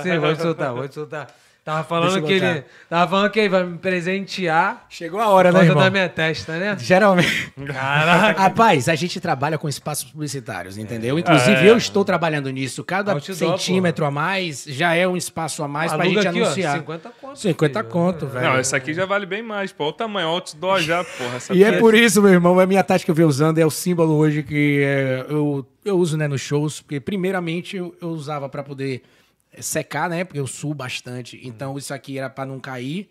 [0.00, 1.28] Sim, vou te soltar, vou te soltar.
[1.64, 2.62] Tava falando que ele.
[2.90, 5.84] Tava falando que ele vai me presentear Chegou a hora, por né, conta irmão?
[5.84, 6.76] da minha testa, né?
[6.78, 7.50] Geralmente.
[7.66, 8.38] Caraca.
[8.42, 11.18] Rapaz, a gente trabalha com espaços publicitários, entendeu?
[11.18, 11.70] Inclusive, É.
[11.70, 12.84] eu estou trabalhando nisso.
[12.84, 16.40] Cada Outdoor, centímetro a mais já é um espaço a mais pra Aluga gente aqui,
[16.42, 16.78] ó, anunciar.
[16.80, 17.38] 50 conto.
[17.38, 17.90] 50 filho.
[17.90, 18.46] conto, velho.
[18.46, 19.84] Não, esse aqui já vale bem mais, pô.
[19.84, 21.36] Olha o tamanho, outdoor já, porra.
[21.36, 23.58] Essa E é aqui por isso, meu irmão, a minha tática que eu venho usando
[23.58, 27.94] é o símbolo hoje que é, eu, eu uso né, nos shows, porque primeiramente eu,
[28.02, 29.02] eu usava para poder
[29.60, 30.24] secar, né?
[30.24, 31.40] Porque eu suo bastante.
[31.42, 33.10] Então isso aqui era para não cair.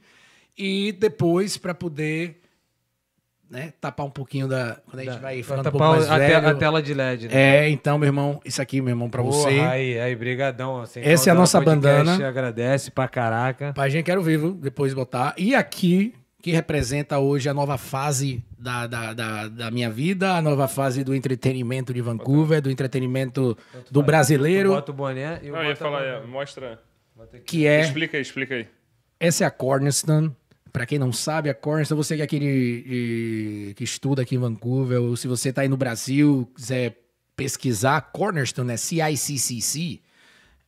[0.58, 2.42] E depois para poder
[3.50, 4.78] né, tapar um pouquinho da.
[4.86, 6.48] Quando a gente vai Pra ficando um pouco mais a, velho.
[6.48, 7.34] a tela de LED, né?
[7.66, 9.50] É, então, meu irmão, isso aqui, meu irmão, para você.
[9.50, 10.86] Aí, aí, brigadão.
[10.86, 12.28] sem Essa é a causar nossa podcast, bandana.
[12.28, 13.72] agradece pra caraca.
[13.74, 15.36] Pra gente quero vivo, depois botar.
[15.38, 20.42] E aqui, que representa hoje a nova fase da, da, da, da minha vida, a
[20.42, 23.58] nova fase do entretenimento de Vancouver, do entretenimento
[23.92, 26.80] do brasileiro, Bota o boné e eu Não, eu ia falar, é, mostra.
[27.46, 27.82] que é.
[27.82, 28.68] Explica aí, explica aí.
[29.20, 30.32] Essa é a Cornerstone.
[30.72, 35.00] Pra quem não sabe, a Cornerstone, você que é aquele que estuda aqui em Vancouver,
[35.02, 36.98] ou se você tá aí no Brasil, quiser
[37.36, 40.02] pesquisar, Cornerstone é CICCC.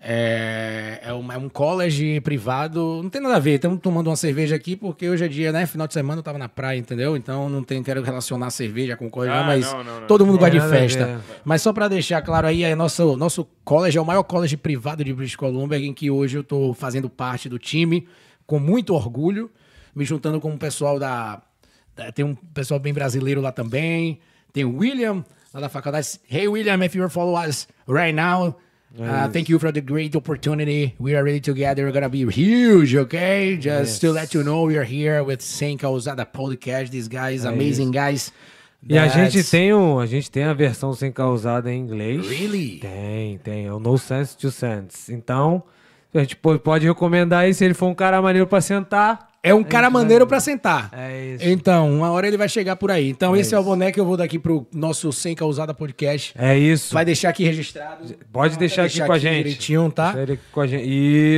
[0.08, 3.56] É, é, um, é um college privado, não tem nada a ver.
[3.56, 5.66] Estamos tomando uma cerveja aqui porque hoje é dia, né?
[5.66, 7.18] Final de semana eu tava na praia, entendeu?
[7.18, 10.08] Então não tem, quero relacionar cerveja com coisa, Ah, não, mas não, não, não.
[10.08, 11.20] todo mundo Não gosta de festa.
[11.44, 15.04] Mas só pra deixar claro aí, é nosso, nosso college é o maior college privado
[15.04, 18.08] de British Columbia, em que hoje eu tô fazendo parte do time
[18.46, 19.50] com muito orgulho,
[19.96, 21.42] me juntando com o pessoal da,
[21.96, 24.20] da- tem um pessoal bem brasileiro lá também.
[24.54, 26.08] Tem o William lá da faculdade.
[26.30, 28.56] Hey William, if you follow us right now,
[29.00, 30.96] uh, thank you for the great opportunity.
[31.00, 31.86] We are ready together.
[31.86, 33.58] We're gonna be huge, okay?
[33.58, 36.92] Just to let you know, we are here with Sem Causada Podcast.
[36.92, 38.32] These guys, amazing guys.
[38.88, 42.26] E a gente tem um, a gente tem a versão sem causada em inglês.
[42.28, 42.78] Really?
[42.78, 43.66] Tem, tem.
[43.66, 45.12] É o No Sense to Sense.
[45.12, 45.64] Então,
[46.14, 49.35] a gente pode recomendar aí se ele for um cara maneiro pra sentar.
[49.46, 50.90] É um cara maneiro pra sentar.
[50.92, 51.48] É isso.
[51.48, 53.08] Então, uma hora ele vai chegar por aí.
[53.08, 53.70] Então, esse é o isso.
[53.70, 56.34] boneco que eu vou daqui pro nosso Sem Causada Podcast.
[56.36, 56.92] É isso.
[56.92, 58.16] Vai deixar aqui registrado.
[58.34, 59.44] Pode deixar, Vai aqui com a gente.
[59.44, 60.14] Direitinho, tá?
[60.14, 60.84] Deixa ele com a gente.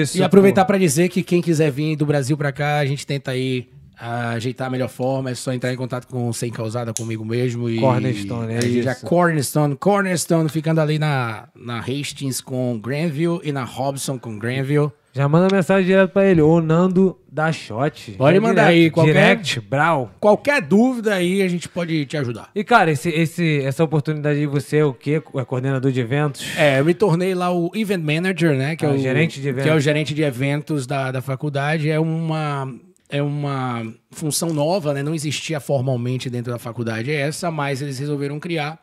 [0.02, 0.18] Isso.
[0.18, 3.32] E aproveitar para dizer que quem quiser vir do Brasil para cá, a gente tenta
[3.32, 3.68] aí
[4.00, 5.32] ah, ajeitar a melhor forma.
[5.32, 7.70] É só entrar em contato com o Sem Causada comigo mesmo.
[7.70, 9.06] E Cornerstone, é gente já isso.
[9.06, 9.76] Cornerstone.
[9.76, 14.92] Cornerstone ficando ali na, na Hastings com Granville e na Robson com Granville.
[15.18, 16.42] Já manda mensagem direto pra ele.
[16.42, 18.12] Ô Nando da Shot.
[18.18, 20.12] Pode Já mandar direct, aí, qualquer- Direct, Brau.
[20.20, 22.50] Qualquer dúvida aí, a gente pode te ajudar.
[22.56, 25.22] E, cara, esse, esse, essa oportunidade de você é o quê?
[25.36, 26.46] É coordenador de eventos?
[26.58, 28.76] É, eu me tornei lá o Event Manager, né?
[28.76, 29.84] Que é Ah, o gerente de Que é o eventos.
[29.84, 31.90] gerente de eventos da, da faculdade.
[31.90, 32.72] É uma,
[33.10, 35.02] é uma função nova, né?
[35.04, 38.80] Não existia formalmente dentro da faculdade essa, mas eles resolveram criar.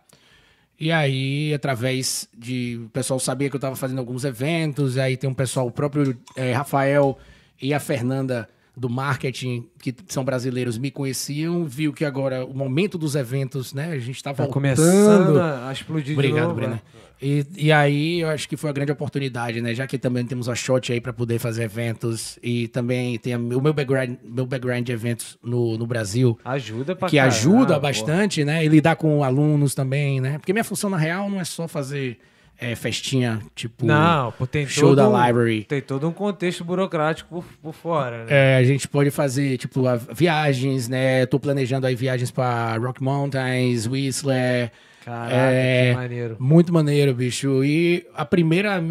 [0.79, 2.81] E aí, através de.
[2.87, 5.71] O pessoal sabia que eu estava fazendo alguns eventos, e aí tem um pessoal, o
[5.71, 7.17] próprio eh, Rafael
[7.63, 12.99] e a Fernanda do marketing que são brasileiros me conheciam, viu que agora o momento
[12.99, 13.93] dos eventos, né?
[13.93, 14.53] A gente tá Tá voltando.
[14.53, 16.55] começando a explodir de Obrigado, novo.
[16.57, 16.73] Breno.
[16.75, 16.81] né?
[17.23, 19.75] E, e aí eu acho que foi a grande oportunidade, né?
[19.75, 23.39] Já que também temos a Shot aí para poder fazer eventos e também tem o
[23.41, 28.45] meu background, meu background de eventos no, no Brasil, Ajuda pra que caralho, ajuda bastante,
[28.45, 28.65] né?
[28.65, 30.39] E lidar com alunos também, né?
[30.39, 32.19] Porque minha função na real não é só fazer
[32.59, 34.33] é, festinha, tipo Não,
[34.67, 35.65] show da um- library.
[35.65, 38.27] Tem todo um contexto burocrático por, por fora, né?
[38.31, 41.27] É, a gente pode fazer, tipo, a- viagens, né?
[41.27, 44.71] Tô planejando aí viagens para Rock Mountains, Whistler.
[45.05, 46.37] Caraca, É, que maneiro.
[46.41, 47.63] Muito maneiro, bicho.
[47.63, 48.83] E a primeira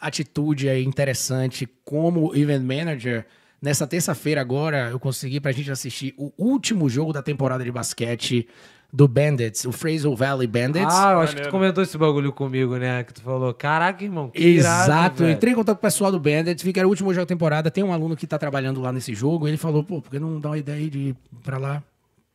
[0.00, 3.26] atitude aí interessante como event manager,
[3.60, 8.48] nessa terça-feira agora, eu consegui pra gente assistir o último jogo da temporada de basquete
[8.92, 10.94] do Bandits, o Fraser Valley Bandits.
[10.94, 13.02] Ah, eu acho que tu comentou esse bagulho comigo, né?
[13.02, 16.12] Que tu falou, caraca, irmão, que irado, Exato, velho." entrei em contato com o pessoal
[16.12, 17.70] do Bandits, vi que era o último jogo da temporada.
[17.72, 19.48] Tem um aluno que tá trabalhando lá nesse jogo.
[19.48, 21.82] Ele falou, pô, por que não dá uma ideia aí de ir pra lá?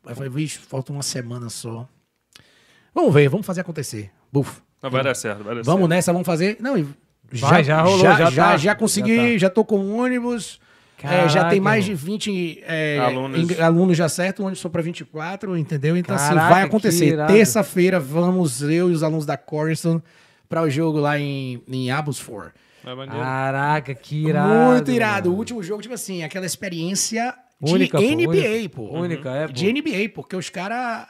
[0.05, 1.87] Aí eu falei, vixe, falta uma semana só.
[2.93, 4.11] Vamos ver, vamos fazer acontecer.
[4.31, 4.61] Buf.
[4.81, 5.89] Não, vai dar certo, vai dar Vamos certo.
[5.89, 6.57] nessa, vamos fazer.
[6.59, 6.87] Não, e
[7.31, 8.57] Vai, já rolou, já, já já, tá.
[8.57, 9.55] já consegui, Já já, tá.
[9.55, 10.59] tô com um ônibus.
[11.03, 13.59] é, já tem mais de 20 é, Alunos.
[13.59, 15.95] alunos já certo, o ônibus só para 24, entendeu?
[15.95, 17.25] Então, assim, Caraca, vai que acontecer.
[17.27, 20.01] Terça-feira, vamos eu e os alunos da Cornerstone
[20.47, 22.51] para o jogo lá em, em Abbotsford.
[22.83, 23.07] É.
[23.07, 24.49] Caraca, que irado.
[24.71, 25.27] Muito irado.
[25.29, 25.39] O mano.
[25.39, 28.69] último jogo, tipo assim, aquela experiência de Única, pô, NBA, única.
[28.69, 28.83] pô.
[28.99, 29.53] Única, é, pô.
[29.53, 31.07] De NBA, porque os caras,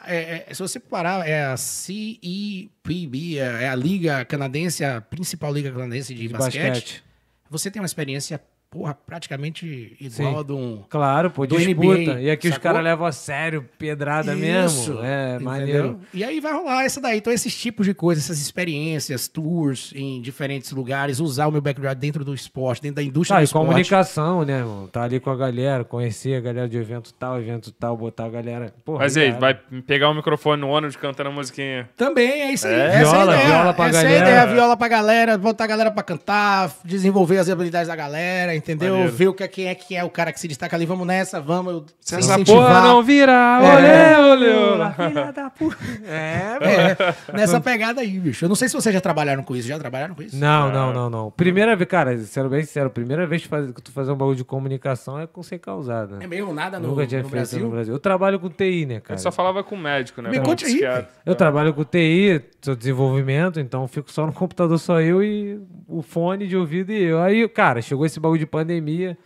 [0.52, 6.12] se você parar, é a CEPB, é é a liga canadense, a principal liga canadense
[6.14, 6.68] de, De basquete.
[6.68, 7.04] basquete.
[7.48, 8.40] Você tem uma experiência,
[8.70, 10.40] porra, praticamente igual Sim.
[10.40, 10.82] a de um...
[10.88, 11.98] Claro, pô, disputa.
[12.14, 12.70] NBA, e aqui os sacou?
[12.70, 15.04] caras levam a sério, pedrada Isso, mesmo.
[15.04, 15.44] É, entendeu?
[15.44, 16.00] maneiro.
[16.14, 17.18] E aí vai rolar essa daí.
[17.18, 21.98] Então, esses tipos de coisas, essas experiências, tours em diferentes lugares, usar o meu background
[21.98, 23.66] dentro do esporte, dentro da indústria Tá, do e esporte.
[23.66, 24.86] comunicação, né, irmão?
[24.86, 28.28] Tá ali com a galera, conhecer a galera de evento tal, evento tal, botar a
[28.30, 28.72] galera.
[28.84, 29.54] Porra, Mas aí, vai
[29.86, 31.88] pegar o microfone no ônibus cantando a musiquinha.
[31.96, 32.74] Também, é isso aí.
[32.74, 32.86] É?
[33.00, 33.56] Essa Viola, é a ideia.
[33.56, 34.28] viola pra Essa é a galera.
[34.30, 38.92] ideia, viola pra galera, botar a galera pra cantar, desenvolver as habilidades da galera, entendeu?
[38.94, 39.12] Maneiro.
[39.12, 40.86] Ver o que é, quem é que é o cara que se destaca ali.
[40.86, 41.84] Vamos nessa, vamos.
[42.00, 44.18] Se essa porra não virar, É.
[44.18, 44.92] olê, olê, olê.
[45.08, 45.76] Filha da puta.
[46.06, 46.58] É.
[46.60, 48.44] É, nessa pegada aí, bicho.
[48.44, 49.66] Eu não sei se vocês já trabalharam com isso.
[49.68, 50.36] Já trabalharam com isso?
[50.36, 51.30] Não, não, não, não.
[51.30, 55.18] Primeira vez, cara, sendo bem sincero, primeira vez que tu fazer um bagulho de comunicação
[55.18, 56.18] é com sem causada.
[56.20, 57.60] É mesmo nada no, Nunca tinha no feito Brasil?
[57.60, 57.94] no Brasil.
[57.94, 59.14] Eu trabalho com TI, né, cara?
[59.18, 60.30] Eu só falava com o médico, né?
[60.30, 60.80] Me conte aí.
[61.24, 66.02] Eu trabalho com TI, sou desenvolvimento, então fico só no computador, só eu e o
[66.02, 67.20] fone de ouvido e eu.
[67.22, 69.16] Aí, cara, chegou esse bagulho de pandemia.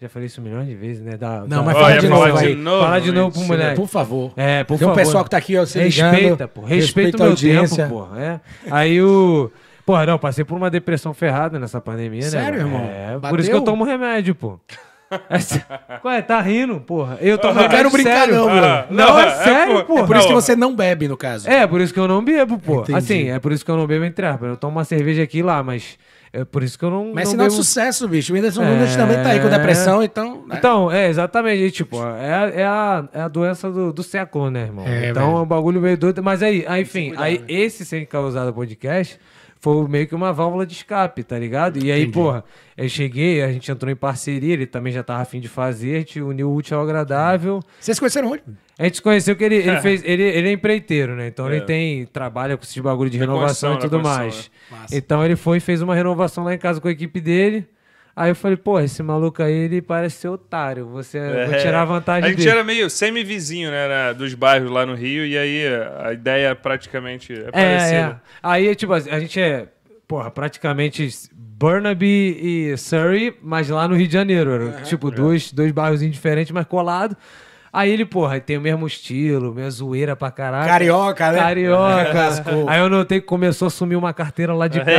[0.00, 1.16] Já falei isso milhões de vezes, né?
[1.16, 2.54] Da, Não, da- mas fala ia de falar novo de aí.
[2.56, 3.76] novo, Fala de novo pro moleque.
[3.76, 4.32] Por favor.
[4.36, 5.00] É, por Tem um favor.
[5.04, 6.12] pessoal que tá aqui, ó, se ligando.
[6.12, 6.60] Respeita, pô.
[6.62, 7.84] Respeita o a meu audiência.
[7.86, 8.16] tempo, pô.
[8.18, 8.40] É.
[8.70, 9.50] Aí o.
[9.86, 12.28] Porra, não, passei por uma depressão ferrada nessa pandemia, né?
[12.30, 12.74] Sério, mano?
[12.84, 12.90] irmão?
[12.92, 13.40] É, por Bateu?
[13.40, 14.58] isso que eu tomo remédio, pô.
[15.10, 15.36] É
[16.08, 17.18] Ué, tá rindo, porra.
[17.20, 18.34] Eu tomo Não quero brincar, sério.
[18.34, 19.02] não, Ah, Bruno.
[19.06, 19.96] Não, é é, sério, pô.
[19.98, 20.04] pô.
[20.06, 21.48] Por isso que você não bebe, no caso.
[21.48, 22.80] É, por isso que eu não bebo, pô.
[22.80, 22.98] Entendi.
[22.98, 24.48] Assim, é por isso que eu não bebo entre aspas.
[24.48, 25.98] Eu tomo uma cerveja aqui e lá, mas
[26.32, 27.12] é por isso que eu não.
[27.12, 27.62] Mas não sinal de bebo...
[27.62, 28.32] sucesso, bicho.
[28.32, 28.66] O Whindersson É.
[28.70, 30.44] Nunes também tá aí com depressão, então...
[30.46, 30.56] né?
[30.58, 31.70] Então, é, exatamente.
[31.72, 34.86] Tipo, é, a- é, a, é a doença do, do século, né, irmão?
[34.86, 35.38] É, então velho.
[35.38, 36.22] é um bagulho meio doido.
[36.22, 37.44] Mas aí, aí enfim, aí né?
[37.48, 39.18] esse Sem Causada Podcast
[39.62, 41.78] foi meio que uma válvula de escape, tá ligado?
[41.78, 42.12] E aí, Entendi.
[42.12, 42.42] porra,
[42.76, 45.98] eu cheguei, a gente entrou em parceria, ele também já tava afim de fazer, a
[46.00, 47.60] gente uniu o útil ao agradável.
[47.80, 48.42] Vocês conheceram onde?
[48.76, 50.02] A gente se conheceu que ele, ele fez.
[50.04, 51.28] Ele, ele é empreiteiro, né?
[51.28, 51.52] Então É.
[51.56, 52.04] ele tem.
[52.06, 54.50] trabalha com esses bagulho de renovação e tudo mais.
[54.68, 54.96] Massa.
[54.96, 57.64] Então ele foi e fez uma renovação lá em casa com a equipe dele.
[58.14, 60.86] Aí eu falei, pô, esse maluco aí, ele parece ser otário.
[60.88, 61.58] Você vou É.
[61.62, 62.50] tirar vantagem A gente dele.
[62.50, 65.62] era meio semi-vizinho, né, dos bairros lá no Rio, e aí
[66.04, 67.96] a ideia praticamente é É, parecida.
[67.96, 68.16] é.
[68.42, 69.66] Aí, tipo, a gente é,
[70.06, 72.36] porra, praticamente Burnaby
[72.72, 74.50] e Surrey, mas lá no Rio de Janeiro.
[74.50, 77.16] Era, tipo, dois, dois bairros diferentes, mas colado.
[77.72, 80.68] Aí ele, porra, tem o mesmo estilo, minha zoeira pra caralho.
[80.68, 81.38] Carioca, né?
[81.38, 82.44] Carioca.
[82.68, 84.94] Aí eu notei que começou a sumir uma carteira lá de É, casa.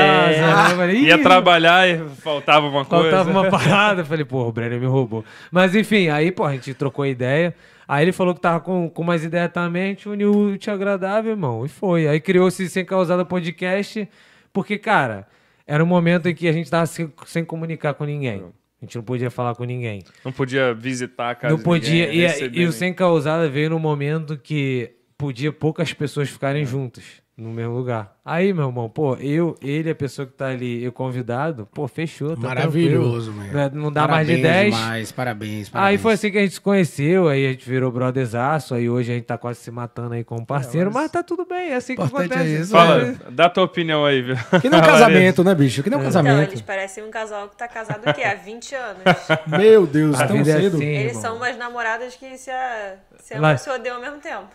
[0.66, 0.72] né?
[0.72, 3.04] Eu falei, Ia "Ih, trabalhar e faltava uma coisa.
[3.12, 4.02] Faltava uma parada.
[4.02, 5.24] Eu falei, porra, o Brenner me roubou.
[5.52, 7.54] Mas enfim, aí, pô, a gente trocou ideia.
[7.88, 10.74] Aí ele falou que tava com, com mais ideia também, a gente uniu o ao
[10.74, 11.64] agradável, irmão.
[11.66, 12.08] E foi.
[12.08, 14.10] Aí criou-se Sem Causada Podcast,
[14.52, 15.28] porque, cara,
[15.68, 18.44] era um momento em que a gente tava sem, sem comunicar com ninguém.
[18.84, 20.04] A gente não podia falar com ninguém.
[20.26, 22.06] Não podia visitar a casa não podia.
[22.06, 22.72] de ninguém, e, e o.
[22.74, 27.23] Sem Causada veio num momento que podia poucas pessoas ficarem juntas.
[27.36, 28.14] No mesmo lugar.
[28.24, 32.38] Aí, meu irmão, pô, eu, ele, a pessoa que tá ali, eu convidado, pô, fechou.
[32.38, 33.72] Tá Maravilhoso, mano.
[33.74, 34.74] Não dá mais de 10.
[34.74, 36.02] Demais, parabéns, Aí parabéns.
[36.02, 39.16] foi assim que a gente se conheceu, aí a gente virou brotherzaço, aí hoje a
[39.16, 41.12] gente tá quase se matando aí como parceiro, mas...
[41.12, 42.62] tá tudo bem, é assim que Importante é acontece.
[42.62, 44.36] isso, Fala, dá tua opinião aí, viu?
[44.62, 44.92] Que nem um Larissa.
[44.92, 45.84] casamento, né, bicho?
[45.84, 46.50] Que nem um Então, casamento.
[46.52, 48.24] eles parecem um casal que tá casado o quê?
[48.24, 49.02] Há 20 anos.
[49.48, 50.78] Meu Deus, A tão é cedo.
[50.78, 51.22] assim, Eles irmão.
[51.22, 54.46] são umas namoradas que se, a, se amam e se odeiam ao mesmo tempo.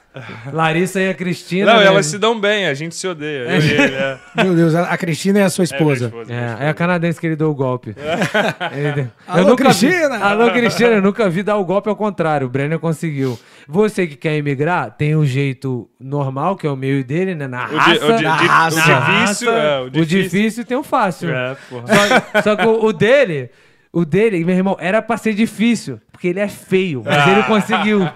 [0.53, 1.73] Larissa e a Cristina.
[1.75, 1.87] Não, né?
[1.87, 3.41] elas se dão bem, a gente se odeia.
[3.51, 4.19] Eu e ele, é.
[4.45, 6.05] Meu Deus, a Cristina é a sua É, esposa.
[6.05, 6.33] É, esposa.
[6.35, 7.95] é a canadense que ele deu o golpe.
[8.73, 10.19] Ele deu- Alô, Eu nunca vi- Cristina!
[10.25, 12.47] Alô, Cristina, eu nunca vi dar o golpe ao contrário.
[12.47, 13.39] O Brenner conseguiu.
[13.67, 17.47] Você que quer emigrar, tem o jeito normal, que é o meio dele, né?
[17.47, 18.07] Na O, di- raça.
[18.07, 18.81] o di- na di- o raça.
[19.23, 20.23] difícil, é, o O difícil.
[20.23, 21.31] difícil tem o fácil.
[21.31, 21.85] É, porra.
[21.87, 23.51] Só, só que o, o dele,
[23.93, 26.01] o dele, meu irmão, era pra ser difícil.
[26.11, 28.09] Porque ele é feio, mas ele conseguiu.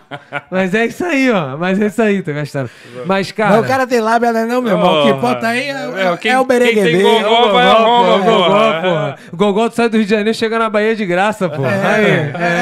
[0.50, 1.56] Mas é isso aí, ó.
[1.56, 2.68] Mas é isso aí, tô gastando.
[3.06, 3.52] Mas, cara.
[3.58, 5.02] Mas o cara tem lábia, né, não, meu irmão?
[5.02, 5.18] O que Porra.
[5.18, 7.00] importa aí é, É, é, quem- é o quem tem bereguedê.
[7.04, 8.80] gogó, vai a Roma, porra, o Gogó, porra.
[8.82, 9.16] porra.
[9.32, 11.62] O Gogó sai do Rio de Janeiro chega na Bahia de graça, pô.
[11.64, 12.04] Aí,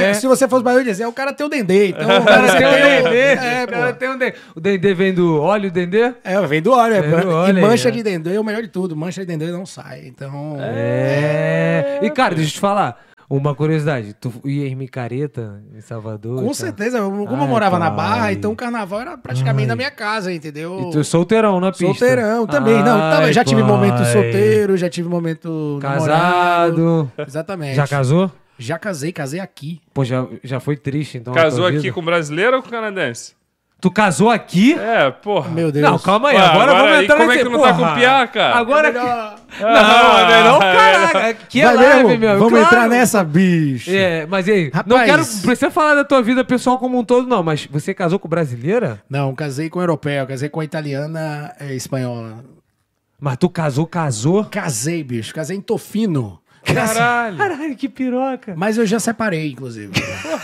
[0.04, 0.14] É, é.
[0.14, 1.88] Se você fosse Bahia, eu ia dizer, o cara tem o Dendê.
[1.88, 3.16] Então, o cara tem o Dendê.
[3.18, 3.92] É, o cara pô.
[3.98, 4.34] tem o Dendê.
[4.54, 6.12] O Dendê vem do óleo, o Dendê?
[6.22, 6.96] É, vem do óleo.
[6.96, 7.92] é, Vem do e óleo, mancha é.
[7.92, 8.94] de Dendê é o melhor de tudo.
[8.94, 10.02] Mancha de Dendê não sai.
[10.04, 10.58] Então...
[10.60, 11.98] É.
[12.02, 12.98] E, cara, deixa eu te falar.
[13.30, 14.12] Uma curiosidade.
[14.20, 16.38] Tu ia em micareta em Salvador?
[16.40, 16.54] Com tal?
[16.54, 16.98] certeza.
[16.98, 17.96] eu- Como eu Ai, morava na pai.
[18.08, 20.88] Barra, então o carnaval era praticamente na minha casa, entendeu?
[20.88, 21.86] E tu solteirão na pista?
[21.86, 22.74] Solteirão também.
[22.82, 23.70] não, também, Ai, já tive pai.
[23.70, 27.08] momento solteiro, já tive momento namorado.
[27.16, 27.28] Casado.
[27.28, 27.76] Exatamente.
[27.76, 28.32] Já casou?
[28.58, 29.80] Já casei, casei aqui.
[29.94, 31.32] Pô, já, já foi triste, então.
[31.32, 33.34] Casou aqui com brasileiro ou com canadense?
[33.80, 34.74] Tu casou aqui?
[34.78, 35.48] É, porra.
[35.48, 35.82] Meu Deus.
[35.90, 36.36] Não, calma aí.
[36.36, 37.88] Ué, agora, agora vamos aí entrar como é nesse- que não tá porra.
[37.88, 38.56] com piá, cara?
[38.56, 38.88] Agora.
[38.88, 39.34] É melhor.
[39.58, 41.34] Não, não, é não, Ah, caraca.
[41.48, 42.18] Que é Vai mesmo?
[42.18, 42.34] meu.
[42.38, 42.64] Vamos claro.
[42.66, 43.90] entrar nessa, bicho.
[43.90, 44.70] É, mas e aí?
[44.86, 45.10] Não Rapaz.
[45.10, 47.42] quero precisa falar da tua vida pessoal como um todo, não.
[47.42, 49.02] Mas você casou com brasileira?
[49.08, 52.44] Não, casei com europeia, casei com a italiana e espanhola.
[53.18, 54.44] Mas tu casou, casou?
[54.44, 55.34] Casei, bicho.
[55.34, 56.38] Casei em Tofino.
[56.64, 57.36] Caralho.
[57.36, 58.54] Caralho, que piroca.
[58.56, 59.92] Mas eu já separei, inclusive.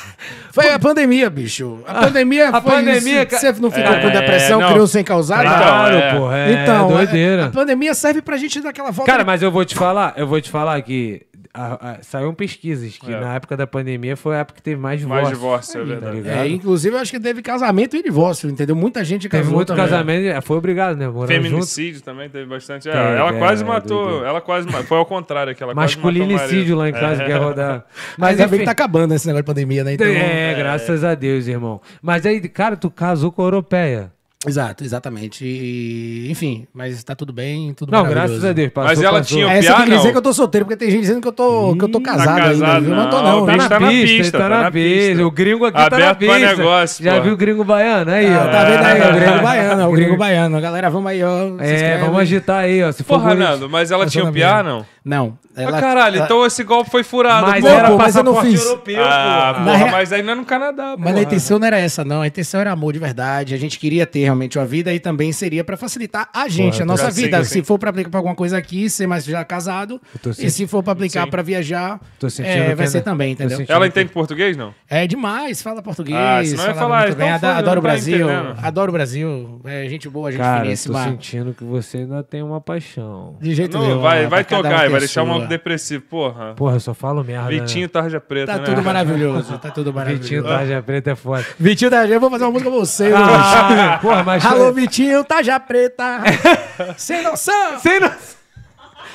[0.53, 1.81] foi a pandemia, bicho.
[1.87, 3.27] A pandemia a foi pandemia, isso.
[3.31, 4.71] ca- Você não ficou É, com depressão, não.
[4.71, 5.45] criou sem causar?
[5.45, 6.15] Então, Claro, é.
[6.19, 6.39] porra.
[6.39, 7.45] É Então, doideira.
[7.45, 9.11] A, a pandemia serve pra gente dar aquela volta.
[9.11, 11.23] Cara, de- mas eu vou te falar, eu vou te falar que
[11.57, 13.19] a- a- saíram pesquisas que É.
[13.21, 15.25] na época da pandemia foi a época que teve mais divórcio.
[15.27, 16.17] Mais divórcio, é Tá verdade.
[16.17, 16.37] ligado?
[16.39, 18.77] É, inclusive, eu acho que teve casamento e divórcio, entendeu?
[18.77, 19.85] Muita gente casou Teve muito também.
[19.85, 21.09] casamento, é, foi obrigado, né?
[21.09, 21.43] Morando junto.
[21.45, 22.89] Feminicídio também teve bastante.
[22.89, 24.25] É, ela é, quase é, matou.
[24.25, 27.09] Ela quase Foi ao contrário, que ela Masculinicídio lá em marido.
[27.09, 27.25] casa É.
[27.27, 27.85] que ia rodar.
[28.19, 29.95] Mas Mas enfim, que tá acabando esse negócio de pandemia, né?
[29.95, 31.81] Então, é, graças a Deus, irmão.
[32.03, 34.13] Mas aí, cara, tu casou com a europeia.
[34.47, 35.45] Exato, exatamente.
[35.45, 38.71] E, enfim, mas tá tudo bem, tudo Não, graças a Deus.
[38.73, 39.37] Passou, Mas ela passou.
[39.37, 40.11] tinha o É, você piá, quer dizer não?
[40.13, 42.37] que eu tô solteiro, porque tem gente dizendo que eu tô, que eu tô casado,
[42.39, 42.81] casado, ainda.
[42.81, 42.95] viu?
[42.95, 43.47] Não tô, não.
[43.47, 43.47] não.
[43.47, 45.09] Tá tá na pista, pista, tá tá na na pista.
[45.11, 45.27] pista.
[45.27, 46.39] O gringo aqui tá na Aberto pista.
[46.39, 47.23] negócio, Já pô.
[47.23, 48.11] viu o gringo baiano?
[48.11, 48.51] Aí, Ah, ó.
[48.51, 49.07] tá vendo aí, É.
[49.09, 50.61] o gringo baiano, é o gringo baiano.
[50.61, 51.57] Galera, vamos aí, ó.
[51.61, 52.93] É, vamos agitar aí, ó.
[52.93, 53.35] Se for Porra.
[53.35, 54.85] Nando, mas ela tinha o piá, não?
[55.05, 55.39] Não.
[55.57, 57.47] Ela, ah, caralho, ela- então esse golpe foi furado.
[57.47, 58.67] Mas Não, era pô, mas eu não passaporte fiz.
[58.67, 59.65] europeu, Ah, pô.
[59.65, 62.21] Porra, rea- mas aí não é no Canadá, Mas a intenção não era essa, não.
[62.23, 63.55] A intenção era amor de verdade.
[63.55, 66.83] A gente queria ter realmente uma vida e também seria pra facilitar a gente, Porra,
[66.83, 67.43] a nossa vida.
[67.45, 67.55] sim.
[67.57, 70.01] Se for pra aplicar pra alguma coisa aqui, ser mais já casado.
[70.23, 71.99] tô E se for pra aplicar pra viajar,
[72.43, 73.65] é, vai ser ainda- também, entendeu?
[73.69, 74.75] Ela que- entende português, não?
[74.89, 76.17] É demais, fala português.
[76.19, 77.27] Ah, senão fala falar, muito bem.
[77.29, 78.27] então Ado- foda, adoro o tá Brasil.
[78.63, 79.61] Adoro o Brasil.
[79.65, 83.37] É gente boa, gente Cara, tô sentindo que você ainda tem uma paixão.
[83.41, 84.01] De jeito Não, nenhum.
[84.01, 85.33] vai, vai tocar, um e vai a deixar o sua.
[85.33, 86.55] maluco depressivo, porra.
[86.55, 87.49] Porra, eu só falo merda.
[87.49, 88.65] Vitinho Tarja Preta, Tá né?
[88.65, 89.97] tudo maravilhoso, tá tudo Né?
[89.97, 90.23] maravilhoso.
[90.23, 91.45] Vitinho Tarja Preta é foda.
[91.59, 93.13] Vitinho Taja, eu vou fazer uma música pra você.
[93.15, 94.45] Ah, porra, mas.
[94.45, 96.21] Alô, Vitinho Taja Preta.
[96.97, 97.79] Sem noção.
[97.81, 98.37] Sem noção.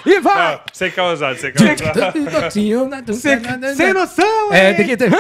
[0.04, 0.56] E vai.
[0.56, 2.12] Ah, sem causar, sem causar.
[3.14, 3.40] Sem,
[3.76, 5.12] sem noção, É, tem que ter.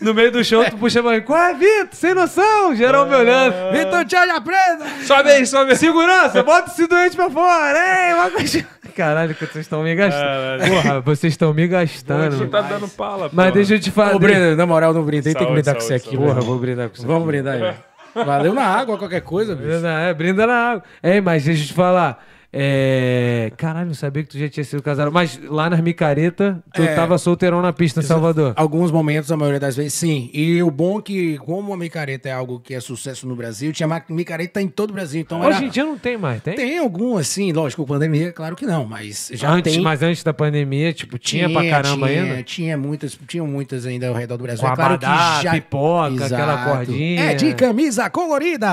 [0.00, 1.20] No meio do show, tu puxa pra mim.
[1.20, 1.88] Qual é, Vitor?
[1.92, 2.74] Sem noção.
[2.74, 3.54] Geral me olhando.
[3.72, 4.86] Vitor Taja Preta.
[5.04, 5.76] sobe aí, sobe aí.
[5.76, 7.78] Segurança, bota esse doente pra fora.
[8.08, 8.66] Ei, uma coisa...
[8.96, 10.66] Caralho, que vocês estão me gastando.
[10.66, 12.36] Porra, vocês estão me gastando.
[12.38, 13.50] Você tá dando pala, Mas porra.
[13.52, 14.14] deixa eu te falar.
[14.16, 16.16] Ô, Breno, na moral, não brindei, tem que Saúde, brindar com você saúde, aqui.
[16.16, 16.22] saúde.
[16.26, 17.06] Porra, Porra, vou brindar com você.
[17.06, 17.74] vamos brindar aí.
[18.14, 19.68] Valeu na água, qualquer coisa, bicho.
[19.68, 20.84] Brinda, é, brinda na água.
[21.02, 22.24] É, mas deixa eu te falar.
[22.54, 23.50] É...
[23.56, 25.10] Caralho, não sabia que tu já tinha sido casado.
[25.10, 26.94] Mas lá nas micaretas, tu É.
[26.94, 28.52] tava solteirão na pista em Salvador.
[28.56, 30.28] Alguns momentos, a maioria das vezes, sim.
[30.34, 33.72] E o bom é que, como a micareta é algo que é sucesso no Brasil,
[33.72, 35.22] tinha micareta em todo o Brasil.
[35.22, 35.56] Então era...
[35.56, 36.54] Hoje em dia não tem mais, tem?
[36.54, 39.82] Tem algum, assim, lógico, pandemia, claro que não, mas já antes, tem.
[39.82, 42.42] Mas antes da pandemia, tipo, tinha, pra caramba tinha, ainda?
[42.42, 44.66] Tinha muitas, tinha muitas ainda ao redor do Brasil.
[44.66, 45.52] Com é claro abadá, já...
[45.52, 46.70] pipoca, aquela Exato.
[46.76, 47.20] cordinha.
[47.22, 48.68] É de camisa colorida.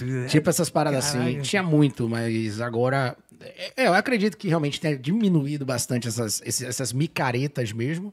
[0.00, 0.26] é.
[0.26, 1.18] tipo essas paradas assim.
[1.18, 1.42] Caralho.
[1.42, 3.01] Tinha muito, mas agora...
[3.76, 8.12] É, eu acredito que realmente tenha diminuído bastante essas, essas micaretas mesmo.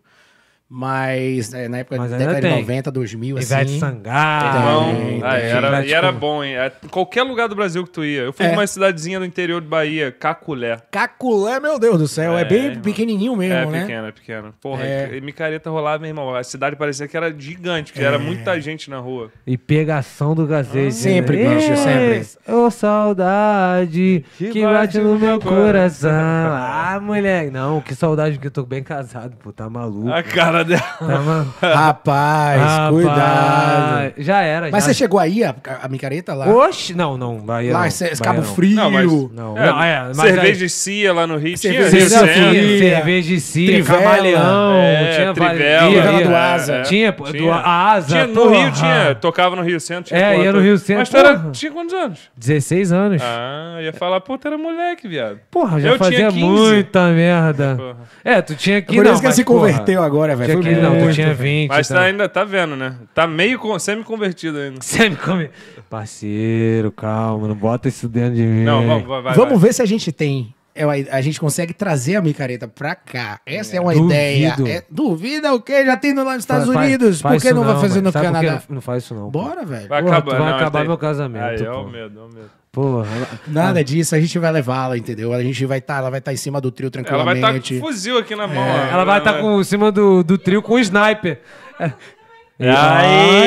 [0.72, 2.60] Mas é, na época Mas da década de tem.
[2.62, 3.80] 90, 2000, Ivete assim.
[3.80, 4.62] Sangalo.
[4.86, 5.46] Bom, tem, ah, tem.
[5.50, 6.56] era, Ivete e era bom, hein?
[6.58, 8.22] É, Qualquer lugar do Brasil que tu ia.
[8.22, 8.52] Eu fui É.
[8.52, 10.78] numa cidadezinha do interior de Bahia, Caculé.
[10.92, 12.38] Caculé, meu Deus do céu.
[12.38, 12.82] É, É, bem irmão.
[12.84, 13.82] pequenininho mesmo, É, né?
[13.82, 14.54] pequena, é pequena.
[14.62, 15.18] Porra, É.
[15.18, 16.36] e micareta rolava, meu irmão.
[16.36, 19.32] A cidade parecia que era gigante, que era muita gente na rua.
[19.48, 20.94] E pegação do cacete.
[20.94, 21.56] Sempre, né?
[21.56, 22.28] bicho, sempre.
[22.54, 26.12] Ô, saudade que, Que bate, bate no meu meu coração.
[26.12, 27.50] Ah, moleque.
[27.52, 29.52] Não, que saudade que eu tô bem casado, pô.
[29.52, 30.12] Tá maluco.
[30.12, 30.82] A cara dela.
[31.00, 31.54] Tá maluco.
[31.62, 34.14] Rapaz, Rapaz, cuidado.
[34.18, 34.90] Já era, Mas já.
[34.90, 36.48] você chegou aí, a, a micareta lá?
[36.48, 37.38] Oxe, não, não.
[37.40, 37.92] Bahia lá, não.
[37.92, 38.56] cê- Bahia Cabo não.
[38.56, 38.76] Frio.
[38.76, 40.04] Não, mas- Não, É, não, é.
[40.08, 41.58] Mas cerveja aí- de Cia lá no Rio.
[41.58, 44.00] Cerveja tinha de Rio Cia, cerveja de Cia, Trivela.
[44.04, 46.36] camaleão, É, tinha Trivela, do.
[46.36, 46.74] Asa.
[46.76, 46.82] é.
[46.84, 47.54] Tinha, pô, do Tinha.
[47.56, 48.56] Asa, Tinha, no porra.
[48.64, 50.06] Rio tinha, tocava no Rio Centro.
[50.06, 50.60] Tinha É, porra ia no.
[50.60, 52.20] Rio Centro, Mas tu era, tinha quantos anos?
[52.38, 53.22] 16 anos.
[53.24, 55.40] Ah, ia falar, pô, tu era moleque, viado.
[55.52, 56.40] Porra, já tinha fazia 15.
[56.44, 57.78] muita merda.
[58.24, 60.49] É, tu tinha que Por isso que ele se converteu agora, velho.
[60.52, 61.70] Tinha Foi que, não, tu tinha 20.
[61.70, 61.96] Mas tá.
[61.96, 62.96] tá, ainda tá vendo, né?
[63.14, 64.80] Tá meio con- semi-convertido ainda.
[65.26, 65.50] Come...
[65.90, 68.64] Parceiro, calma, não bota isso dentro de mim.
[68.64, 69.34] Não, vamos, vai, vai.
[69.34, 69.70] Vamos vai.
[69.70, 70.54] ver se a gente tem.
[70.76, 73.40] é uma- a gente consegue trazer a micareta pra cá.
[73.46, 74.12] Essa é, uma Duvido.
[74.14, 74.56] ideia.
[74.68, 75.86] É, duvida o quê?
[75.86, 77.20] Já tem no- lá nos Estados Faz- Unidos.
[77.22, 78.04] faz Por que isso não vai fazer velho.
[78.06, 78.64] no Sabe Canadá?
[78.70, 79.30] Não, não faz isso não.
[79.30, 79.88] Bora, velho.
[79.90, 81.82] Vai Porra, acabar, tu vai não, acabar tem- meu casamento, Aí, pô.
[81.82, 82.59] o medo, ó o medo.
[82.72, 83.08] Porra.
[83.48, 85.34] Nada disso, a gente vai levá-la, entendeu?
[85.34, 87.74] A gente vai estar, ela vai estar em cima do trio Ela vai tranquilamente.
[87.74, 88.58] estar com fuzil aqui na mão.
[88.64, 88.78] ó.
[88.78, 91.42] É, Ela vai estar com em cima do, do trio com um sniper.
[91.80, 91.92] É.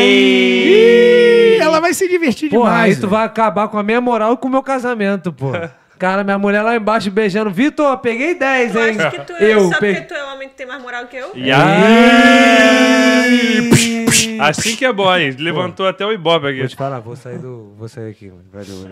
[0.00, 2.96] Ih, ela vai se divertir Porra, demais.
[2.96, 5.52] aí tu vai acabar com a minha moral e com o meu casamento, pô.
[6.02, 7.48] Cara, minha mulher lá embaixo beijando.
[7.48, 8.96] Vitor, peguei 10, Tu hein?
[8.98, 10.00] acha que tu é, eu só peguei.
[10.02, 11.30] porque tu é homem que tem mais moral que eu?
[11.32, 11.60] E aí?
[14.40, 15.30] Assim que é boy.
[15.38, 16.66] Levantou até o Ibope Vou aqui.
[16.66, 17.72] te falar, vou sair do.
[17.78, 18.42] Vou sair aqui, mano.
[18.52, 18.88] Vai do-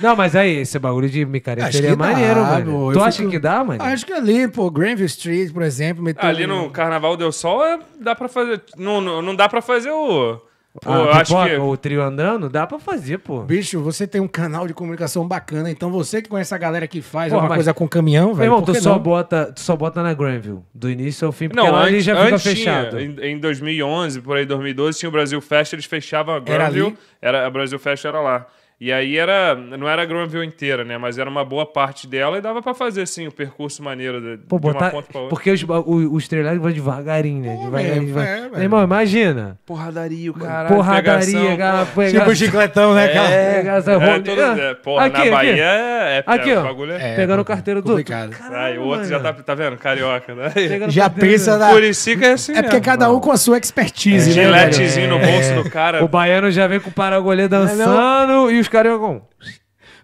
[0.00, 2.70] Não, mas aí, esse bagulho de micareta seria dá, maneiro, mano.
[2.70, 2.92] pô.
[2.92, 3.82] Tu acha fico- que dá, mano?
[3.82, 6.04] Acho que ali, pô, Granville Street, por exemplo.
[6.18, 8.62] Ali no Carnaval Deu Sol, é- dá pra fazer.
[8.78, 10.40] Não, não, não dá pra fazer o.
[10.84, 11.56] o- Ah, eu acho pipoca, que.
[11.56, 13.40] O trio andando, dá pra fazer, pô.
[13.42, 17.00] Bicho, você tem um canal de comunicação bacana, então você que conhece a galera que
[17.00, 18.98] faz Porra, alguma mas- coisa com caminhão, Meu velho, irmão, tu só, não?
[18.98, 20.60] bota, tu só bota na Granville.
[20.74, 22.96] Do início ao fim, porque Não, lá ele antes, já fica fechado.
[22.98, 26.44] Tinha, em, em 2011, por aí, 2012, tinha o Brasil Fest, eles fechavam a Era
[26.64, 26.86] Granville.
[26.88, 26.96] ali?
[27.22, 28.46] Era, a Brasil Fest era lá.
[28.78, 29.54] E aí era.
[29.54, 30.98] Não era a Granville inteira, né?
[30.98, 34.36] Mas era uma boa parte dela e dava pra fazer, sim, o percurso maneiro de,
[34.46, 34.90] Pô, de uma botar.
[34.90, 35.30] ponta pra outra.
[35.34, 37.56] Porque os, ba- o- os trailers vão devagarinho, né?
[37.64, 38.46] Devagarinho, devagarinho.
[38.46, 38.50] é.
[38.50, 39.58] Meu irmão, imagina.
[39.64, 40.74] Porradaria, o caralho.
[40.76, 42.10] Porradaria, pegação, cara.
[42.10, 43.28] Tipo chicletão, né, cara?
[43.56, 45.30] pegar essa É, rolha- todo, é, porra, Aqui, na aqui.
[45.30, 46.62] Bahia é, é, Aqui, é, ó.
[46.62, 47.12] bagulho é.
[47.12, 48.14] É, Pegando o carteiro do outro.
[48.52, 49.78] Aí o outro já tá, tá vendo?
[49.78, 50.52] Carioca, né?
[50.88, 51.70] Já pensa na...
[51.70, 54.72] Curicica é assim É porque cada um com a sua expertise, né, velho?
[54.74, 56.04] Giletezinho no bolso do cara.
[56.04, 59.22] O baiano já vem com o paragolê dançando e os cariocão.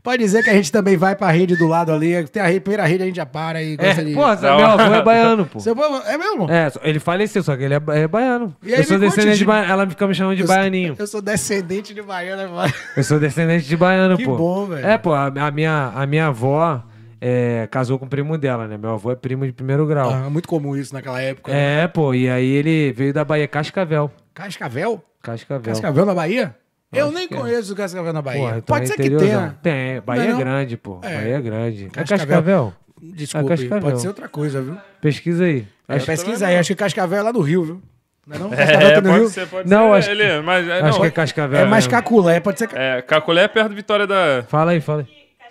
[0.02, 2.24] Pode dizer que a gente também vai pra rede do lado ali.
[2.26, 4.14] Tem a rede, primeira rede, a gente já para e gosta É, de...
[4.14, 4.20] pô,
[4.56, 5.60] meu avô é baiano, pô.
[5.60, 6.51] Seu povo- É mesmo?
[6.51, 8.52] É, ele faleceu, só que ele é, ba- é baiano.
[8.64, 9.72] E aí eu sou me conte descendente de- de baiano.
[9.72, 10.97] Ela fica me chamando de Eu sou- baianinho.
[10.98, 12.72] Eu sou descendente de baiana, mano.
[12.97, 14.36] Eu sou descendente de baiano, Que pô.
[14.36, 14.84] bom, velho.
[14.84, 16.82] É, pô, a, a minha, a minha avó
[17.20, 18.76] é, casou com o primo dela, né?
[18.76, 20.10] Meu avô é primo de primeiro grau.
[20.10, 21.52] Ah, muito comum isso naquela época.
[21.52, 21.82] né?
[21.84, 24.10] É, pô, e aí ele veio da Bahia, Cascavel.
[24.34, 25.01] Cascavel?
[25.22, 25.62] Cascavel.
[25.72, 26.56] Cascavel na Bahia?
[26.93, 27.36] Eu nem que é.
[27.39, 28.40] conheço o Cascavel na Bahia.
[28.40, 29.56] Porra, então Pode é ser que tenha.
[29.62, 30.98] Tem, Bahia Não é é grande, pô.
[31.02, 31.16] É.
[31.16, 31.85] Bahia é grande.
[31.86, 32.19] É Cascavel.
[32.27, 32.74] Cascavel?
[33.02, 33.81] Desculpe, É Cascavel.
[33.82, 34.77] pode ser outra coisa, viu?
[35.01, 35.66] Pesquisa aí.
[35.89, 37.82] É, Acho, pesquisa aí, acho que Cascavel é lá no Rio, viu?
[38.27, 38.51] Não é não?
[38.55, 39.28] É, pode Rio?
[39.28, 39.98] ser, pode Não, ser.
[40.10, 41.60] acho que- mas, é, acho não, que é Cascavel.
[41.60, 41.86] É mais.
[41.86, 42.69] Caculé, pode ser...
[42.74, 44.44] é, Caculé é perto de Vitória da...
[44.48, 45.06] Fala aí, fala aí.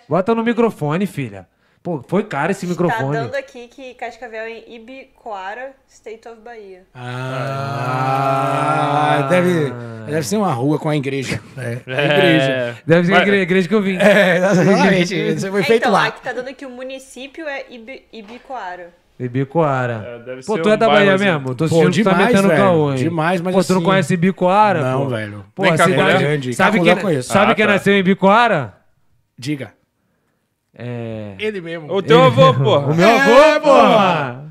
[0.08, 1.46] Bota no microfone, filha.
[1.82, 3.16] Pô, foi caro esse Tá microfone.
[3.16, 6.84] dando aqui que Cascavel é em Ibicoara, State of Bahia.
[7.94, 9.72] Ah, deve,
[10.06, 11.40] deve ser uma rua com a igreja.
[11.58, 12.76] É, a igreja.
[12.86, 13.96] Deve ser a igre- igreja que eu vim.
[13.96, 15.14] É, exatamente.
[15.34, 16.06] Isso foi É, feito então, lá.
[16.06, 18.90] aqui tá dando que o município é Ibi, Ibicoara.
[19.18, 20.22] Ibicoara.
[20.26, 21.54] É, Pô, tu um é da Bahia mesmo?
[21.54, 22.60] Tô Pô, sentindo que tu tá demais, metendo velho.
[22.62, 22.96] caô, hein?
[22.98, 25.08] Demais, mas Pô, tu não assim- conhece Ibicoara, Não, pô?
[25.10, 25.44] velho.
[25.54, 26.18] Pô, a cidade...
[26.24, 26.54] Grande.
[26.54, 27.32] Sabe, quem, eu conheço.
[27.32, 27.72] sabe Ah, quem tá.
[27.72, 28.74] nasceu em Ibicoara?
[29.38, 29.72] Diga.
[30.84, 31.34] É...
[31.38, 31.92] Ele mesmo.
[31.92, 32.86] O teu avô, porra.
[32.88, 33.68] O meu É, avô, pô.
[33.68, 34.42] porra!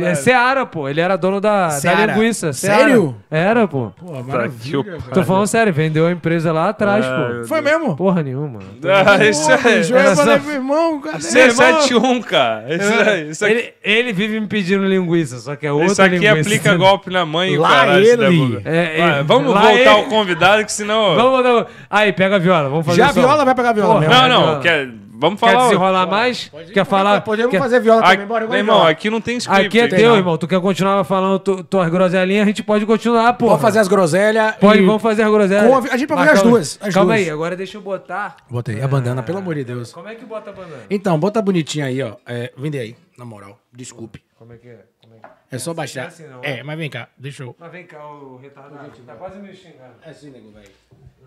[0.00, 0.88] É Seara, pô.
[0.88, 2.12] Ele era dono da, da Seara.
[2.12, 2.52] linguiça.
[2.52, 3.14] Sério?
[3.30, 3.50] Seara.
[3.50, 3.92] Era, pô.
[3.96, 4.80] Pô, maravilha.
[4.80, 5.00] o- velho.
[5.14, 7.44] Tô falando sério, vendeu a empresa lá atrás, pô.
[7.46, 7.94] Foi mesmo?
[7.96, 8.58] Porra nenhuma.
[8.84, 9.78] Ah, isso Pô, é...
[9.78, 11.18] bicho, eu ia Era falar, só- meu irmão, cadê?
[11.18, 12.74] Isso é 71, cara.
[12.74, 16.02] Isso, é, isso aqui, Ele, ele vive me pedindo linguiça, só que é outra isso
[16.02, 16.40] aqui linguiça.
[16.40, 18.02] aplica golpe na mãe e o Lá caralho.
[18.02, 18.60] esse ele.
[18.64, 21.14] É, Vai, é, vamos lá voltar ele- ao convidado, que senão...
[21.14, 21.64] Vamos, vamos.
[21.88, 24.08] Aí, pega a viola, vamos fazer Já a viola vai pegar a viola Porra.
[24.08, 24.60] Não, não, viola.
[24.60, 24.88] quer...
[25.20, 25.64] Vamos Quer falar.
[25.64, 26.48] desenrolar mais?
[26.72, 27.20] Quer falar?
[27.22, 28.46] Podemos quer- fazer viola Aqui, também, bora.
[28.46, 29.66] meu irmão, aqui não tem script.
[29.66, 30.38] Aqui é teu, irmão.
[30.38, 33.46] Tu quer continuar falando tu, tuas groselhinhas, a gente pode continuar, pô.
[33.46, 34.54] Vamos fazer as groselhas.
[34.56, 35.64] Pode, e- vós fazer as groselhas.
[35.90, 37.26] A- a gente pode fazer as duas, as calma duas.
[37.26, 38.36] aí, agora deixa eu botar.
[38.48, 39.92] Botei a bandana, pelo amor de Deus.
[39.92, 40.82] Como é que bota a bandana?
[40.88, 42.14] Então, bota bonitinho aí, ó.
[42.24, 43.58] É, vende aí, na moral.
[43.72, 44.22] Desculpe.
[44.38, 44.84] Como é que é?
[45.02, 45.30] Como é que é?
[45.50, 46.06] É só baixar.
[46.06, 47.56] assim não, é, mas vem cá, deixa eu.
[47.58, 48.88] Mas vem cá, o retardado.
[49.04, 49.94] tá quase me xingando.
[50.04, 50.68] É assim, nego, velho.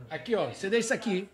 [0.10, 1.28] Aqui, ó, você deixa isso aqui.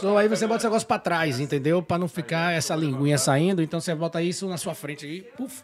[0.00, 1.82] Só aí você bota esse negócio pra trás, entendeu?
[1.82, 3.62] Pra não ficar essa linguinha saindo.
[3.62, 5.22] Então você bota isso na sua frente aí.
[5.36, 5.62] Puf.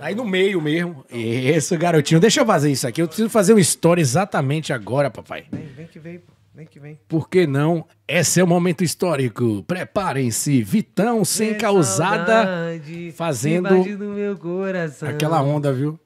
[0.00, 1.04] Aí no meio mesmo.
[1.10, 2.20] Isso, garotinho.
[2.20, 3.02] Deixa eu fazer isso aqui.
[3.02, 5.46] Eu preciso fazer uma história exatamente agora, papai.
[5.50, 6.32] Vem, vem que vem, pô.
[6.52, 6.98] Vem que vem.
[7.08, 7.86] Por que não?
[8.06, 9.62] Esse é o momento histórico.
[9.62, 10.62] Preparem-se.
[10.62, 12.44] Vitão sem causada.
[12.44, 15.08] Saudade, fazendo que bate no meu coração.
[15.08, 15.98] Aquela onda, viu?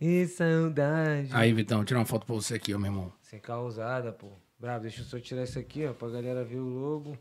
[0.00, 1.28] E saudade.
[1.32, 3.12] Aí, Vitão, tira uma foto pra você aqui, ó, meu irmão.
[3.20, 4.28] Sem causada, pô.
[4.60, 7.16] Bravo, deixa eu só tirar isso aqui, ó, pra galera ver o logo.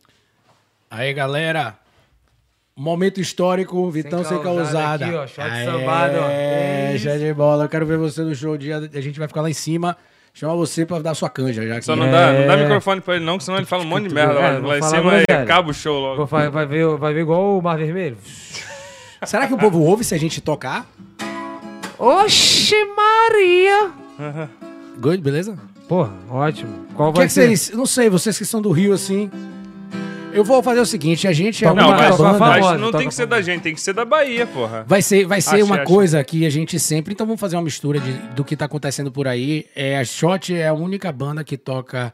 [0.92, 1.78] Aí, galera.
[2.76, 6.30] Momento histórico, Vitão sem causada aqui, ó, shot sambado, ó.
[6.30, 7.66] É, É show de bola.
[7.66, 8.78] Eu quero ver você no show dia.
[8.78, 9.98] A gente vai ficar lá em cima.
[10.34, 11.68] Chamar você pra dar sua canja.
[11.68, 12.64] Já que- Só não, dá, não dá É.
[12.64, 14.82] microfone pra ele, não, que senão ele fala um monte de merda É, lá, em
[14.84, 15.44] cima e groselha.
[15.44, 16.28] acaba o show logo.
[16.28, 18.18] Fa- vai, ver, vai ver igual o Mar Vermelho.
[19.26, 20.86] Será que o povo ouve se a gente tocar?
[21.98, 23.92] Oxe, Maria!
[25.00, 25.58] Good, beleza?
[25.90, 26.86] Porra, ótimo.
[26.96, 27.48] Qual O que, vai é que ser?
[27.48, 27.72] vocês.
[27.78, 29.30] Não sei, vocês que são do Rio assim.
[30.32, 32.40] Eu vou fazer o seguinte: a gente é Não, uma mas, toca banda.
[32.62, 34.86] mas não toca tem que ser da gente, tem que ser da Bahia, porra.
[34.88, 35.86] Vai ser, vai ser Achei, uma achei.
[35.88, 37.14] coisa que a gente sempre.
[37.14, 39.66] Então vamos fazer uma mistura de- do que tá acontecendo por aí.
[39.76, 42.14] É, a Shot é a única banda que toca,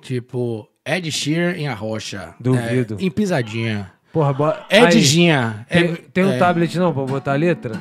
[0.00, 2.34] tipo, Ed Sheeran em Arrocha.
[2.38, 2.96] Duvido.
[3.00, 3.90] É, em Pisadinha.
[4.12, 4.64] Porra, bota.
[4.70, 5.66] Edginha.
[5.68, 6.38] Tem, É- tem um é.
[6.38, 7.74] tablet não pra botar a letra?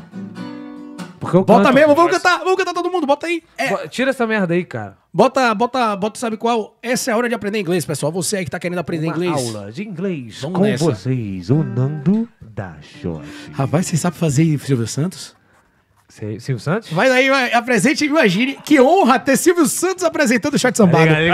[1.19, 1.73] Porque eu Bota canto.
[1.75, 3.41] mesmo, vamos cantar, vamos cantar todo mundo, bota aí.
[3.57, 4.97] É, Tira essa merda aí, cara.
[5.17, 6.77] Bota, bota, bota, sabe qual?
[6.79, 8.11] Essa é a hora de aprender inglês, pessoal.
[8.11, 9.33] Você aí que tá querendo aprender inglês.
[9.33, 10.85] aula de inglês Vamos com nessa.
[10.85, 13.25] vocês, o Nando da Shot.
[13.51, 15.35] Rapaz, você sabe fazer Silvio Santos?
[16.09, 16.89] Sei- Silvio Santos?
[16.93, 18.57] Vai daí, vai, apresente e imagine.
[18.63, 21.05] Que honra ter Silvio Santos apresentando o Shot Sambado.
[21.05, 21.33] Deu-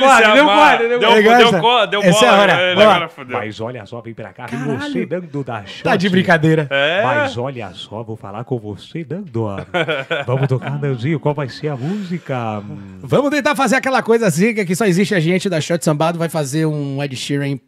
[0.00, 2.62] quadro, deu quadro, deu Deu- deu deu Essa é a bola, hora.
[2.72, 3.36] ele agora fodeu.
[3.38, 4.78] Mas olha só, vem pra cá, Caralho.
[4.78, 5.82] você dando da shot.
[5.82, 6.68] Tá de brincadeira.
[6.70, 7.02] É.
[7.02, 9.46] Mas olha só, vou falar com você dando.
[10.24, 12.62] Vamos tocar, Nandinho, qual vai ser a música?
[13.00, 16.16] Vamos tentar fazer aquela coisa assim, que aqui só existe a gente da Shot Sambado,
[16.16, 17.58] vai fazer um Ed Sheeran.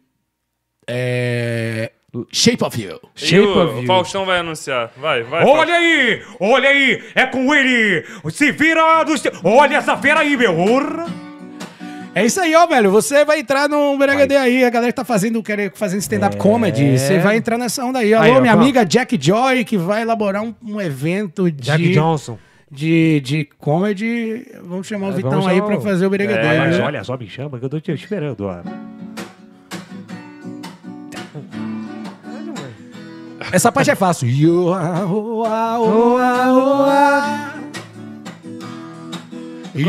[0.87, 1.91] É...
[2.31, 2.99] Shape of You.
[3.15, 3.85] E Shape o of You.
[3.87, 4.91] Faustão vai anunciar.
[4.97, 5.45] Vai, vai.
[5.45, 6.21] Olha aí!
[6.39, 7.03] Olha aí!
[7.15, 8.03] É com ele!
[8.31, 9.21] Se vira dos.
[9.43, 10.57] Olha essa fera aí, meu!
[10.57, 11.05] Orra.
[12.15, 12.89] É isso aí, ó, velho.
[12.91, 16.97] Você vai entrar no BRHD aí, a galera que tá fazendo, quer- fazendo stand-up comedy.
[16.97, 18.13] Você vai entrar nessa onda aí.
[18.13, 18.65] Alô, Aí, ó, minha vamos.
[18.65, 22.37] amiga Jack Joy, que vai elaborar um, um evento de, Jack Johnson.
[22.69, 24.43] de, de comedy.
[24.63, 26.33] Vamos chamar o É, Vitão aí chamar pra o- fazer o BRHD.
[26.33, 28.88] É, Mas olha só, me chama que eu tô te esperando, ó.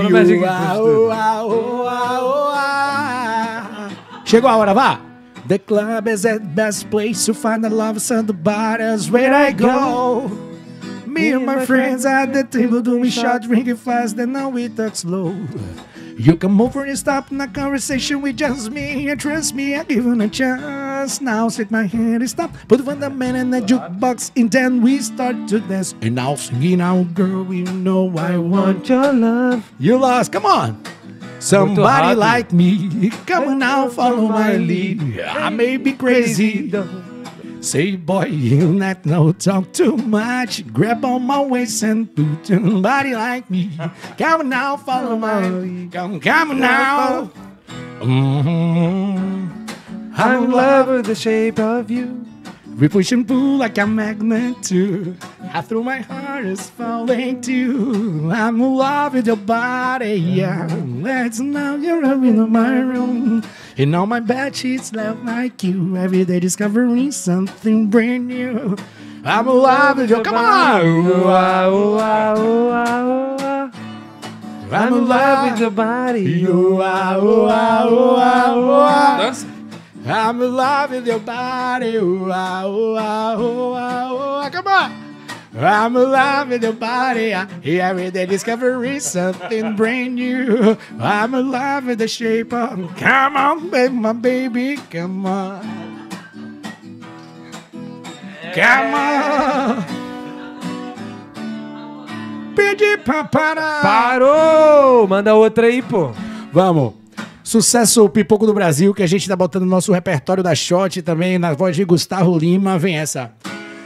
[0.06, 1.10] O Magic You are, puxa oh, tudo.
[1.10, 3.90] ah, oh, ah, oh, ah.
[4.24, 5.00] Chegou a hora, vá!
[5.46, 9.52] The club is the best place to find the lovers and the bars where I
[9.52, 10.28] go.
[11.06, 14.94] Me and my friends at the table doing shot, drinking fast, and now we talk
[14.94, 15.34] slow.
[16.20, 19.84] You come over and stop in a conversation with just me, and trust me, I
[19.84, 21.18] give you a chance.
[21.22, 24.82] Now sit my hand and stop, put one the man in the jukebox, and then
[24.82, 25.94] we start to dance.
[26.02, 29.72] And now singing out, girl, you know I want your love.
[29.78, 30.30] you lost.
[30.30, 30.84] Come on.
[31.38, 35.22] Somebody like me, come on now, follow my lead.
[35.22, 36.70] I may be crazy.
[37.60, 40.66] Say, boy, you not no talk too much.
[40.72, 43.70] Grab on my waist and do somebody like me.
[44.16, 45.92] Come now, follow my lead.
[45.92, 47.30] Come, come now.
[48.00, 49.50] Mhm.
[50.16, 52.24] I'm in love with the shape of you.
[52.80, 55.14] We push and pull like a magnet too.
[55.52, 58.30] I throw my heart is falling too.
[58.32, 60.66] I'm in love with your body, yeah.
[60.86, 63.44] Let's now you're in my room.
[63.76, 65.94] And all my bed sheets love like you.
[65.94, 68.78] Every day discovering something brand new.
[69.26, 70.80] I'm in love with your come on.
[74.72, 76.22] I'm in love with your body.
[76.22, 76.80] You
[80.10, 81.94] I'm in love with your body.
[81.96, 84.50] Ooh, ah, ooh, ah, ooh, ah, ooh, ah.
[84.50, 85.10] Come on.
[85.56, 87.32] I'm in love with your body.
[87.32, 90.76] Every day discovering something brand new.
[90.98, 92.96] I'm in love with the shape of.
[92.96, 94.76] Come on, baby, my baby.
[94.90, 96.08] Come on.
[98.52, 99.84] Come on.
[102.54, 103.80] Pedi papara.
[103.80, 105.06] Parou!
[105.06, 106.12] Manda outra aí, pô.
[106.52, 106.99] Vamos.
[107.50, 111.36] Sucesso Pipoco do Brasil, que a gente tá botando no nosso repertório da Shot também,
[111.36, 113.32] na voz de Gustavo Lima, vem essa.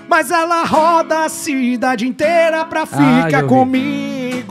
[0.06, 3.50] Mas ela roda a cidade inteira pra Ah, ficar já ouvi.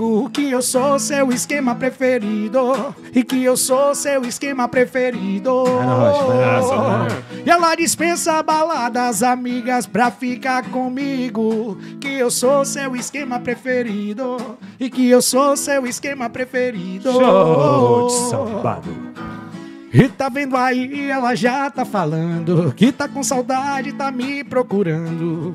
[0.03, 0.29] Comigo.
[0.29, 2.93] Que eu sou seu esquema preferido.
[3.13, 5.63] E que eu sou seu esquema preferido.
[5.63, 11.77] Rocha, E ela dispensa baladas amigas pra ficar comigo.
[11.99, 14.37] Que eu sou seu esquema preferido.
[14.79, 17.11] E que eu sou seu esquema preferido.
[17.11, 19.13] Show de sambado.
[19.93, 25.53] E tá vendo aí, ela já tá falando que tá com saudade, tá me procurando.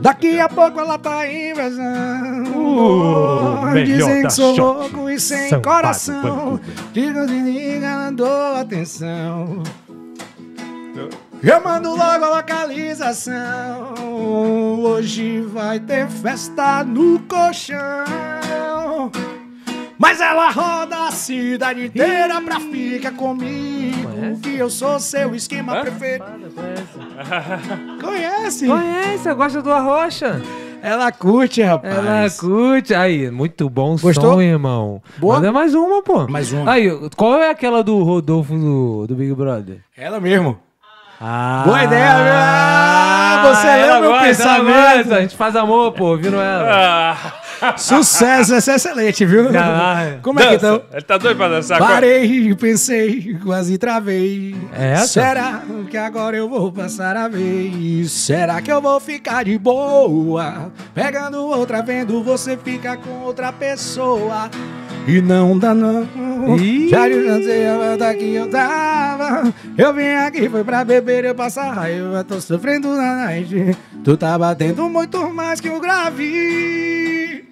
[0.00, 2.50] Daqui a pouco ela tá invasando.
[2.56, 6.60] Uh, Dizem que sou louco e sem Sambado, coração.
[6.92, 9.62] Digo de liga, dou atenção.
[11.42, 13.94] Eu mando logo a localização.
[14.78, 18.04] Hoje vai ter festa no colchão.
[19.98, 24.40] Mas ela roda a cidade inteira pra ficar comigo.
[24.42, 26.24] Que eu sou seu esquema preferido.
[28.00, 28.66] Conhece?
[28.66, 30.40] Conhece, gosta do Arrocha.
[30.82, 31.96] Ela curte, rapaz.
[31.96, 32.94] Ela curte.
[32.94, 34.34] Aí, muito bom Gostou?
[34.34, 35.02] som, irmão.
[35.18, 35.36] Boa?
[35.36, 36.28] Manda mais uma, pô.
[36.28, 36.70] Mais uma.
[36.70, 39.78] Aí, qual é aquela do Rodolfo do, do Big Brother?
[39.96, 40.58] Ela mesmo.
[41.20, 42.32] Ah, Boa ideia, viu?
[42.34, 45.14] Ah, você leu meu gosta, pensamento.
[45.14, 47.16] A gente faz amor, pô, ouvindo ela.
[47.62, 49.50] Ah, Sucesso, essa é excelente, viu?
[49.50, 50.18] Caralho.
[50.20, 50.82] Como é que então?
[50.92, 51.78] Ele tá doido pra dançar?
[51.78, 54.54] Parei, pensei, quase travei.
[54.74, 55.06] É essa?
[55.06, 58.12] Será que agora eu vou passar a vez?
[58.12, 60.70] Será que eu vou ficar de boa?
[60.94, 64.50] Pegando outra, vendo você ficar com outra pessoa.
[65.06, 66.06] E não dá não.
[66.58, 66.88] Ih.
[66.88, 69.54] Já cansei a volta que eu tava.
[69.78, 72.24] Eu vim aqui, foi pra beber, eu passar raiva.
[72.24, 73.76] Tô sofrendo na night.
[74.02, 77.44] Tu tá batendo muito mais que o grave.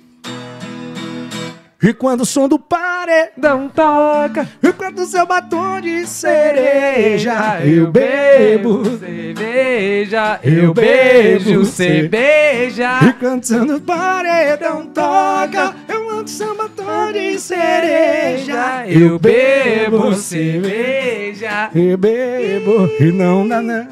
[1.84, 4.48] E quando o som do paredão toca.
[4.62, 8.82] e quando seu batom de cereja eu bebo.
[8.98, 13.00] cerveja, eu bebo cerveja.
[13.06, 21.70] E quando o som do paredão toca, eu seu batom de cereja eu bebo cerveja.
[21.74, 23.86] Eu bebo e não dá não.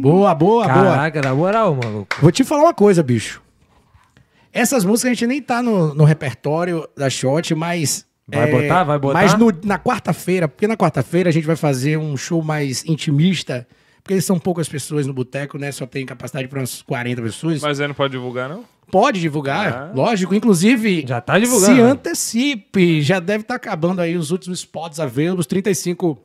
[0.00, 0.66] Boa, boa, boa.
[0.66, 2.16] Caraca, na moral, maluco.
[2.20, 3.42] Vou te falar uma coisa, bicho.
[4.52, 8.06] Essas músicas a gente nem tá no, no repertório da Shot, mas.
[8.30, 8.84] é, Vai botar?
[8.84, 9.20] Vai botar?
[9.22, 13.66] Mas no- na quarta-feira, porque na quarta-feira a gente vai fazer um show mais intimista,
[14.02, 15.70] porque são poucas pessoas no boteco, né?
[15.70, 17.60] Só tem capacidade para umas 40 pessoas.
[17.60, 18.64] Mas aí não pode divulgar, não?
[18.90, 19.92] Pode divulgar, Ah.
[19.94, 20.34] lógico.
[20.34, 21.74] Inclusive, Já tá divulgando.
[21.74, 23.02] se antecipe.
[23.02, 26.18] Já deve estar acabando aí os últimos spots available, 35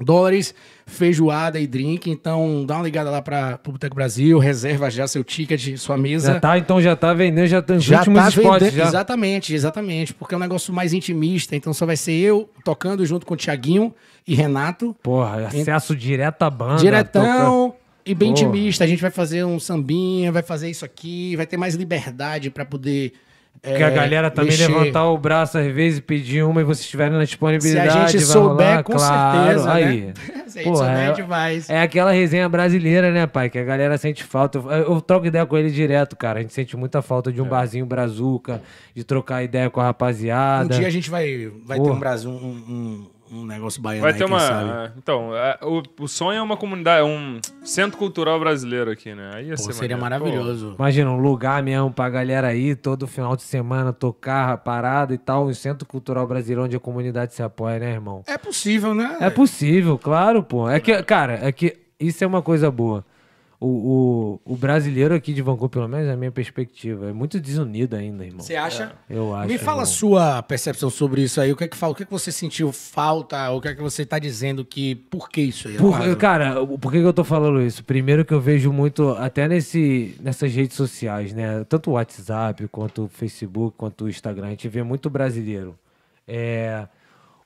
[0.00, 0.54] dólares,
[0.86, 2.08] feijoada e drink.
[2.10, 6.34] Então, dá uma ligada lá para o Boteco Brasil, reserva já seu ticket, sua mesa.
[6.34, 8.62] Já tá, então já tá vendendo, já tá nos Já últimos tá spots.
[8.62, 8.86] vendendo- Já.
[8.86, 10.14] Exatamente, exatamente.
[10.14, 11.56] Porque é um negócio mais intimista.
[11.56, 13.92] Então só vai ser eu tocando junto com o Thiaguinho
[14.26, 14.94] e Renato.
[15.02, 16.72] Porra, acesso direto à banda.
[16.74, 17.74] toca- diretão
[18.10, 18.46] e bem Porra.
[18.46, 18.84] intimista.
[18.84, 22.64] A gente vai fazer um sambinha, vai fazer isso aqui, vai ter mais liberdade pra
[22.64, 23.12] poder.
[23.60, 24.68] Porque é, a galera também mexer.
[24.68, 27.88] levantar o braço às vezes e pedir uma e vocês estiverem na Se disponibilidade.
[27.88, 29.46] a gente souber, rolar, com claro.
[29.48, 29.72] certeza.
[29.72, 30.00] Aí.
[30.02, 30.14] Né?
[30.46, 31.70] Se a gente Porra, souber, é- gente faz.
[31.70, 33.50] É aquela resenha brasileira, né, pai?
[33.50, 34.58] Que a galera sente falta.
[34.58, 36.38] Eu, eu troco ideia com ele direto, cara.
[36.38, 37.32] A gente sente muita falta É.
[37.32, 38.62] de um barzinho brazuca,
[38.94, 40.74] de trocar ideia com a Um rapaziada.
[40.76, 41.98] dia a gente vai, vai ter um
[42.28, 44.40] um, um, um negócio baiano Vai aí, ter quem uma.
[44.40, 44.70] sabe.
[44.70, 49.14] ah, Então, é, o, o sonho é uma comunidade, é um centro cultural brasileiro aqui,
[49.14, 49.30] né?
[49.34, 50.24] Aí ia Pô, ser seria maneiro.
[50.24, 50.74] maravilhoso.
[50.78, 55.46] Imagina, um lugar mesmo pra galera aí, todo final de semana, tocar, parada e tal.
[55.46, 58.22] Um centro cultural brasileiro onde a comunidade se apoia, né, irmão?
[58.26, 59.16] É possível, né?
[59.20, 60.68] É possível, claro, pô.
[60.68, 63.04] É que, cara, é que isso é uma coisa boa.
[63.60, 67.40] O, o, o brasileiro aqui de Vancouver, pelo menos, é a minha perspectiva, é muito
[67.40, 68.40] desunido ainda, irmão.
[68.40, 68.92] Você acha?
[69.10, 69.48] Eu acho.
[69.48, 69.86] Me fala a irmão.
[69.86, 71.52] sua percepção sobre isso aí.
[71.52, 71.92] O que é que fala?
[71.92, 73.50] O que é que você sentiu falta?
[73.50, 74.94] O que é que você tá dizendo que.
[74.94, 75.76] Por que isso aí?
[75.76, 77.82] Por- cara, por que, que eu tô falando isso?
[77.82, 81.64] Primeiro que eu vejo muito, até nesse, nessas redes sociais, né?
[81.68, 85.76] Tanto o WhatsApp, quanto o Facebook, quanto o Instagram, a gente vê muito brasileiro.
[86.28, 86.86] É,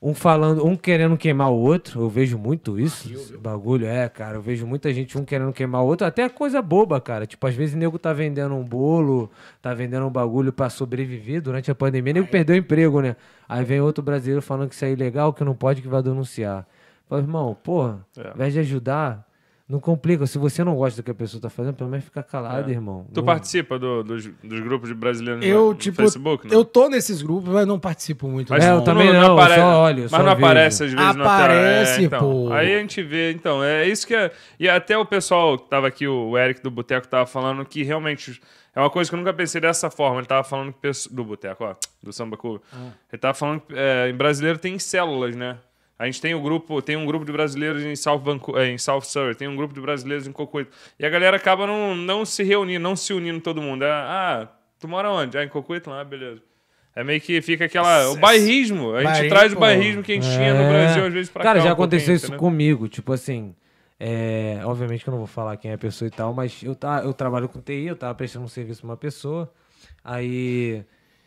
[0.03, 3.13] um falando, um querendo queimar o outro, eu vejo muito isso.
[3.13, 4.37] Esse bagulho, é, cara.
[4.39, 7.25] Eu vejo muita gente, um querendo queimar o outro, até coisa boba, cara.
[7.25, 9.31] Tipo, às vezes o nego tá vendendo um bolo,
[9.61, 13.15] tá vendendo um bagulho pra sobreviver durante a pandemia, o nego perdeu o emprego, né?
[13.49, 16.67] Aí vem outro brasileiro falando que isso é ilegal, que não pode, que vai denunciar.
[17.09, 18.27] Fala, irmão, porra, É.
[18.29, 19.25] ao invés de ajudar,
[19.73, 20.27] Não complica.
[20.27, 23.07] Se você não gosta do que a pessoa tá fazendo, pelo menos fica calado, irmão.
[23.11, 26.47] Tu Não- participa do- dos, dos grupos de brasileiros Eu, no, tipo, no Facebook?
[26.47, 26.53] não?
[26.53, 28.51] eu tô nesses grupos, mas não participo muito.
[28.53, 28.77] Mas É, não.
[28.77, 30.37] eu também não, eu só olho, Mas só não vejo.
[30.37, 32.21] aparece às vezes no Aparece, teu- é, então.
[32.21, 32.53] pô.
[32.53, 34.31] Aí a gente vê, então, é isso que é.
[34.61, 38.43] E até o pessoal que tava aqui, o Eric do Boteco, tava falando que realmente
[38.77, 40.19] é uma coisa que eu nunca pensei dessa forma.
[40.19, 42.61] Ele tava falando que do Boteco, ó, do Samba Cuba.
[42.75, 42.91] Ah.
[43.11, 45.57] Ele tava falando que é, em brasileiro tem células, né?
[46.03, 48.79] A gente tem o grupo, tem um grupo de brasileiros em South, Vanco- eh, em
[48.79, 50.71] South Surrey, tem um grupo de brasileiros em Cocuito.
[50.99, 53.85] E a galera acaba não, não se reunindo, não se unindo todo mundo.
[53.85, 54.49] É, ah,
[54.81, 55.39] tu mora onde?
[55.39, 55.91] Ah, em Cocuito?
[55.93, 56.43] Ah, beleza.
[56.97, 58.11] É meio que fica aquela.
[58.11, 58.95] O bairrismo.
[58.95, 60.69] A gente traz o bairrismo que a gente tinha no É.
[60.69, 61.65] Brasil, às vezes, pra Cara, cá.
[61.67, 62.41] já um aconteceu isso entendeu?
[62.41, 62.89] comigo.
[62.89, 63.55] Tipo assim,
[64.01, 66.75] é, obviamente que eu não vou falar quem é a pessoa e tal, mas eu,
[66.75, 69.51] tá, eu trabalho com TI, eu tava prestando um serviço pra uma pessoa.
[70.05, 70.85] Aí,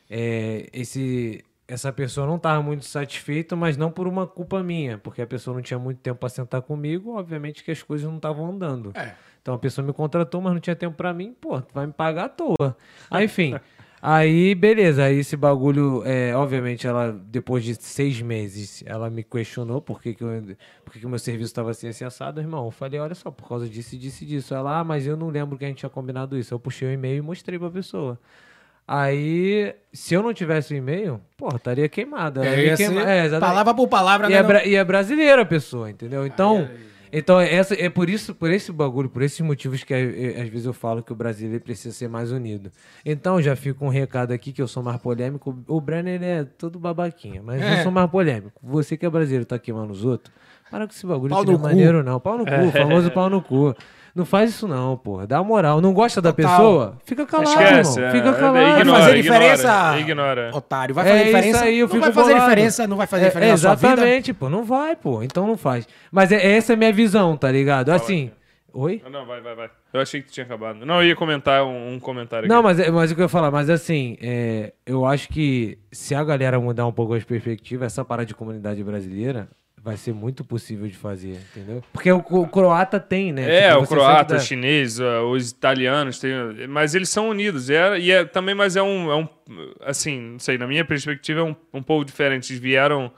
[0.10, 5.22] é, esse, essa pessoa não tava muito satisfeita, mas não por uma culpa minha, porque
[5.22, 8.52] a pessoa não tinha muito tempo pra sentar comigo, obviamente que as coisas não estavam
[8.52, 8.92] andando.
[8.96, 9.14] É.
[9.42, 11.94] Então a pessoa me contratou, mas não tinha tempo pra mim, pô, tu vai me
[11.94, 12.78] pagar à toa.
[13.10, 13.56] Aí, enfim.
[14.08, 19.82] Aí, beleza, aí esse bagulho, é, obviamente, ela, depois de seis meses, ela me questionou
[19.82, 20.30] por que, que, eu,
[20.84, 22.66] por que, que o meu serviço estava assim, assim, assado, irmão.
[22.66, 24.54] Eu falei, olha só, por causa disso, disso e disso.
[24.54, 26.54] Ela, ah, mas eu não lembro que a gente tinha combinado isso.
[26.54, 28.20] Eu puxei o e-mail e mostrei pra pessoa.
[28.88, 32.46] Aí, se eu não tivesse o e-mail, pô, estaria queimada.
[32.46, 34.38] Ela É, ia queima- é, palavra por palavra, E né?
[34.38, 36.24] é, bra- e é brasileira a pessoa, entendeu?
[36.26, 36.70] Então,
[37.12, 40.66] então essa, é por isso, por esse bagulho, por esses motivos que eh, às vezes
[40.68, 42.72] eu falo que o brasileiro precisa ser mais unido.
[43.04, 45.58] Então, já fica um recado aqui que eu sou mais polêmico.
[45.68, 47.80] O Brenner é todo babaquinha, mas É.
[47.80, 48.60] eu sou mais polêmico.
[48.62, 50.32] Você que é brasileiro tá queimando os outros,
[50.70, 51.64] para com esse bagulho Pau que não é cu.
[51.64, 52.20] maneiro, não.
[52.20, 53.76] Pau no cu, famoso pau no cu.
[54.16, 55.28] Não faz isso não, porra.
[55.28, 55.82] Dá moral.
[55.82, 56.50] Não gosta da Total.
[56.58, 56.98] pessoa?
[57.04, 58.00] Fica calado, Esquece.
[58.00, 58.10] irmão.
[58.10, 58.54] é, Fica é, calado.
[58.54, 60.52] Vai ignora, fazer ignora, diferença, Ignora.
[60.54, 60.96] otário.
[60.96, 61.64] Vai É fazer isso diferença.
[61.66, 62.50] aí, eu não vai fazer bolado.
[62.50, 63.88] diferença, não vai fazer É, diferença na sua vida.
[64.02, 64.50] Exatamente, pô.
[64.50, 65.22] Não vai, pô.
[65.22, 65.86] Então não faz.
[66.10, 67.90] Mas é, essa é a minha visão, tá ligado?
[67.90, 68.32] Assim.
[68.74, 69.02] Oi?
[69.06, 69.70] Ah, Não, vai, vai, vai.
[69.94, 70.86] Eu achei que tu tinha acabado.
[70.86, 72.64] Não, eu ia comentar um, um comentário Não, aqui.
[72.66, 76.14] mas, é- mas o que eu ia falar, mas assim, é, eu acho que se
[76.14, 79.48] a galera mudar um pouco as perspectivas, essa parada de comunidade brasileira
[79.86, 81.84] vai ser muito possível de fazer, entendeu?
[81.94, 83.68] Porque o, o croata tem, né?
[83.68, 86.34] É, Tipo, o croata, sempre o dá- chinês, uh, os italianos, tem,
[86.68, 87.70] mas eles são unidos.
[87.70, 89.28] E é, e é- também, mas é um, é um,
[89.86, 92.52] assim, não sei, na minha perspectiva é um, um povo diferente.
[92.52, 93.12] Eles vieram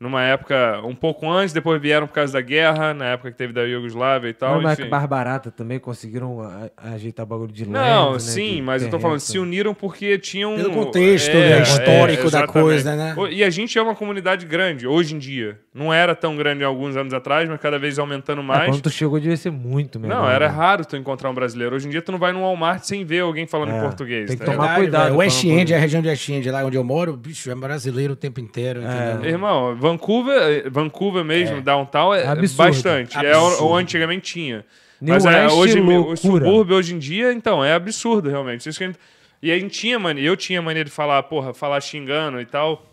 [0.00, 3.52] numa época um pouco antes, depois vieram por causa da guerra, na época que teve
[3.52, 4.60] da Iugoslávia e tal.
[4.60, 4.88] Mas enfim.
[4.88, 6.38] mais barata também conseguiram
[6.76, 7.80] ajeitar bagulho de Não,
[8.10, 10.54] land, né, sim, de mas eu tô falando, se uniram porque tinham.
[10.56, 12.52] Pelo contexto, né, histórico da exatamente.
[12.52, 13.14] coisa, né?
[13.16, 15.58] O- E a gente é uma comunidade grande, hoje em dia.
[15.74, 18.70] Não era tão grande há alguns anos atrás, mas cada vez aumentando Ah, mais.
[18.70, 20.22] quando tu chegou devia ser muito melhor.
[20.22, 20.54] Não, era né?
[20.54, 21.76] raro tu encontrar um brasileiro.
[21.76, 24.26] Hoje em dia tu não vai num Walmart sem ver alguém falando É, português.
[24.28, 26.76] tem que tá tomar cuidado com West End, a região de West End, lá onde
[26.76, 29.30] eu moro, bicho, é brasileiro o tempo inteiro, entendeu?
[29.30, 32.56] Irmão, Vancouver, Vancouver mesmo, downtown, é Absurdo.
[32.72, 33.16] bastante.
[33.16, 33.64] É Absurdo.
[33.64, 34.64] o, o antigamente tinha.
[35.00, 36.16] New Mas é, hoje, o loucura.
[36.16, 38.68] subúrbio hoje em dia, então, é absurdo, realmente.
[38.68, 38.98] Isso que a gente-
[39.40, 42.84] E a gente tinha mania, eu tinha mania de falar, porra, falar xingando e tal.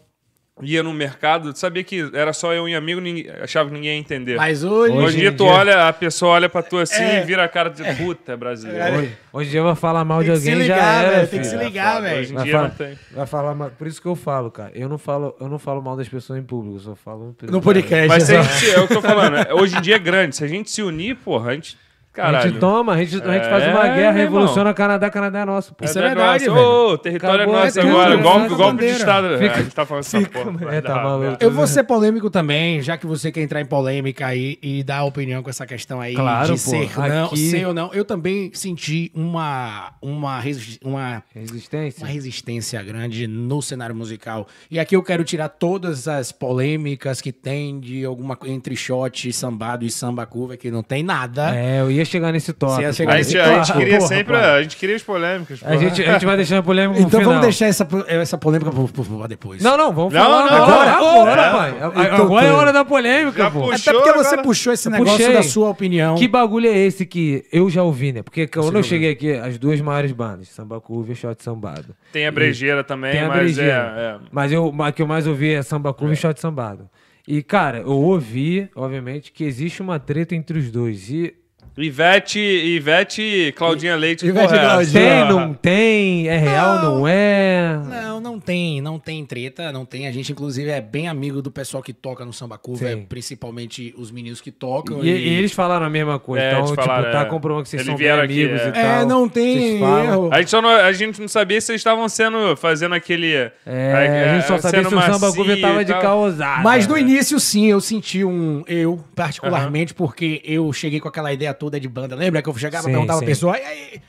[0.61, 3.91] Ia no mercado, sabia que era só eu e um amigo, ninguém, achava que ninguém
[3.95, 4.37] ia entender.
[4.37, 4.93] Mas hoje.
[4.95, 7.19] Hoje em dia, tu olha, a pessoa olha pra tu assim É.
[7.21, 8.99] e vira a cara de puta, é brasileiro.
[8.99, 11.15] Hoje, hoje em dia vai falar mal de Tem que se alguém já ligar, era,
[11.17, 12.29] velho, tem que se ligar, Hoje velho.
[12.29, 12.99] em Vai dia falar, não tem.
[13.11, 13.69] vai falar mal.
[13.71, 14.71] Por isso que eu falo, cara.
[14.73, 17.61] Eu não falo, eu não falo mal das pessoas em público, eu só falo No
[17.61, 18.07] podcast.
[18.07, 19.81] Mas se a é gente, se- é o que eu tô falando, é, hoje em
[19.81, 20.37] dia é grande.
[20.37, 21.77] Se a gente se unir, porra, a gente.
[22.21, 22.49] A Caralho.
[22.49, 25.45] gente toma, a gente, a gente faz É, uma guerra, meu revoluciona Canadá, Canadá é
[25.45, 25.83] nosso, pô.
[25.85, 26.55] Isso é da verdade, velho.
[26.57, 28.15] Ô, o território Acabou, é nosso é agora.
[28.17, 28.91] Golpe, golpe de.
[28.91, 29.27] Estado.
[29.33, 30.75] É, Fica- a gente tá falando essa porra.
[30.75, 31.37] é, tá dar- maluco.
[31.39, 35.03] Eu vou ser polêmico também, já que você quer entrar em polêmica aí e dar
[35.03, 37.93] opinião com essa questão aí Claro, de pô, ser, não, ser ou não.
[37.93, 42.03] Eu também senti uma, uma, resi- uma, Resistência.
[42.03, 44.47] uma resistência grande no cenário musical.
[44.71, 49.31] E aqui eu quero tirar todas as polêmicas que tem de alguma co- entre shot,
[49.33, 51.55] sambado e samba curva, que não tem nada.
[51.55, 52.81] É, eu ia chegar nesse tópico.
[52.81, 54.33] Ia chegar A nesse gente, a gente queria porra, sempre.
[54.33, 54.51] porra.
[54.53, 55.59] A gente queria as polêmicas.
[55.63, 57.33] A gente, a gente vai deixando a polêmica no Então final.
[57.33, 59.61] vamos deixar essa, essa polêmica pra depois.
[59.61, 60.91] Não, não, vamos Não, falar não, agora.
[60.91, 61.51] agora, é.
[61.51, 61.73] pai.
[62.05, 63.59] Então, agora é hora da polêmica, Já pô.
[63.61, 63.73] puxou.
[63.73, 64.43] Até porque você agora.
[64.43, 65.33] puxou esse negócio puxei.
[65.33, 66.15] da sua opinião.
[66.15, 68.21] Que bagulho é esse que eu já ouvi, né?
[68.23, 71.95] Porque quando eu cheguei aqui, as duas maiores bandas, Samba Curva e Shot Sambado.
[72.11, 73.93] Tem a brejeira também, Tem a mas brejeira.
[73.97, 74.01] é.
[74.01, 74.27] é.
[74.31, 76.89] Mas eu, o que eu mais ouvi é Samba Curva e Shot Sambado.
[77.27, 81.09] E, cara, eu ouvi, obviamente, que existe uma treta entre os dois.
[81.09, 81.33] E
[81.77, 84.25] Ivete, Ivete e Claudinha Leite.
[84.25, 84.69] Ivete porra, é e?
[84.69, 85.01] Claudinha.
[85.01, 87.77] tem, não tem, é real, não, é.
[87.85, 90.07] Não, não tem, não tem treta, não tem.
[90.07, 93.93] A gente, inclusive, é bem amigo do pessoal que toca no Samba Curva, é, principalmente
[93.97, 95.03] os meninos que tocam.
[95.03, 96.45] E, e eles falaram a mesma coisa.
[96.45, 97.25] É, então, tipo, falaram, tá é.
[97.25, 98.69] comprovando que vocês Eles são bem vieram aqui, amigos é.
[98.69, 98.83] e tal.
[98.83, 100.29] É, não tem erro.
[100.31, 103.33] A gente, só não, a gente não sabia se eles estavam sendo, fazendo aquele...
[103.65, 106.63] É, a gente só sabia sendo se o Samba Curva e tava de causada.
[106.63, 108.63] Mas no início, sim, eu senti um.
[108.65, 112.15] Eu, particularmente, porque eu cheguei com aquela ideia toda de banda.
[112.15, 113.25] Lembra que eu chegava Sim, e perguntava sim.
[113.25, 114.01] a pessoa, e aí,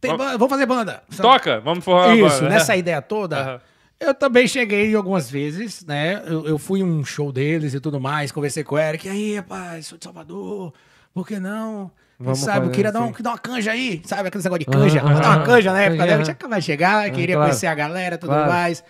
[0.00, 1.02] tem banda, vamos fazer banda.
[1.16, 2.48] Toca, vamos formar uma Isso, banda.
[2.48, 3.40] nessa ideia toda.
[3.40, 3.60] Aham.
[4.00, 6.22] Eu também cheguei algumas vezes, né?
[6.26, 9.06] Eu, eu fui em um show deles e tudo mais, conversei com o Eric.
[9.06, 10.72] E aí, rapaz, sou de Salvador,
[11.12, 11.90] por que não?
[12.16, 13.22] Quem Vamos sabe, eu queria dar, um, assim.
[13.22, 14.28] dar uma canja aí, sabe?
[14.28, 15.00] Aquele negócio de canja.
[15.00, 16.22] Vou dar uma canja na época, né?
[16.22, 17.50] Tinha que chegar, queria claro.
[17.50, 18.50] conhecer a galera e tudo Claro.
[18.50, 18.82] mais.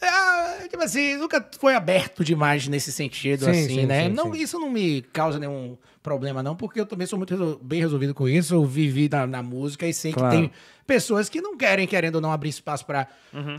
[0.00, 4.04] Ah, tipo assim, nunca foi aberto demais nesse sentido, Sim, assim, sim, né?
[4.08, 4.40] sim, não, sim.
[4.42, 8.12] Isso não me causa nenhum problema, não, porque eu também sou muito resol- bem resolvido
[8.12, 8.54] com isso.
[8.54, 10.30] Eu vivi na, na música e sei Claro.
[10.30, 10.50] que tem
[10.86, 13.06] pessoas que não querem, querendo ou não, abrir espaço para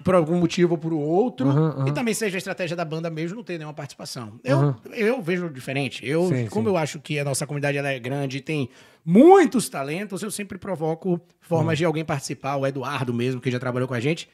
[0.04, 1.48] por algum motivo ou por outro.
[1.48, 1.88] Uhum, uhum.
[1.88, 4.40] E também seja a estratégia da banda mesmo não ter nenhuma participação.
[4.44, 6.06] Eu, eu vejo diferente.
[6.06, 6.74] Eu, Sim, como sim.
[6.74, 8.70] eu acho que a nossa comunidade ela é grande e tem
[9.06, 12.58] muitos talentos, eu sempre provoco formas de alguém participar.
[12.58, 14.30] O Eduardo mesmo, que já trabalhou com a gente,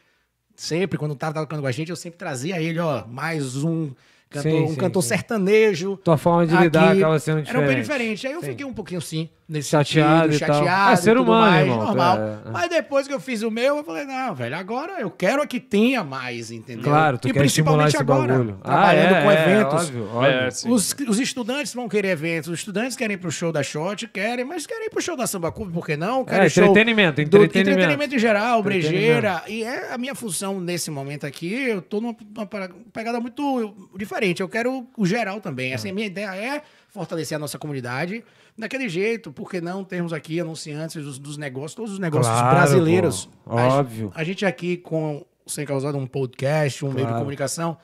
[0.55, 3.91] sempre, quando tava tocando com a gente, eu sempre trazia ele, ó, mais um
[4.29, 5.09] cantor, Sim, um sim, cantor sim.
[5.09, 5.97] sertanejo.
[5.97, 6.99] Tua forma de lidar Aqui.
[6.99, 7.81] acaba sendo Era um bem diferente.
[8.15, 8.27] diferente.
[8.27, 10.59] Aí eu fiquei um pouquinho assim, nesse Chateado sentido, e tal.
[10.59, 10.93] chateado.
[10.93, 12.17] É ser humano, mais, irmão, normal.
[12.19, 12.51] é.
[12.51, 15.47] Mas depois que eu fiz o meu, eu falei, não, velho, agora eu quero é
[15.47, 16.83] que tenha mais, entendeu?
[16.83, 18.27] Claro, tu e quer estimular esse bagulho.
[18.27, 19.85] trabalhando ah, é, com é, eventos.
[19.85, 20.29] óbvio, óbvio.
[20.29, 20.69] É, sim.
[20.71, 24.45] Os, os estudantes vão querer eventos, os estudantes querem ir pro show da Shot, querem,
[24.45, 26.23] mas querem ir pro show da Samba Clube, por que não?
[26.23, 27.69] Querem É, show entretenimento, do- entretenimento.
[27.71, 29.41] entretenimento em geral, brejeira.
[29.47, 33.89] E é a minha função nesse momento aqui, eu tô numa, numa para- pegada muito
[33.97, 34.41] diferente.
[34.41, 35.73] Eu quero o geral também.
[35.73, 38.23] Assim, a minha ideia é fortalecer a nossa comunidade
[38.59, 42.55] daquele jeito, por que não termos aqui anunciantes dos, dos negócios, todos os negócios Claro,
[42.57, 43.29] brasileiros.
[43.45, 44.11] pô, A- óbvio.
[44.13, 47.19] A, gente aqui com Sem Causado um podcast, um meio de Claro.
[47.19, 47.77] comunicação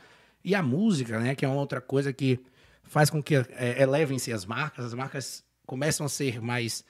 [0.44, 2.40] e a música, né, que é uma outra coisa que
[2.84, 6.84] faz com que é, elevem-se as marcas, as marcas começam a ser mais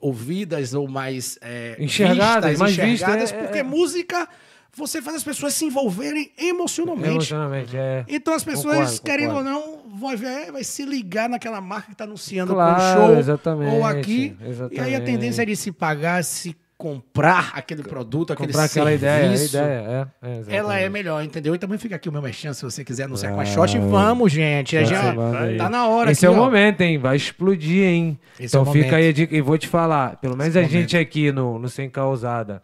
[0.00, 3.62] ouvidas ou mais é, Enxergadas, vistas, mais enxergadas, vistas, é, porque é.
[3.62, 4.28] música
[4.76, 7.08] você faz as pessoas se envolverem emocionalmente.
[7.10, 8.04] Emocionalmente, é.
[8.08, 9.50] Então as pessoas, Concordo, querendo concordo.
[9.50, 13.06] ou não, vão ver, vai se ligar naquela marca que está anunciando Claro, com o
[13.08, 14.36] show exatamente, ou aqui.
[14.40, 15.04] E aí a exatamente.
[15.04, 19.56] tendência é de se pagar, se comprar aquele produto, aquele Comprar aquela ideia, serviço.
[19.56, 20.26] ideia, é.
[20.26, 20.56] é exatamente.
[20.56, 21.54] Ela é melhor, entendeu?
[21.54, 23.78] E também fica aqui o meu chance se você quiser anunciar com a Ah, Shot.
[23.78, 24.76] Vamos, gente.
[24.76, 25.56] Tá salvando aí.
[25.56, 26.44] tá na hora Esse aqui, é o ó.
[26.44, 26.98] momento, hein?
[26.98, 28.18] Vai explodir, hein?
[28.34, 28.94] Esse é então o fica momento.
[28.96, 29.36] aí a dica.
[29.36, 32.60] E vou te falar, pelo menos Esse a gente aqui no, no Sem Causada,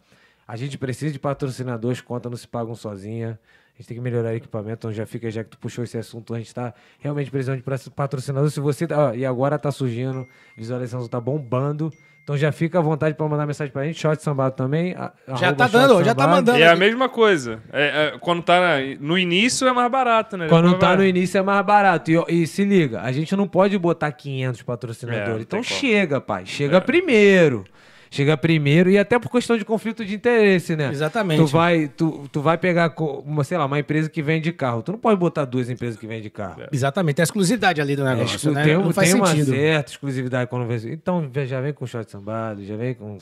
[0.48, 3.38] a gente precisa de patrocinadores, conta não se pagam sozinha.
[3.74, 5.96] A gente tem que melhorar o equipamento, então já fica, já que tu puxou esse
[5.96, 8.50] assunto, a gente tá realmente precisando de patrocinador.
[8.50, 8.88] Se você.
[8.88, 10.26] tá- ó, e agora tá surgindo,
[10.56, 11.92] visualização tá bombando.
[12.24, 13.98] Então já fica à vontade para mandar mensagem pra gente.
[14.00, 14.94] Shot Sambado também.
[14.94, 16.58] a- Já tá dando, já tá mandando.
[16.58, 17.62] E é a mesma coisa.
[17.72, 20.46] É, é, quando tá na- no início é mais barato, né?
[20.48, 22.10] Quando tá no início é mais barato.
[22.10, 25.30] E, e se liga, a gente não pode botar 500 É, patrocinadores.
[25.30, 25.80] não então tem como.
[25.80, 26.44] chega, pai.
[26.44, 27.64] Chega primeiro.
[28.10, 30.90] Chega primeiro e até por questão de conflito de interesse, né?
[30.90, 31.38] Exatamente.
[31.40, 32.94] Tu vai, tu, tu vai pegar,
[33.24, 34.82] uma, sei lá, uma empresa que vende carro.
[34.82, 36.62] Tu não pode botar duas empresas que vendem carro.
[36.72, 38.64] Exatamente, tem a exclusividade ali do É, negócio, exclu- né?
[38.64, 39.50] tem não faz tem uma sentido.
[39.50, 40.92] certa exclusividade quando vê.
[40.92, 43.18] Então já vem com shot sambado, já vem com.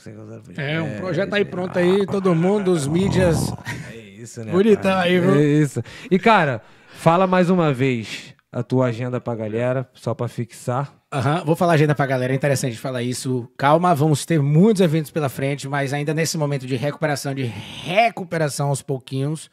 [0.57, 3.51] É, um projeto aí pronto aí, todo mundo, os mídias.
[3.93, 4.51] É isso, né?
[4.51, 5.35] Bonitão aí, viu?
[5.35, 5.81] É isso.
[6.09, 10.91] E, cara, fala mais uma vez a tua agenda pra galera, só pra fixar.
[11.17, 13.49] Aham, Vou falar agenda pra galera, é interessante falar isso.
[13.57, 18.69] Calma, vamos ter muitos eventos pela frente, mas ainda nesse momento de recuperação, de recuperação
[18.69, 19.49] aos pouquinhos.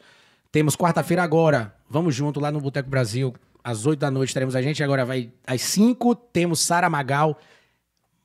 [0.51, 3.33] Temos quarta-feira agora, vamos junto lá no Boteco Brasil,
[3.63, 7.35] às 8 da noite teremos a gente, agora vai às 5, temos Sara Magal,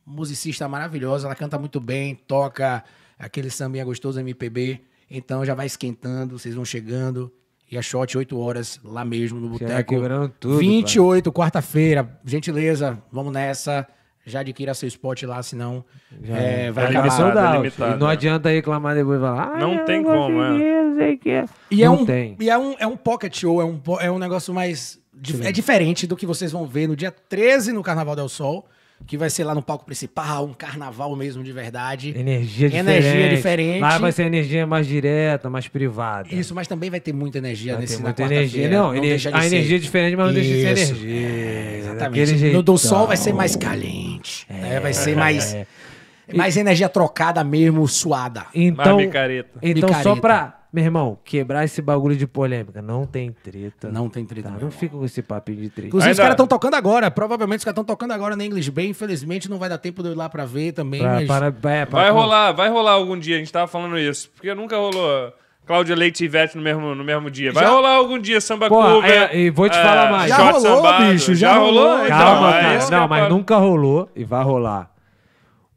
[0.05, 2.85] musicista maravilhosa, ela canta muito bem, toca
[3.19, 7.33] aquele sambinha gostoso MPB, então já vai esquentando, vocês vão chegando.
[7.71, 10.29] E a shot 8 horas lá mesmo no Já Boteco.
[10.41, 12.19] tudo, 28, quarta-feira.
[12.25, 13.87] Gentileza, vamos nessa.
[14.27, 15.85] Já adquira seu spot lá, senão
[16.25, 17.05] é, vai é acabar.
[17.09, 17.57] limitado, out.
[17.59, 18.13] limitado, E não é.
[18.13, 19.53] adianta reclamar depois e falar.
[19.55, 22.37] "Ah, Não tem não como, consegui, não sei o quê." E é não um, tem.
[22.39, 25.01] E é um, é um pocket show, é um, é um negócio mais.
[25.15, 28.67] dif- É diferente do que vocês vão ver no dia 13 no Carnaval del Sol,
[29.07, 32.11] que vai ser lá no palco principal, um carnaval mesmo de verdade.
[32.17, 32.89] Energia diferente.
[33.05, 33.81] Energia diferente.
[33.81, 36.29] Lá vai ser energia mais direta, mais privada.
[36.33, 38.45] Isso, mas também vai ter muita energia Vai nesse ter muita quarta-feira.
[38.45, 38.69] energia.
[38.71, 39.47] Não, energia- deixa de a ser.
[39.57, 40.93] energia é diferente, mas não deixa de ser Isso.
[40.95, 41.29] energia.
[41.29, 42.53] É, exatamente.
[42.53, 44.47] No do sol vai ser mais caliente.
[44.49, 44.79] né?
[44.81, 45.57] Vai ser mais.
[46.33, 48.47] Mais energia trocada mesmo, suada.
[48.55, 49.59] Então, Mais micareta.
[49.61, 50.21] então só Micareta.
[50.21, 52.81] pra, meu irmão, quebrar esse bagulho de polêmica.
[52.81, 53.89] Não tem treta.
[53.91, 54.45] Não tem treta.
[54.49, 54.71] Tá, não irmão.
[54.71, 55.89] fica com esse papinho de treta.
[55.89, 57.11] Inclusive, os Ainda- caras estão tocando agora.
[57.11, 58.89] Provavelmente os caras estão tocando agora na English Bay.
[58.89, 61.01] Infelizmente, não vai dar tempo de eu ir lá pra ver também.
[61.01, 61.27] Pra- mas...
[61.27, 64.31] para- é, pra- Vai rolar, vai rolar algum dia, a gente tava falando isso.
[64.35, 65.33] Porque nunca rolou
[65.67, 67.53] Cláudia Leite e Ivete no mesmo, no mesmo dia.
[67.53, 69.11] Vai Já- rolar algum dia samba Pô, cover.
[69.11, 70.29] é, e vou te falar mais.
[70.29, 71.05] Já rolou, sambado.
[71.13, 71.97] bicho, já rolou.
[72.05, 72.79] Então, Calma, é cara.
[72.79, 74.91] que Não, mas nunca rolou e vai rolar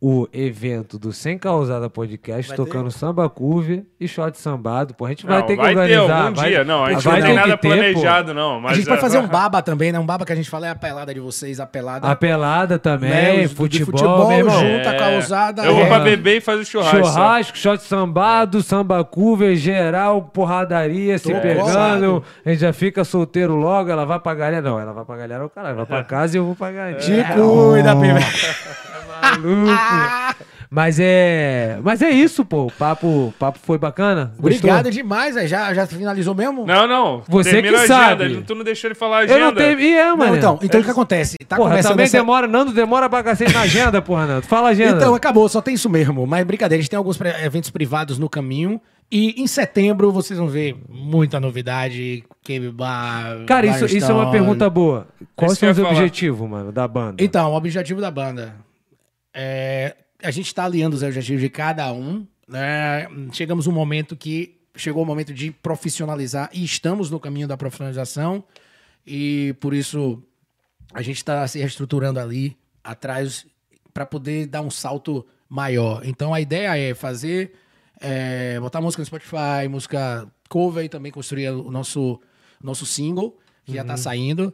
[0.06, 4.94] o evento do Sem Causada Podcast Vai tocando samba curve e shot sambado.
[4.94, 6.22] Pô, a gente vai Não, ter que vai ter organizar.
[6.24, 6.64] algum vai- dia.
[6.66, 7.74] Não, a gente vai não tem ter nada ter, pô.
[7.74, 8.60] planejado, não.
[8.60, 10.00] Mas a gente pode é, fazer vai- um baba também, né?
[10.00, 12.06] Um baba que a gente fala é a pelada de vocês, a pelada.
[12.06, 13.10] A pelada também,
[13.44, 13.48] né?
[13.48, 14.60] Futebol, meu irmão.
[14.60, 15.64] junta com a ousada.
[15.64, 15.88] Eu vou é.
[15.88, 16.98] pra beber e fazer o churrasco.
[16.98, 21.62] Churrasco, shot sambado, samba cover, geral, porradaria, se Tô pegando.
[21.62, 22.24] colado.
[22.46, 24.62] A gente já fica solteiro logo, ela vai pra galera.
[24.62, 26.98] Não, ela vai pra galera, o caralho, vai pra casa e eu vou pra galera.
[26.98, 28.20] Te cuida, bebê.
[29.24, 30.44] Maluco.
[30.76, 31.78] Mas é.
[31.84, 32.66] Mas é isso, pô.
[32.66, 34.34] O papo, o papo foi bacana.
[34.40, 34.48] Gostou?
[34.48, 35.48] Obrigado demais, velho.
[35.48, 36.66] Já, já finalizou mesmo?
[36.66, 37.22] Não, não.
[37.28, 38.24] Você que a sabe.
[38.24, 38.42] agenda.
[38.42, 39.40] Tu não deixou ele falar a agenda.
[39.40, 39.80] Eu não tenho.
[39.80, 40.36] E é, mano.
[40.36, 41.38] então, então o que acontece?
[41.48, 44.48] Tá porra, começando também essa- demora, Nando demora pra cacete na agenda, porra, Nando.
[44.48, 44.98] Fala a agenda.
[44.98, 46.26] Então, acabou, só tem isso mesmo.
[46.26, 48.82] Mas brincadeira, a gente tem alguns pre- eventos privados no caminho.
[49.12, 52.24] E em setembro vocês vão ver muita novidade.
[52.44, 53.46] Game Bar.
[53.46, 55.06] Cara, isso, isso é uma pergunta boa.
[55.36, 55.98] Quais Isso que são eu os ia falar.
[55.98, 57.24] objetivos, mano, da banda?
[57.24, 58.56] Então, o objetivo da banda
[59.34, 59.96] é.
[60.22, 62.26] A gente está alinhando os objetivos de cada um.
[62.48, 63.08] Né?
[63.34, 68.44] Chegamos um momento que chegou o momento de profissionalizar e estamos no caminho da profissionalização.
[69.06, 70.24] E por isso
[70.94, 73.46] a gente está se reestruturando ali atrás
[73.94, 76.02] para poder dar um salto maior.
[76.06, 77.54] Então a ideia é fazer,
[78.00, 82.20] é, botar música no Spotify, música cover e também construir o nosso,
[82.62, 84.54] nosso single, que já está saindo.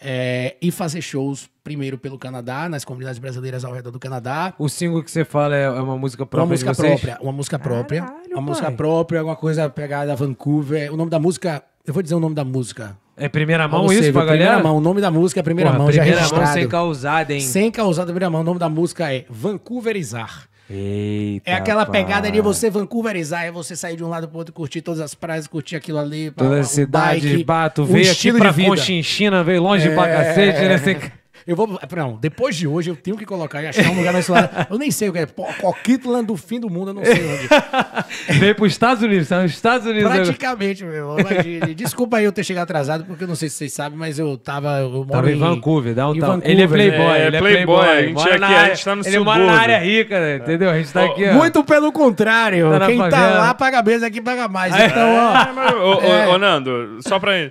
[0.00, 4.54] É, e fazer shows primeiro pelo Canadá, nas comunidades brasileiras ao redor do Canadá.
[4.58, 7.00] O single que você fala é é uma música própria Uma música de vocês?
[7.00, 8.02] própria, uma música própria.
[8.02, 8.76] Caralho, uma música pai.
[8.76, 10.92] própria, alguma coisa pegada a Vancouver.
[10.92, 12.96] O nome da música, eu vou dizer o nome da música.
[13.16, 14.62] É primeira mão você isso pra primeira galera?
[14.62, 16.58] mão, o nome da música é primeira Porra, mão, já primeira mão registrado.
[16.60, 17.40] sem causada, hein?
[17.40, 20.48] Sem causar da primeira mão, o nome da música é Vancouverizar.
[20.70, 24.52] Eita, É aquela pegada de você Vancouverizar, é você sair de um lado pro outro,
[24.52, 26.30] curtir todas as praias, curtir aquilo ali.
[26.30, 28.52] Toda a cidade, bike, bato, veio aqui estilo pra.
[28.52, 30.12] Conchinchina, veio longe pra É.
[30.24, 30.78] cacete, né?
[30.78, 31.00] Sem-
[31.48, 31.66] Eu vou.
[31.96, 34.66] Não, depois de hoje eu tenho que colocar e achar um lugar na celular.
[34.70, 35.26] Eu nem sei o que é.
[35.26, 37.48] Coquitland do fim do mundo, eu não sei onde.
[38.38, 40.12] Veio pros Estados Unidos, tá nos Estados Unidos.
[40.12, 41.18] Praticamente, meu irmão.
[41.18, 41.74] Imagine.
[41.74, 44.36] Desculpa aí eu ter chegado atrasado, porque eu não sei se vocês sabem, mas eu
[44.36, 44.80] tava.
[44.80, 46.32] Eu moro Tava em Vancouver, dá um em tal.
[46.32, 47.88] Vancouver, Ele é playboy, É, ele é playboy, playboy.
[47.96, 50.36] a gente mora é aqui, a gente tá no Ele mora na área rica, né?
[50.36, 50.68] entendeu?
[50.68, 51.32] A gente tá aqui, ó.
[51.32, 52.78] Muito pelo contrário.
[52.78, 54.74] Tá Quem tá lá paga menos, aqui paga mais.
[54.74, 54.84] É.
[54.84, 55.52] Então, ó.
[55.54, 56.28] Mas, ô, ô, É.
[56.28, 57.50] ô, Nando, só pra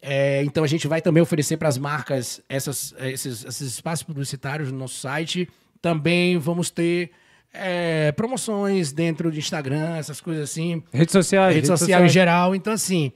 [0.04, 4.72] é, então a gente vai também oferecer para as marcas essas, esses, esses espaços publicitários
[4.72, 5.48] no nosso site.
[5.80, 7.12] Também vamos ter
[7.52, 10.82] é, promoções dentro do Instagram, essas coisas assim.
[10.92, 11.54] Redes sociais.
[11.54, 12.54] rede social em geral.
[12.54, 13.12] Então, assim,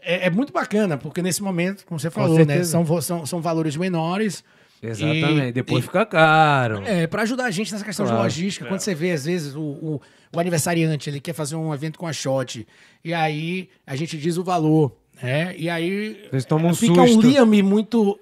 [0.00, 2.62] é, é muito bacana, porque nesse momento, como você falou, né?
[2.64, 4.42] São, são, são valores menores.
[4.82, 5.48] Exatamente.
[5.48, 6.82] E- Depois e- fica caro.
[6.84, 8.20] é, para ajudar a gente nessa questão Claro.
[8.20, 10.00] de logística, quando você vê, às vezes, o, o,
[10.34, 12.66] o aniversariante, ele quer fazer um evento com a shot,
[13.02, 15.54] e aí a gente diz o valor, né?
[15.56, 17.26] E aí Vocês tomam um fica um susto.
[17.26, 18.18] liame muito.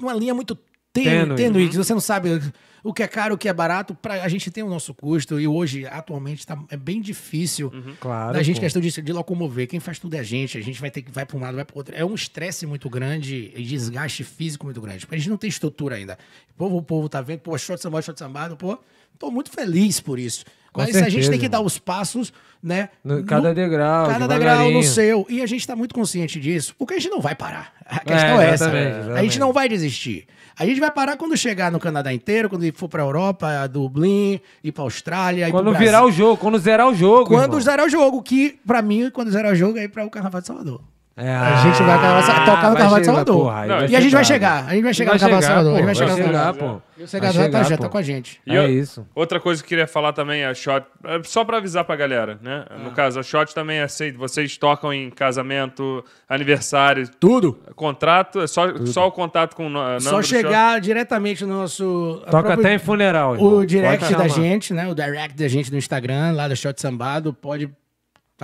[0.00, 0.56] Uma linha muito
[0.92, 1.36] tênue, Tênue.
[1.36, 2.40] tênue, que você não sabe
[2.84, 3.94] o que é caro, o que é barato.
[3.94, 8.34] Pra, a gente tem o nosso custo, e hoje, atualmente, tá, é bem difícil Claro.
[8.34, 8.60] da gente pô.
[8.60, 9.66] questão de, de locomover.
[9.66, 10.58] Quem faz tudo é a gente.
[10.58, 11.94] A gente vai ter que vai para um lado, vai para outro.
[11.96, 15.00] É um estresse muito grande e desgaste físico muito grande.
[15.06, 16.18] Porque a gente não tem estrutura ainda.
[16.52, 18.78] O povo, o povo tá vendo, pô, shot sambado, shot sambado, pô.
[19.18, 20.44] Tô muito feliz por isso.
[20.72, 22.88] Com Mas a gente certeza, tem que dar os passos, né?
[23.04, 25.24] No- cada degrau, Cada degrau no seu.
[25.30, 27.72] E a gente tá muito consciente disso, porque a gente não vai parar.
[27.86, 28.64] A questão é, essa.
[28.76, 30.26] exatamente, A gente não vai desistir.
[30.56, 34.72] A gente vai parar quando chegar no Canadá inteiro, quando for pra Europa, Dublin, ir
[34.72, 37.26] pra Austrália, Quando virar o jogo, quando zerar o jogo.
[37.26, 37.60] Quando irmão.
[37.60, 40.40] zerar o jogo, que pra mim, quando zerar o jogo, é ir pra o Carnaval
[40.40, 40.80] de Salvador.
[41.16, 43.36] É, A gente vai acabar- tocar no Carnaval de chegar, Salvador.
[43.44, 44.24] porra, Não, E a gente vai chegar.
[44.24, 44.68] chegar.
[44.70, 45.70] A gente vai chegar Vai no Carnaval de chegar, Salvador.
[45.70, 46.74] pô, A gente vai chegar vai no chegar, Carnaval.
[46.74, 46.82] pô.
[46.96, 48.40] E o já, tá, chegar, já tá com a gente.
[48.44, 49.06] E É eu- isso.
[49.14, 52.36] Outra coisa que eu queria falar também, a Shot, é só pra avisar pra galera,
[52.42, 52.64] né?
[52.68, 52.78] Ah.
[52.78, 54.18] No caso, a Shot também aceita.
[54.18, 57.58] Vocês tocam em casamento, aniversário, Tudo.
[57.76, 62.16] contrato, é só, só o contato com o Só chegar diretamente no nosso...
[62.24, 63.34] Toca própria- até em funeral.
[63.36, 63.54] irmão.
[63.58, 64.88] O direct da gente, né?
[64.88, 67.68] O direct da gente no Instagram, lá da Shot Sambado, pode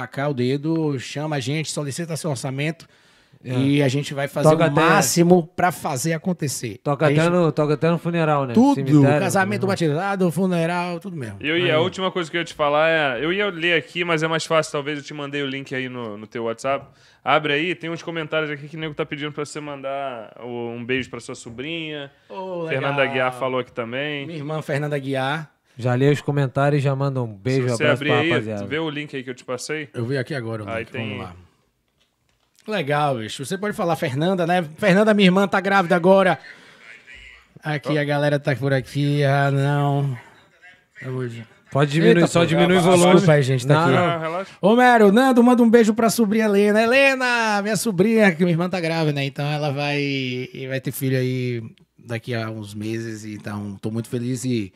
[0.01, 2.87] tacar o dedo, chama a gente, solicita seu orçamento.
[3.43, 6.79] E a gente vai fazer Toca o até- máximo pra fazer acontecer.
[6.85, 8.53] Toca gente- até, no, toca até no funeral, né?
[8.53, 9.19] Tudo, Cemitério.
[9.19, 11.37] casamento, batizado, funeral, tudo mesmo.
[11.41, 13.25] Eu ia, a última coisa que eu ia te falar é.
[13.25, 15.89] Eu ia ler aqui, mas é mais fácil, talvez eu te mandei o link aí
[15.89, 16.87] no, no teu WhatsApp.
[17.25, 20.85] Abre aí, tem uns comentários aqui que o nego tá pedindo pra você mandar um
[20.85, 22.11] beijo pra sua sobrinha.
[22.29, 22.69] Legal.
[22.69, 24.27] Fernanda Aguiar falou aqui também.
[24.27, 25.51] Minha irmã Fernanda Guiar.
[25.77, 28.31] Já lê os comentários e já manda um beijo, Se você abraço abrir pra aí,
[28.31, 28.67] rapaziada.
[28.67, 29.89] vê o link aí que eu te passei.
[29.95, 31.35] Eu vi aqui agora o Aí link, tem- vamos lá.
[32.69, 33.45] Legal, bicho.
[33.45, 34.63] Você pode falar Fernanda, né?
[34.79, 36.39] Fernanda, minha irmã, tá grávida agora.
[37.63, 39.25] Aqui, a galera tá por aqui.
[39.25, 40.17] Ah, não.
[41.03, 41.29] Eu vou-
[41.73, 43.31] Pode diminuir, Eita, só pô, diminui o volume.
[43.31, 43.93] aí, gente, tá Não, aqui.
[43.93, 44.05] não.
[44.05, 44.51] Ah, relaxa.
[44.61, 46.83] Homero, Nando, manda um beijo pra sobrinha Helena.
[46.83, 49.25] Helena, minha sobrinha, que minha irmã tá grávida, né?
[49.25, 51.63] Então ela vai, vai ter filho aí
[51.97, 53.25] daqui a uns meses.
[53.25, 54.73] Então tô muito feliz e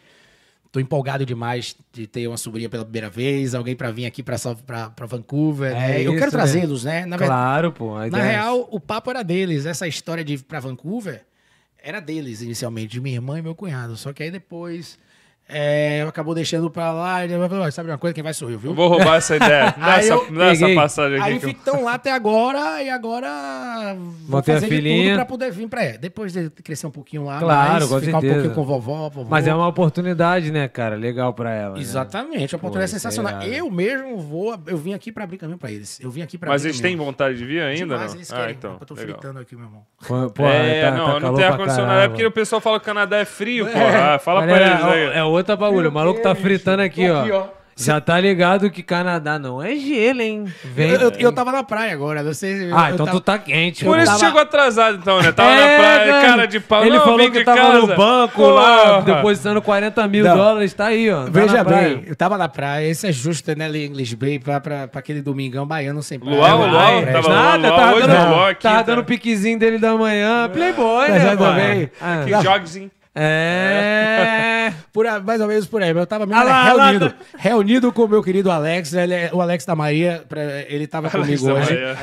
[0.75, 3.55] tô empolgado demais de ter uma sobrinha pela primeira vez.
[3.55, 5.71] Alguém pra vir aqui pra Vancouver.
[5.71, 5.99] É né?
[5.99, 6.31] Eu isso, quero né?
[6.31, 7.07] trazê-los, né?
[7.07, 7.95] Na verdade, Claro, pô.
[8.09, 9.67] na é real, o papo era deles.
[9.67, 11.25] Essa história de ir pra Vancouver
[11.81, 13.97] era deles inicialmente, de minha irmã e meu cunhado.
[13.97, 14.99] Só que aí depois
[15.49, 17.25] é, acabou deixando pra lá.
[17.25, 18.15] Ele falou: "Ó, sabe uma coisa?
[18.15, 18.71] Quem vai sou eu, viu?
[18.71, 19.75] Eu vou roubar essa ideia.
[19.79, 20.75] Dá essa, eu dá essa peguei.
[20.75, 21.29] passagem aqui.
[21.33, 23.97] Aí que ficam lá até agora e agora
[24.27, 25.05] vou a fazer de filhinha.
[25.11, 25.99] tudo pra poder vir pra é.
[25.99, 28.17] Depois de crescer um pouquinho lá, Claro, com ficar certeza.
[28.17, 29.27] um pouquinho com vovó, vovô.
[29.31, 30.97] Mas é uma oportunidade, né, cara?
[30.97, 31.75] Legal pra ela.
[31.75, 31.81] né?
[31.81, 33.33] Exatamente, a oportunidade Pô, é é sensacional.
[33.43, 33.47] irado.
[33.47, 36.01] eu mesmo vou, eu vim aqui pra abrir caminho pra eles.
[36.01, 38.19] Eu vim aqui pra Mas eles têm vontade de vir ainda, Demais, não?
[38.19, 38.55] eles Ah, querem.
[38.55, 38.77] então.
[38.81, 39.13] Eu tô legal.
[39.19, 39.83] fritando aqui, meu irmão.
[40.07, 42.01] Pô, pô, é, tá- não, tá não tem ar-condicionado.
[42.01, 43.73] É porque o pessoal fala que o Canadá é frio, pô.
[43.79, 45.19] Ah, fala pra eles é, aí.
[45.19, 45.91] é outra bagulho.
[45.91, 47.21] O maluco tá fritando aqui, ó.
[47.23, 47.45] Aqui, ó.
[47.77, 50.45] Já tá ligado que Canadá não é gelo, hein?
[50.63, 50.91] Vem.
[50.91, 52.71] Eu, eu, eu tava na praia agora, não sei se.
[52.73, 55.33] Ah, então tava- tu tá quente, Por isso tava- chegou atrasado, então, né?
[55.33, 56.25] Tava É, na praia, velho.
[56.29, 56.85] cara de pau.
[56.85, 57.81] Ele não, falou que de tava casa.
[57.81, 59.03] no banco lá, Porra.
[59.17, 60.37] depositando 40 mil Não.
[60.37, 60.73] dólares.
[60.73, 61.25] Tá aí, ó.
[61.25, 64.87] Tá Veja bem, eu tava na praia, esse é justo, né, English Bay, pra, pra,
[64.87, 66.37] pra aquele domingão baiano sem praia.
[66.37, 67.23] Luau, luau, presta.
[67.23, 68.83] tava Nada, luau, tava hoje dando, luau aqui, tava tá?
[68.83, 70.49] dando piquezinho dele da manhã.
[70.49, 71.39] Playboy, Mas né, mano?
[71.39, 71.91] também.
[72.01, 72.91] Ah, Que jogzinho.
[73.17, 74.73] É.
[74.93, 75.93] Por aí, mais ou menos por aí.
[75.93, 77.05] mas Eu tava mesmo Ah lá, reunido.
[77.07, 78.93] lá, Reunido com o meu querido Alex.
[78.93, 81.71] Ele é- o Alex da Maria, pra- ele tava comigo da hoje.
[81.75, 81.97] Maria.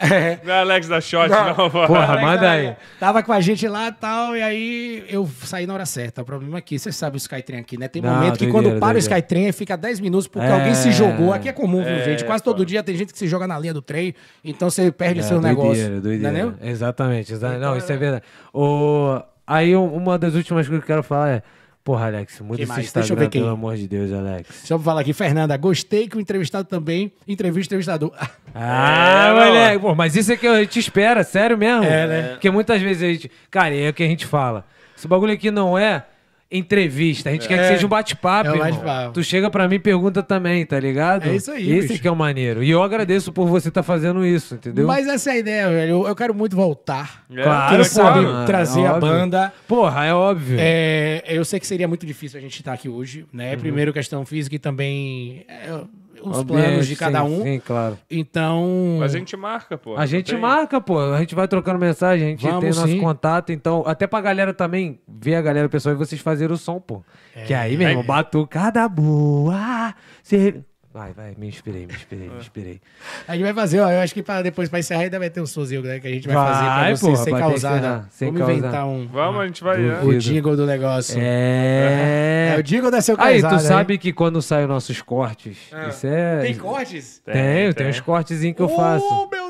[0.00, 1.54] É, Não é Alex da Shot, não.
[1.70, 1.86] pô.
[1.86, 2.76] Porra, Alex manda da aí.
[2.98, 6.22] Tava com a gente lá e tal, e aí eu saí na hora certa.
[6.22, 7.88] O problema é que você sabe o Skytrain aqui, né?
[7.88, 10.52] Tem Não, momento que quando para o Skytrain fica 10 minutos porque É.
[10.52, 11.32] alguém se jogou.
[11.32, 12.24] Aqui é comum, viu, É, gente?
[12.24, 12.64] Quase todo pô.
[12.64, 14.14] dia tem gente que se joga na linha do trem,
[14.44, 16.00] então você perde É, seu doideira, negócio.
[16.00, 16.28] doideira.
[16.38, 16.54] Entendeu?
[16.62, 18.24] Exatamente, exa- Não, isso é verdade.
[18.52, 19.20] O...
[19.52, 21.42] Aí um- uma das últimas coisas que eu quero falar é.
[21.84, 22.92] Porra, Alex, muda esse mais?
[22.92, 23.40] Deixa eu Instagram, ver quem.
[23.42, 24.48] pelo amor de Deus, Alex.
[24.60, 25.56] Deixa eu falar aqui, Fernanda.
[25.56, 28.12] Gostei que o entrevistado também entrevista o entrevistador.
[28.54, 29.78] Ah, É, moleque.
[29.80, 31.82] Pô, mas isso é que a gente espera, sério mesmo.
[31.84, 32.22] É, né?
[32.34, 33.30] Porque muitas vezes a gente.
[33.50, 34.64] Cara, é o que a gente fala.
[34.96, 36.04] Esse bagulho aqui não é
[36.52, 37.30] entrevista.
[37.30, 38.50] A gente quer que seja um bate-papo.
[38.50, 39.12] É um bate-papo.
[39.12, 41.26] Tu chega pra mim e pergunta também, tá ligado?
[41.28, 42.02] É isso aí, Esse bicho.
[42.02, 42.62] que é o maneiro.
[42.62, 44.86] E eu agradeço por você estar fazendo isso, entendeu?
[44.86, 45.90] Mas essa é a ideia, velho.
[45.90, 47.24] Eu, eu quero muito voltar.
[47.30, 49.00] É, Claro, Quem sabe mano, trazer a óbvio.
[49.08, 49.52] banda.
[49.66, 50.56] Porra, é óbvio.
[50.60, 53.26] É, eu sei que seria muito difícil a gente estar aqui hoje, Uhum.
[53.32, 53.56] né?
[53.56, 55.80] Primeiro questão física e também é,
[56.24, 57.42] os Ambiente, planos de cada um.
[57.42, 57.98] Sim, claro.
[58.10, 58.96] Então.
[59.00, 59.96] Mas a gente marca, pô.
[59.96, 60.98] A gente Tem- marca, pô.
[60.98, 63.00] A gente vai trocando mensagem, a gente Vamos, tem nosso sim.
[63.00, 63.52] contato.
[63.52, 67.02] Então, até pra galera também ver a galera, pessoal, e vocês fazerem o som, pô.
[67.46, 69.94] Que aí, meu irmão, batucada boa.
[70.22, 70.62] Cê...
[70.94, 72.80] Vai, vai, me inspirei, me inspirei, me inspirei.
[73.26, 73.90] A gente vai fazer, ó.
[73.90, 76.10] Eu acho que pra, depois, pra encerrar, ainda vai ter um sozinho né, que a
[76.10, 78.04] gente vai, Vai, fazer pra vocês porra, sem causar, né?
[78.10, 78.52] sem Vamos causar.
[78.58, 79.06] inventar um.
[79.06, 79.82] Vamos, a gente vai.
[79.88, 80.00] é.
[80.02, 81.18] O jingle do negócio.
[81.18, 82.52] É.
[82.54, 85.56] É, o jingle da seu Aí, casado, tu sabe que quando saem nossos cortes,
[85.88, 86.40] isso é.
[86.42, 87.22] Tem cortes?
[87.24, 87.88] Tem, tem, tem.
[87.88, 89.04] uns cortezinhos que eu faço.
[89.08, 89.41] Oh, meu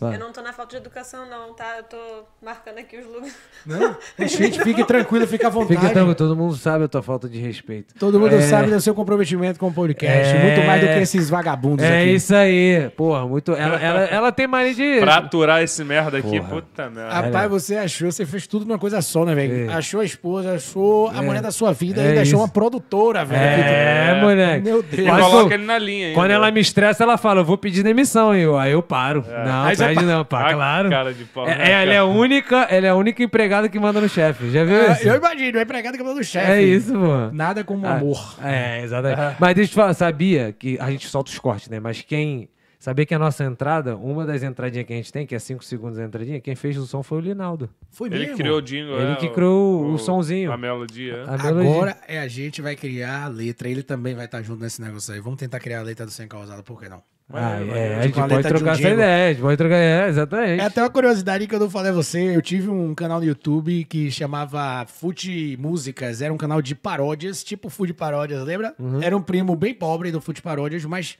[0.00, 0.16] Vai.
[0.16, 1.76] Eu não tô na falta de educação, não, tá?
[1.78, 1.96] Eu tô
[2.42, 3.34] marcando aqui os lugares.
[3.66, 3.96] Não,
[4.26, 5.78] gente, fique tranquilo, fique à vontade.
[5.80, 7.94] Fica tranquilo, todo mundo sabe a tua falta de respeito.
[7.98, 8.40] Todo mundo É.
[8.42, 10.34] sabe do seu comprometimento com o podcast.
[10.36, 10.42] É.
[10.42, 12.10] Muito mais do que esses vagabundos É aqui.
[12.14, 12.90] isso aí.
[12.96, 13.52] Porra, muito.
[13.52, 15.00] Ela, ela, ela tem mania de.
[15.00, 16.48] Pra aturar esse merda aqui, Porra.
[16.48, 17.12] puta merda.
[17.14, 19.70] Rapaz, você achou, você fez tudo numa coisa só, né, velho?
[19.70, 19.74] É.
[19.74, 23.24] Achou a esposa, achou a mulher da sua vida É e ainda achou uma produtora,
[23.24, 23.40] velho.
[23.42, 24.64] É, moleque.
[24.64, 25.06] Meu Deus.
[25.08, 26.18] E coloca ele na linha ainda.
[26.18, 28.34] Quando ela me estressa, ela fala, eu vou pedir demissão.
[28.34, 29.24] E eu, aí eu paro.
[29.44, 29.64] Não,
[30.04, 30.90] Não, pá, Ah, claro.
[30.90, 33.78] cara de pau, É, né, ela é a única, ela é a única empregada que
[33.78, 34.50] manda no chefe.
[34.50, 35.08] Já viu É, isso?
[35.08, 36.50] eu imagino, é empregado que é do chefe.
[36.50, 37.30] É isso, pô.
[37.32, 38.36] Nada como Ah, amor.
[38.42, 39.36] É, exatamente.
[39.40, 41.78] Mas deixa eu te falar, sabia que a gente solta os cortes, né?
[41.80, 42.48] Mas quem.
[42.76, 45.64] Sabia que a nossa entrada, uma das entradinhas que a gente tem, que é 5
[45.64, 47.70] segundos a entradinha, quem fez o som foi o Linaldo.
[47.90, 48.36] Foi Ele mesmo.
[48.36, 49.00] criou o jingle.
[49.00, 50.52] Ele é, que criou o sonzinho.
[50.52, 51.24] A melodia.
[51.26, 51.70] A melodia.
[51.70, 53.70] Agora é a gente vai criar a letra.
[53.70, 55.18] Ele também vai estar junto nesse negócio aí.
[55.20, 57.02] Vamos tentar criar a letra do Sem Causada, por que não?
[57.30, 57.98] Ah, Vai, vai, é, vai.
[57.98, 60.60] a gente pode trocar essa ideia, a gente pode trocar, é, exatamente.
[60.60, 62.36] É até uma curiosidade que eu não falei a você.
[62.36, 66.20] Eu tive um canal no YouTube que chamava Fute Músicas.
[66.20, 68.74] Era um canal de paródias, tipo Fute Paródias, lembra?
[68.78, 69.02] Uhum.
[69.02, 71.16] Era um primo bem pobre do Fute Paródias, mas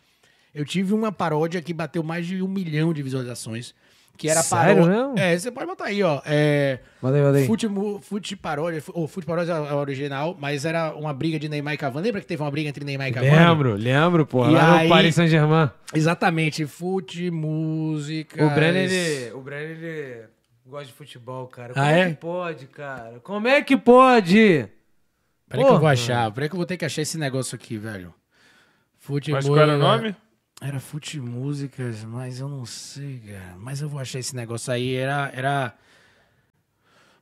[0.55, 3.75] eu tive uma paródia que bateu mais de um milhão de visualizações.
[4.17, 5.15] Que era Sério paró- mesmo?
[5.19, 6.23] É, você pode botar aí, ó.
[6.25, 7.47] É, manda aí.
[7.47, 7.67] Fute,
[8.03, 11.75] fute paródia, fu- ou Fute paródia é o original, mas era uma briga de Neymar
[11.75, 12.07] e Cavani.
[12.07, 13.33] Lembra que teve uma briga entre Neymar e Cavani?
[13.35, 14.49] Lembro, lembro, pô.
[14.49, 15.71] E Lá aí- no Paris Saint-Germain.
[15.93, 18.45] Exatamente, fute, música.
[18.45, 20.23] O Brenner, ele, o Brenner, ele
[20.67, 21.75] gosta de futebol, cara.
[21.75, 22.01] Como Ah, é?
[22.01, 22.09] é?
[22.11, 23.21] que pode, cara?
[23.23, 24.69] Como é que pode?
[25.49, 26.31] Peraí que eu vou achar.
[26.33, 28.13] Peraí que eu vou ter que achar esse negócio aqui, velho.
[28.99, 30.17] Fute Mas qual era o nome?
[30.67, 33.55] Era Fute Músicas, mas eu não sei, cara.
[33.59, 34.95] Mas eu vou achar esse negócio aí.
[34.95, 35.31] Era.
[35.35, 35.75] era...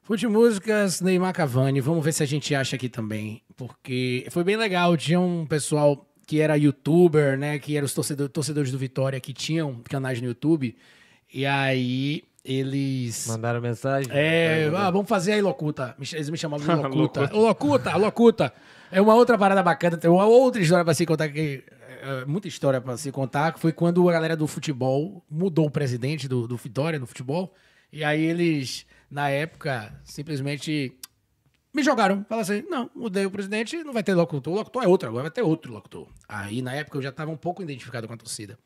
[0.02, 1.80] Fute Músicas, Neymar Cavani.
[1.80, 3.42] Vamos ver se a gente acha aqui também.
[3.56, 4.96] Porque foi bem legal.
[4.96, 7.58] Tinha um pessoal que era youtuber, né?
[7.58, 10.76] Que eram os torcedor- torcedores do Vitória que tinham canais no YouTube.
[11.34, 13.26] E aí eles.
[13.26, 14.08] Mandaram mensagem?
[14.14, 15.96] É, ah, vamos fazer aí, Locuta.
[16.12, 17.30] Eles me chamavam de Locuta.
[17.32, 18.54] Locuta, Locuta.
[18.90, 19.96] É uma outra parada bacana.
[19.96, 21.64] Tem uma outra história pra se contar que.
[22.02, 23.52] É, muita história pra se contar.
[23.52, 27.54] Que foi quando a galera do futebol mudou o presidente do, do Vitória no futebol.
[27.92, 30.98] E aí eles, na época, simplesmente
[31.72, 32.24] me jogaram.
[32.28, 34.52] Falaram assim: não, mudei o presidente, não vai ter locutor.
[34.52, 36.08] O locutor é outro, agora vai ter outro locutor.
[36.28, 38.58] Aí, na época, eu já estava um pouco identificado com a torcida.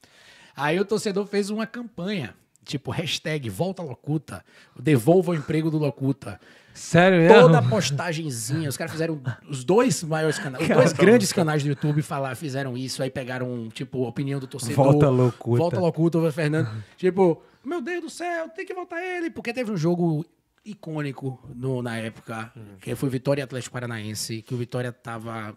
[0.57, 2.35] Aí o torcedor fez uma campanha,
[2.65, 4.43] tipo, hashtag Volta Locuta,
[4.79, 6.41] devolva o emprego do Locuta.
[6.77, 7.40] Sério mesmo?
[7.43, 12.03] Toda postagenzinha, os caras fizeram os dois maiores canais, os dois grandes canais do YouTube
[12.03, 14.77] falar, fizeram isso, aí pegaram, tipo, a opinião do torcedor.
[14.85, 15.59] Volta Locuta.
[15.59, 16.69] Volta Locuta, o Fernando.
[16.97, 20.24] tipo, meu Deus do céu, tem que voltar ele, porque teve um jogo
[20.65, 25.55] icônico no- na época, que foi Vitória e Atlético Paranaense, que o Vitória tava,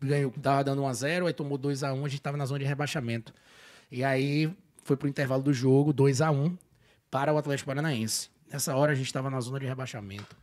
[0.00, 3.34] ganhou, tava dando 1x0, aí tomou 2x1, a, gente tava na zona de rebaixamento.
[3.90, 4.50] E aí
[4.84, 6.56] foi pro intervalo do jogo, 2x1
[7.10, 8.29] para o Atlético Paranaense.
[8.50, 10.36] Nessa hora a gente tava na zona de rebaixamento.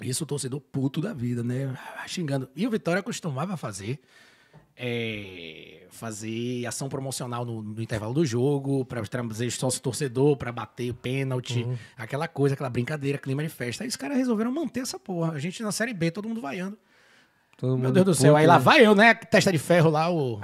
[0.00, 1.76] Isso o torcedor puto da vida, né?
[2.06, 2.48] Xingando.
[2.54, 4.00] E o Vitória costumava fazer
[4.76, 10.90] é, fazer ação promocional no, no intervalo do jogo, para trazer sócio torcedor, para bater
[10.90, 13.84] o pênalti, aquela coisa, aquela brincadeira, clima de festa.
[13.84, 15.32] Aí os caras resolveram manter essa porra.
[15.32, 16.78] A gente na Série B, todo mundo vaiando.
[17.62, 18.34] Todo Meu Deus do céu.
[18.34, 18.58] Aí lá né?
[18.60, 19.14] vai eu, né?
[19.14, 20.40] Testa de ferro lá, o.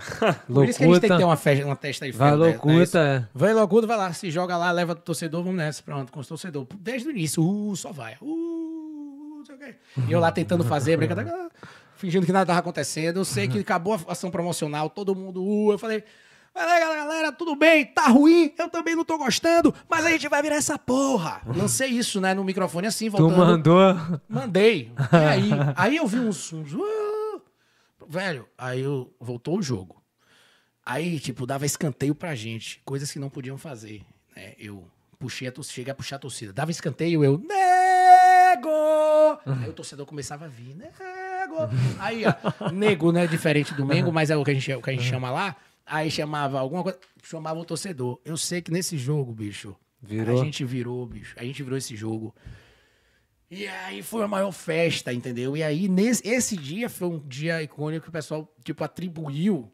[0.47, 2.45] Por isso que a gente tem que ter uma, festa, uma testa de Vai ferro.
[2.45, 2.79] né?
[2.79, 2.97] É isso.
[2.97, 3.29] é.
[3.35, 6.29] Vai Locuta, vai lá, se joga lá, leva o torcedor, vamos nessa, pronto, com os
[6.29, 6.65] torcedor.
[6.79, 8.15] Desde o início, uh, só vai.
[8.23, 9.75] Uh, não sei o quê.
[10.07, 11.49] E eu lá tentando fazer, brincadeira,
[11.97, 13.17] fingindo que nada tava acontecendo.
[13.17, 16.05] Eu sei que acabou a ação promocional, todo mundo, uh, eu falei.
[16.55, 17.85] Vai lá, galera, tudo bem?
[17.85, 18.53] Tá ruim?
[18.59, 21.41] Eu também não tô gostando, mas a gente vai virar essa porra.
[21.47, 23.37] Lancei isso, né, no microfone assim, Tu voltando.
[23.39, 23.97] mandou.
[24.29, 24.91] Mandei.
[25.13, 25.51] E aí?
[25.77, 26.53] aí eu vi uns.
[26.53, 27.08] uns "Ah!"
[28.09, 30.03] Velho, aí eu, voltou o jogo.
[30.85, 34.03] Aí, tipo, dava escanteio pra gente, coisas que não podiam fazer.
[34.35, 34.55] Né?
[34.59, 36.53] Eu puxei a torcida, cheguei a puxar a torcida.
[36.53, 37.39] Dava escanteio, eu.
[37.39, 38.71] Nego!
[39.45, 41.69] Aí o torcedor começava a vir, nego!
[41.99, 43.27] Aí, ó, nego, né?
[43.27, 45.57] Diferente do Mengo, mas é o que a gente, o que a gente chama lá.
[45.85, 48.21] Aí chamava alguma coisa, chamava o torcedor.
[48.25, 50.41] Eu sei que nesse jogo, bicho, Virou.
[50.41, 51.35] a gente virou, bicho.
[51.39, 52.35] A gente virou esse jogo.
[53.51, 55.57] E aí foi a maior festa, entendeu?
[55.57, 59.73] E aí, nesse, esse dia foi um dia icônico que o pessoal, tipo, atribuiu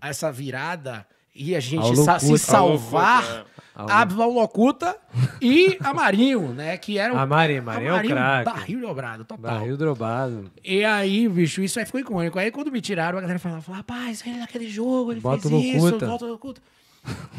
[0.00, 4.96] essa virada e a gente se salvar Locuta, a Locuta
[5.40, 6.76] e a Marinho, né?
[6.76, 8.44] Que era A Marinho, Marinho é o craque.
[8.44, 9.54] Barril dobrado, total.
[9.54, 10.52] Barril drobado.
[10.62, 12.38] E aí, bicho, isso aí ficou icônico.
[12.38, 15.58] Aí quando me tiraram, a galera falava, rapaz, ele naquele jogo, ele Bota fez o
[15.58, 16.06] isso, Locuta.
[16.06, 16.60] volta o Locuta.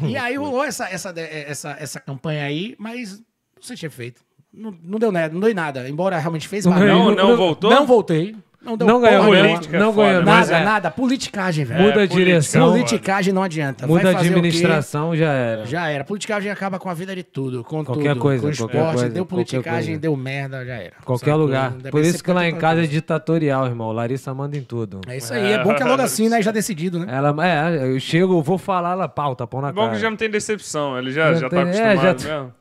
[0.02, 4.23] E aí rolou essa, essa, essa, essa campanha aí, mas não sei tinha feito.
[4.56, 5.88] Não, não deu nada, não deu nada.
[5.88, 6.88] Embora realmente fez Não barulho.
[6.92, 7.70] ganhou, Não, não voltou?
[7.70, 8.36] Não voltei.
[8.64, 9.26] Não deu Não ganhou.
[9.26, 10.64] Política é Não foda, ganhou, Nada, é.
[10.64, 10.90] nada.
[10.90, 11.80] Politicagem, velho.
[11.82, 12.70] Muda a política, direção.
[12.70, 13.86] Politicagem não adianta.
[13.86, 15.66] Muda a administração, já era.
[15.66, 16.02] Já era.
[16.02, 17.62] Politicagem acaba com a vida de tudo.
[17.62, 18.20] Com Qualquer tudo.
[18.22, 20.92] coisa, Com qualquer esporte, coisa, deu politicagem, deu merda, já era.
[21.04, 21.72] Qualquer lugar.
[21.72, 23.92] Deve Por isso que lá em casa é ditatorial, irmão.
[23.92, 25.02] Larissa manda em tudo.
[25.06, 25.52] É isso aí.
[25.52, 26.40] É bom que é logo assim, né?
[26.40, 27.06] Já decidido, né?
[27.14, 29.94] Ela, é, eu chego, eu vou falar, ela pau, tapão na Bom cara.
[29.96, 32.34] que já não tem decepção, ele já, Já já, tem- tá é, acostumado já tá-
[32.40, 32.52] mesmo.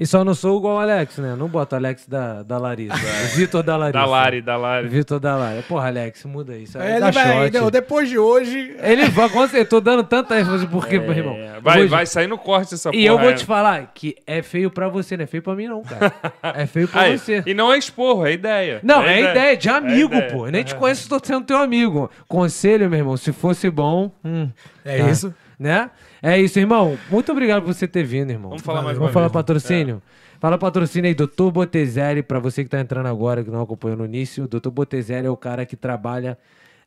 [0.00, 1.36] E só não sou igual o Alex, né?
[1.36, 2.96] Não boto Alex da, da Larissa.
[3.36, 3.98] Vitor da Larissa.
[3.98, 4.88] Da Lari, da Lari.
[4.88, 5.62] Vitor da Larissa.
[5.68, 6.78] Porra, Alex, muda isso.
[6.78, 8.74] É, ele vai, depois de hoje.
[8.80, 11.34] Ele vai, com certeza, tô dando tanta ênfase porque, meu irmão.
[11.34, 13.36] É, eu vai, vai sair no corte essa E eu porra, vou é.
[13.36, 16.14] te falar que é feio pra você, não é feio pra mim, não, cara.
[16.42, 17.42] É feio pra Aí, você.
[17.44, 18.80] E não é expor, é ideia.
[18.82, 20.32] Não, é ideia de amigo, ideia.
[20.32, 20.46] pô.
[20.46, 22.10] Nem te conheço, tô sendo teu amigo.
[22.26, 24.10] Conselho, meu irmão, se fosse bom.
[24.24, 24.48] hum,
[24.82, 25.10] É tá.
[25.10, 25.34] isso.
[25.60, 25.90] Né?
[26.22, 26.98] É isso, irmão.
[27.10, 28.48] Muito obrigado por você ter vindo, irmão.
[28.48, 29.32] Vamos falar mais Vamos falar vez.
[29.34, 30.02] patrocínio?
[30.40, 31.50] Fala patrocínio aí, Dr.
[31.52, 34.48] Botezelli, pra você que tá entrando agora, que não acompanhou no início.
[34.48, 34.70] Dr.
[34.70, 36.38] Botezelli é o cara que trabalha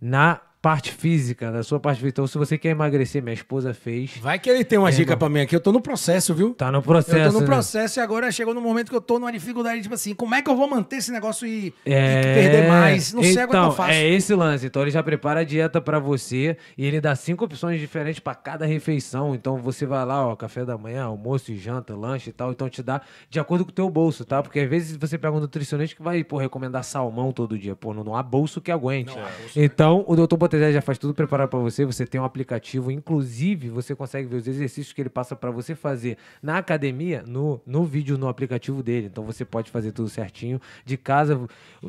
[0.02, 2.14] na parte física, da sua parte física.
[2.14, 4.11] Então, se você quer emagrecer, minha esposa fez.
[4.22, 5.53] Vai que ele tem uma dica pra mim aqui.
[5.53, 6.53] Eu tô no processo, viu?
[6.53, 7.18] Tá no processo.
[7.18, 7.45] eu tô no né?
[7.45, 10.41] processo e agora chegou no momento que eu tô numa dificuldade, tipo assim, como é
[10.41, 13.11] que eu vou manter esse negócio e, e É, perder mais?
[13.11, 13.91] Não sei agora que então, eu faço.
[13.91, 14.65] É esse lance.
[14.65, 18.34] Então ele já prepara a dieta pra você e ele dá cinco opções diferentes pra
[18.34, 19.35] cada refeição.
[19.35, 22.52] Então você vai lá, ó, café da manhã, almoço e janta, lanche e tal.
[22.52, 24.41] Então te dá de acordo com o teu bolso, tá?
[24.41, 27.76] Porque às vezes você pega um nutricionista que vai, pô, recomendar salmão todo dia.
[27.76, 29.14] Pô, não, não há bolso que aguente.
[29.57, 30.38] então o Dr.
[30.54, 31.84] Botelho já faz tudo preparado pra você.
[31.86, 35.74] Você tem um aplicativo, inclusive você consegue ver os exercícios que ele passa pra você
[35.74, 39.08] fazer na academia, no, no vídeo, no aplicativo dele.
[39.08, 41.40] Então você pode fazer tudo certinho de casa,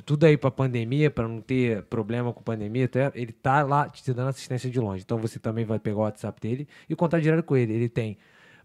[0.04, 4.12] tudo aí pra pandemia, pra não ter problema com pandemia, até ele tá lá te
[4.12, 5.02] dando assistência de longe.
[5.04, 7.74] Então você também vai pegar o WhatsApp dele e contar direto com ele.
[7.74, 8.16] Ele tem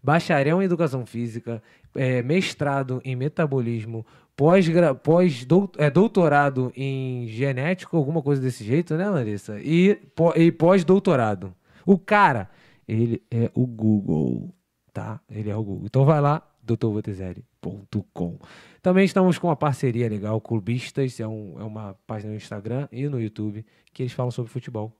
[0.02, 1.62] bacharel em educação física,
[1.94, 4.06] é, mestrado em metabolismo,
[4.40, 5.46] pós-gra- pós
[5.76, 9.60] é, doutorado em genético, alguma coisa desse jeito, né, Larissa?
[9.60, 9.98] E,
[10.36, 11.54] e pós-doutorado.
[11.84, 12.48] O cara,
[12.88, 14.48] ele é o Google,
[14.94, 15.20] tá?
[15.30, 15.84] Ele é o Google.
[15.84, 18.38] Então vai lá, doutorbotezelli.com.
[18.80, 23.06] Também estamos com uma parceria legal, Clubistas, é, um- é uma página no Instagram e
[23.08, 24.96] no YouTube que eles falam sobre futebol.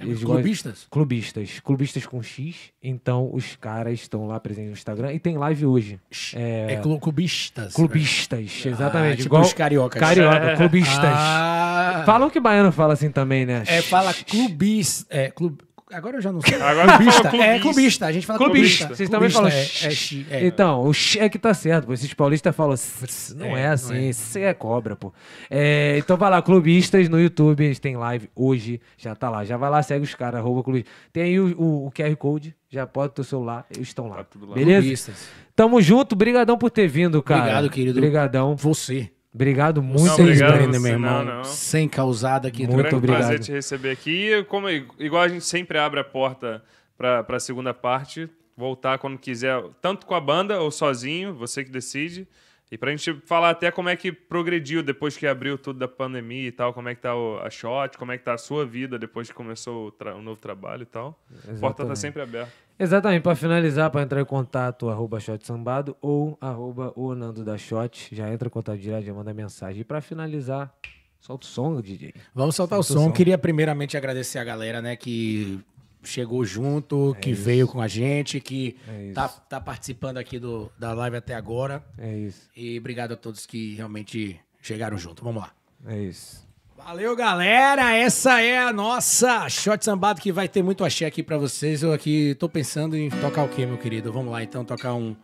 [0.00, 0.86] Eles gostam- Clubistas?
[0.90, 1.60] Clubistas.
[1.60, 2.56] Clubistas com X.
[2.82, 5.12] Então, os caras estão lá presentes no Instagram.
[5.12, 6.00] E tem live hoje.
[6.34, 7.72] É, clu- clubistas.
[7.74, 9.16] Clubistas, exatamente.
[9.18, 10.00] tipo igual os cariocas.
[10.00, 10.98] Carioca, clubistas.
[11.04, 13.62] Ah, Falam que baiano fala assim também, né?
[13.66, 15.06] é, fala clubis...
[15.10, 15.58] É, club...
[15.92, 16.54] Agora eu já não sei.
[16.60, 17.30] Agora clubista.
[17.30, 17.60] fala É, clubista.
[17.72, 18.06] clubista.
[18.06, 18.86] A gente fala Clubista.
[18.86, 18.96] clubista.
[18.96, 20.46] Vocês também Clubista, falam É, é, chi- é.
[20.46, 21.92] Então, o x é que tá certo, pô.
[21.92, 24.08] Esses paulistas falam, "Sss, não É, é, assim, é.
[24.10, 25.12] isso é cobra, pô.
[25.50, 29.44] É, então vai lá, clubistas no YouTube, eles têm live hoje, já tá lá.
[29.44, 30.90] Já vai lá, segue os caras, arroba clubista.
[31.12, 34.16] Tem aí o, o- o QR Code, já pode teu celular, eles estão lá.
[34.16, 34.54] Tá tudo lá.
[34.54, 34.80] Beleza?
[34.80, 35.28] Clubistas.
[35.54, 37.40] Tamo junto, brigadão por ter vindo, cara.
[37.42, 38.00] Obrigado, querido.
[38.00, 38.56] Brigadão.
[38.56, 39.10] Você.
[39.34, 41.24] Obrigado, muito Não, obrigado você, meu irmão.
[41.24, 41.44] não, não.
[41.44, 42.64] Sem causada aqui.
[42.66, 43.18] Muito Grande obrigado.
[43.20, 44.30] prazer te receber aqui.
[44.30, 46.62] E Como, igual a gente sempre abre a porta
[46.98, 51.70] para a segunda parte, voltar quando quiser, tanto com a banda ou sozinho, você que
[51.70, 52.28] decide.
[52.72, 56.48] E pra gente falar até como é que progrediu depois que abriu tudo da pandemia
[56.48, 58.64] e tal, como é que tá o- a shot, como é que tá a sua
[58.64, 61.22] vida depois que começou o, tra- o novo trabalho e tal.
[61.54, 62.50] A porta tá sempre aberta.
[62.78, 67.58] Exatamente, para finalizar, para entrar em contato, arroba Shot Sambado ou arroba o Nando da
[67.58, 68.08] Shot.
[68.10, 69.82] Já entra em contato direto, já manda mensagem.
[69.82, 70.74] E para finalizar,
[71.20, 72.14] solta o som, DJ.
[72.34, 73.08] Vamos soltar o Solta o som.
[73.10, 73.14] som.
[73.14, 75.60] Queria primeiramente agradecer a galera, né, que
[76.02, 79.14] chegou junto, que veio com a gente, que É isso.
[79.14, 81.84] tá, tá participando aqui do, da live até agora.
[81.98, 85.22] É isso, E obrigado a todos que realmente chegaram junto.
[85.24, 85.52] Vamos lá.
[85.86, 86.42] é isso.
[86.84, 87.94] Valeu, galera.
[87.94, 91.80] Essa é a nossa Shot Sambado que vai ter muito axé aqui pra vocês.
[91.84, 94.12] Eu aqui tô pensando em tocar o quê, meu querido?
[94.12, 95.14] Vamos lá, então, tocar um...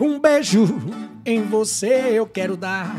[0.00, 0.64] Um beijo
[1.24, 2.94] em você eu quero dar.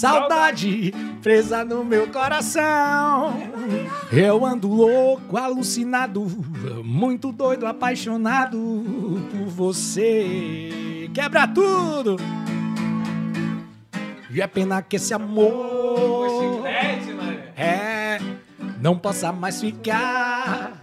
[0.00, 3.34] Saudade presa no meu coração.
[4.10, 6.26] Eu ando louco, alucinado,
[6.82, 8.58] muito doido, apaixonado
[9.30, 11.10] por você.
[11.12, 12.16] Quebra tudo!
[14.30, 16.66] E é pena que esse amor
[17.54, 18.18] é
[18.80, 20.82] não possa mais ficar.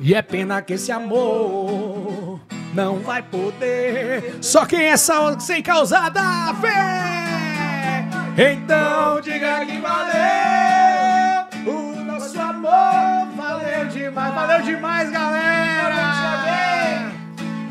[0.00, 2.40] E é pena que esse amor
[2.74, 4.38] não vai poder.
[4.40, 6.20] Só quem é sal- sem causada
[6.60, 8.04] fé.
[8.36, 11.46] Então diga que valeu.
[11.72, 14.34] O nosso amor valeu demais.
[14.34, 15.94] Valeu demais, galera.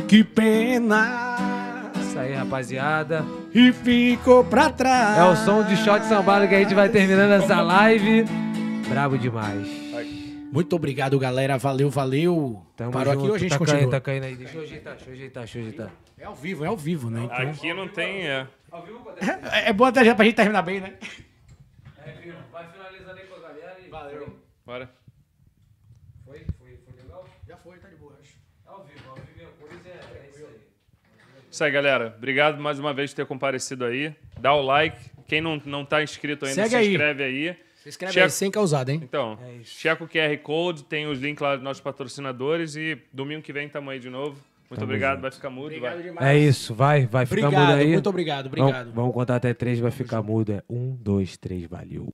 [0.09, 1.91] Que pena.
[2.01, 3.25] Isso aí, rapaziada.
[3.55, 5.19] E ficou pra trás.
[5.19, 8.25] É o som de Shot Sambado que a gente vai terminando essa live.
[8.89, 9.85] Brabo demais.
[10.53, 11.59] Muito obrigado, galera.
[11.59, 12.63] Valeu, valeu.
[12.77, 13.25] Tamo Parou junto.
[13.25, 13.79] aqui ou a gente tá continua?
[13.81, 14.37] caindo, tá caindo aí.
[14.37, 15.91] Deixa eu ajeitar, deixa eu ajeitar, deixa eu ajeitar.
[16.17, 17.25] É ao vivo, é ao vivo, né?
[17.25, 17.37] Então...
[17.37, 18.29] Aqui não tem.
[18.29, 18.47] É.
[19.53, 20.95] É, é bom até já pra gente terminar bem, né?
[22.53, 23.89] Vai finalizando aí com a galera e...
[24.15, 24.39] Valeu.
[24.65, 24.91] Bora.
[26.25, 27.25] Foi, foi, foi legal?
[27.47, 28.35] Já foi, tá de boa, acho.
[28.65, 30.61] Ao vivo, ao vivo é coisa, é, é isso aí.
[31.51, 32.15] Isso aí, galera.
[32.17, 34.15] Obrigado mais uma vez por ter comparecido aí.
[34.41, 35.11] Dá o like.
[35.27, 36.89] Quem não, não tá inscrito ainda, Segue se aí.
[36.91, 37.57] inscreve aí.
[37.77, 39.01] Se inscreve Checa- aí, sem causada, hein?
[39.03, 43.53] Então, checa o QR Code, tem os links lá dos nossos patrocinadores e domingo que
[43.53, 44.41] vem tamo aí de novo.
[44.71, 45.67] Muito obrigado, vai ficar mudo.
[45.67, 46.03] Obrigado vai.
[46.03, 46.27] demais.
[46.27, 47.93] É isso, vai, vai ficar Obrigado, mudo aí.
[47.93, 48.73] muito obrigado, obrigado.
[48.85, 50.53] Vamos, vamos contar até três, vai ficar mudo.
[50.53, 52.09] É um, dois, três, valeu.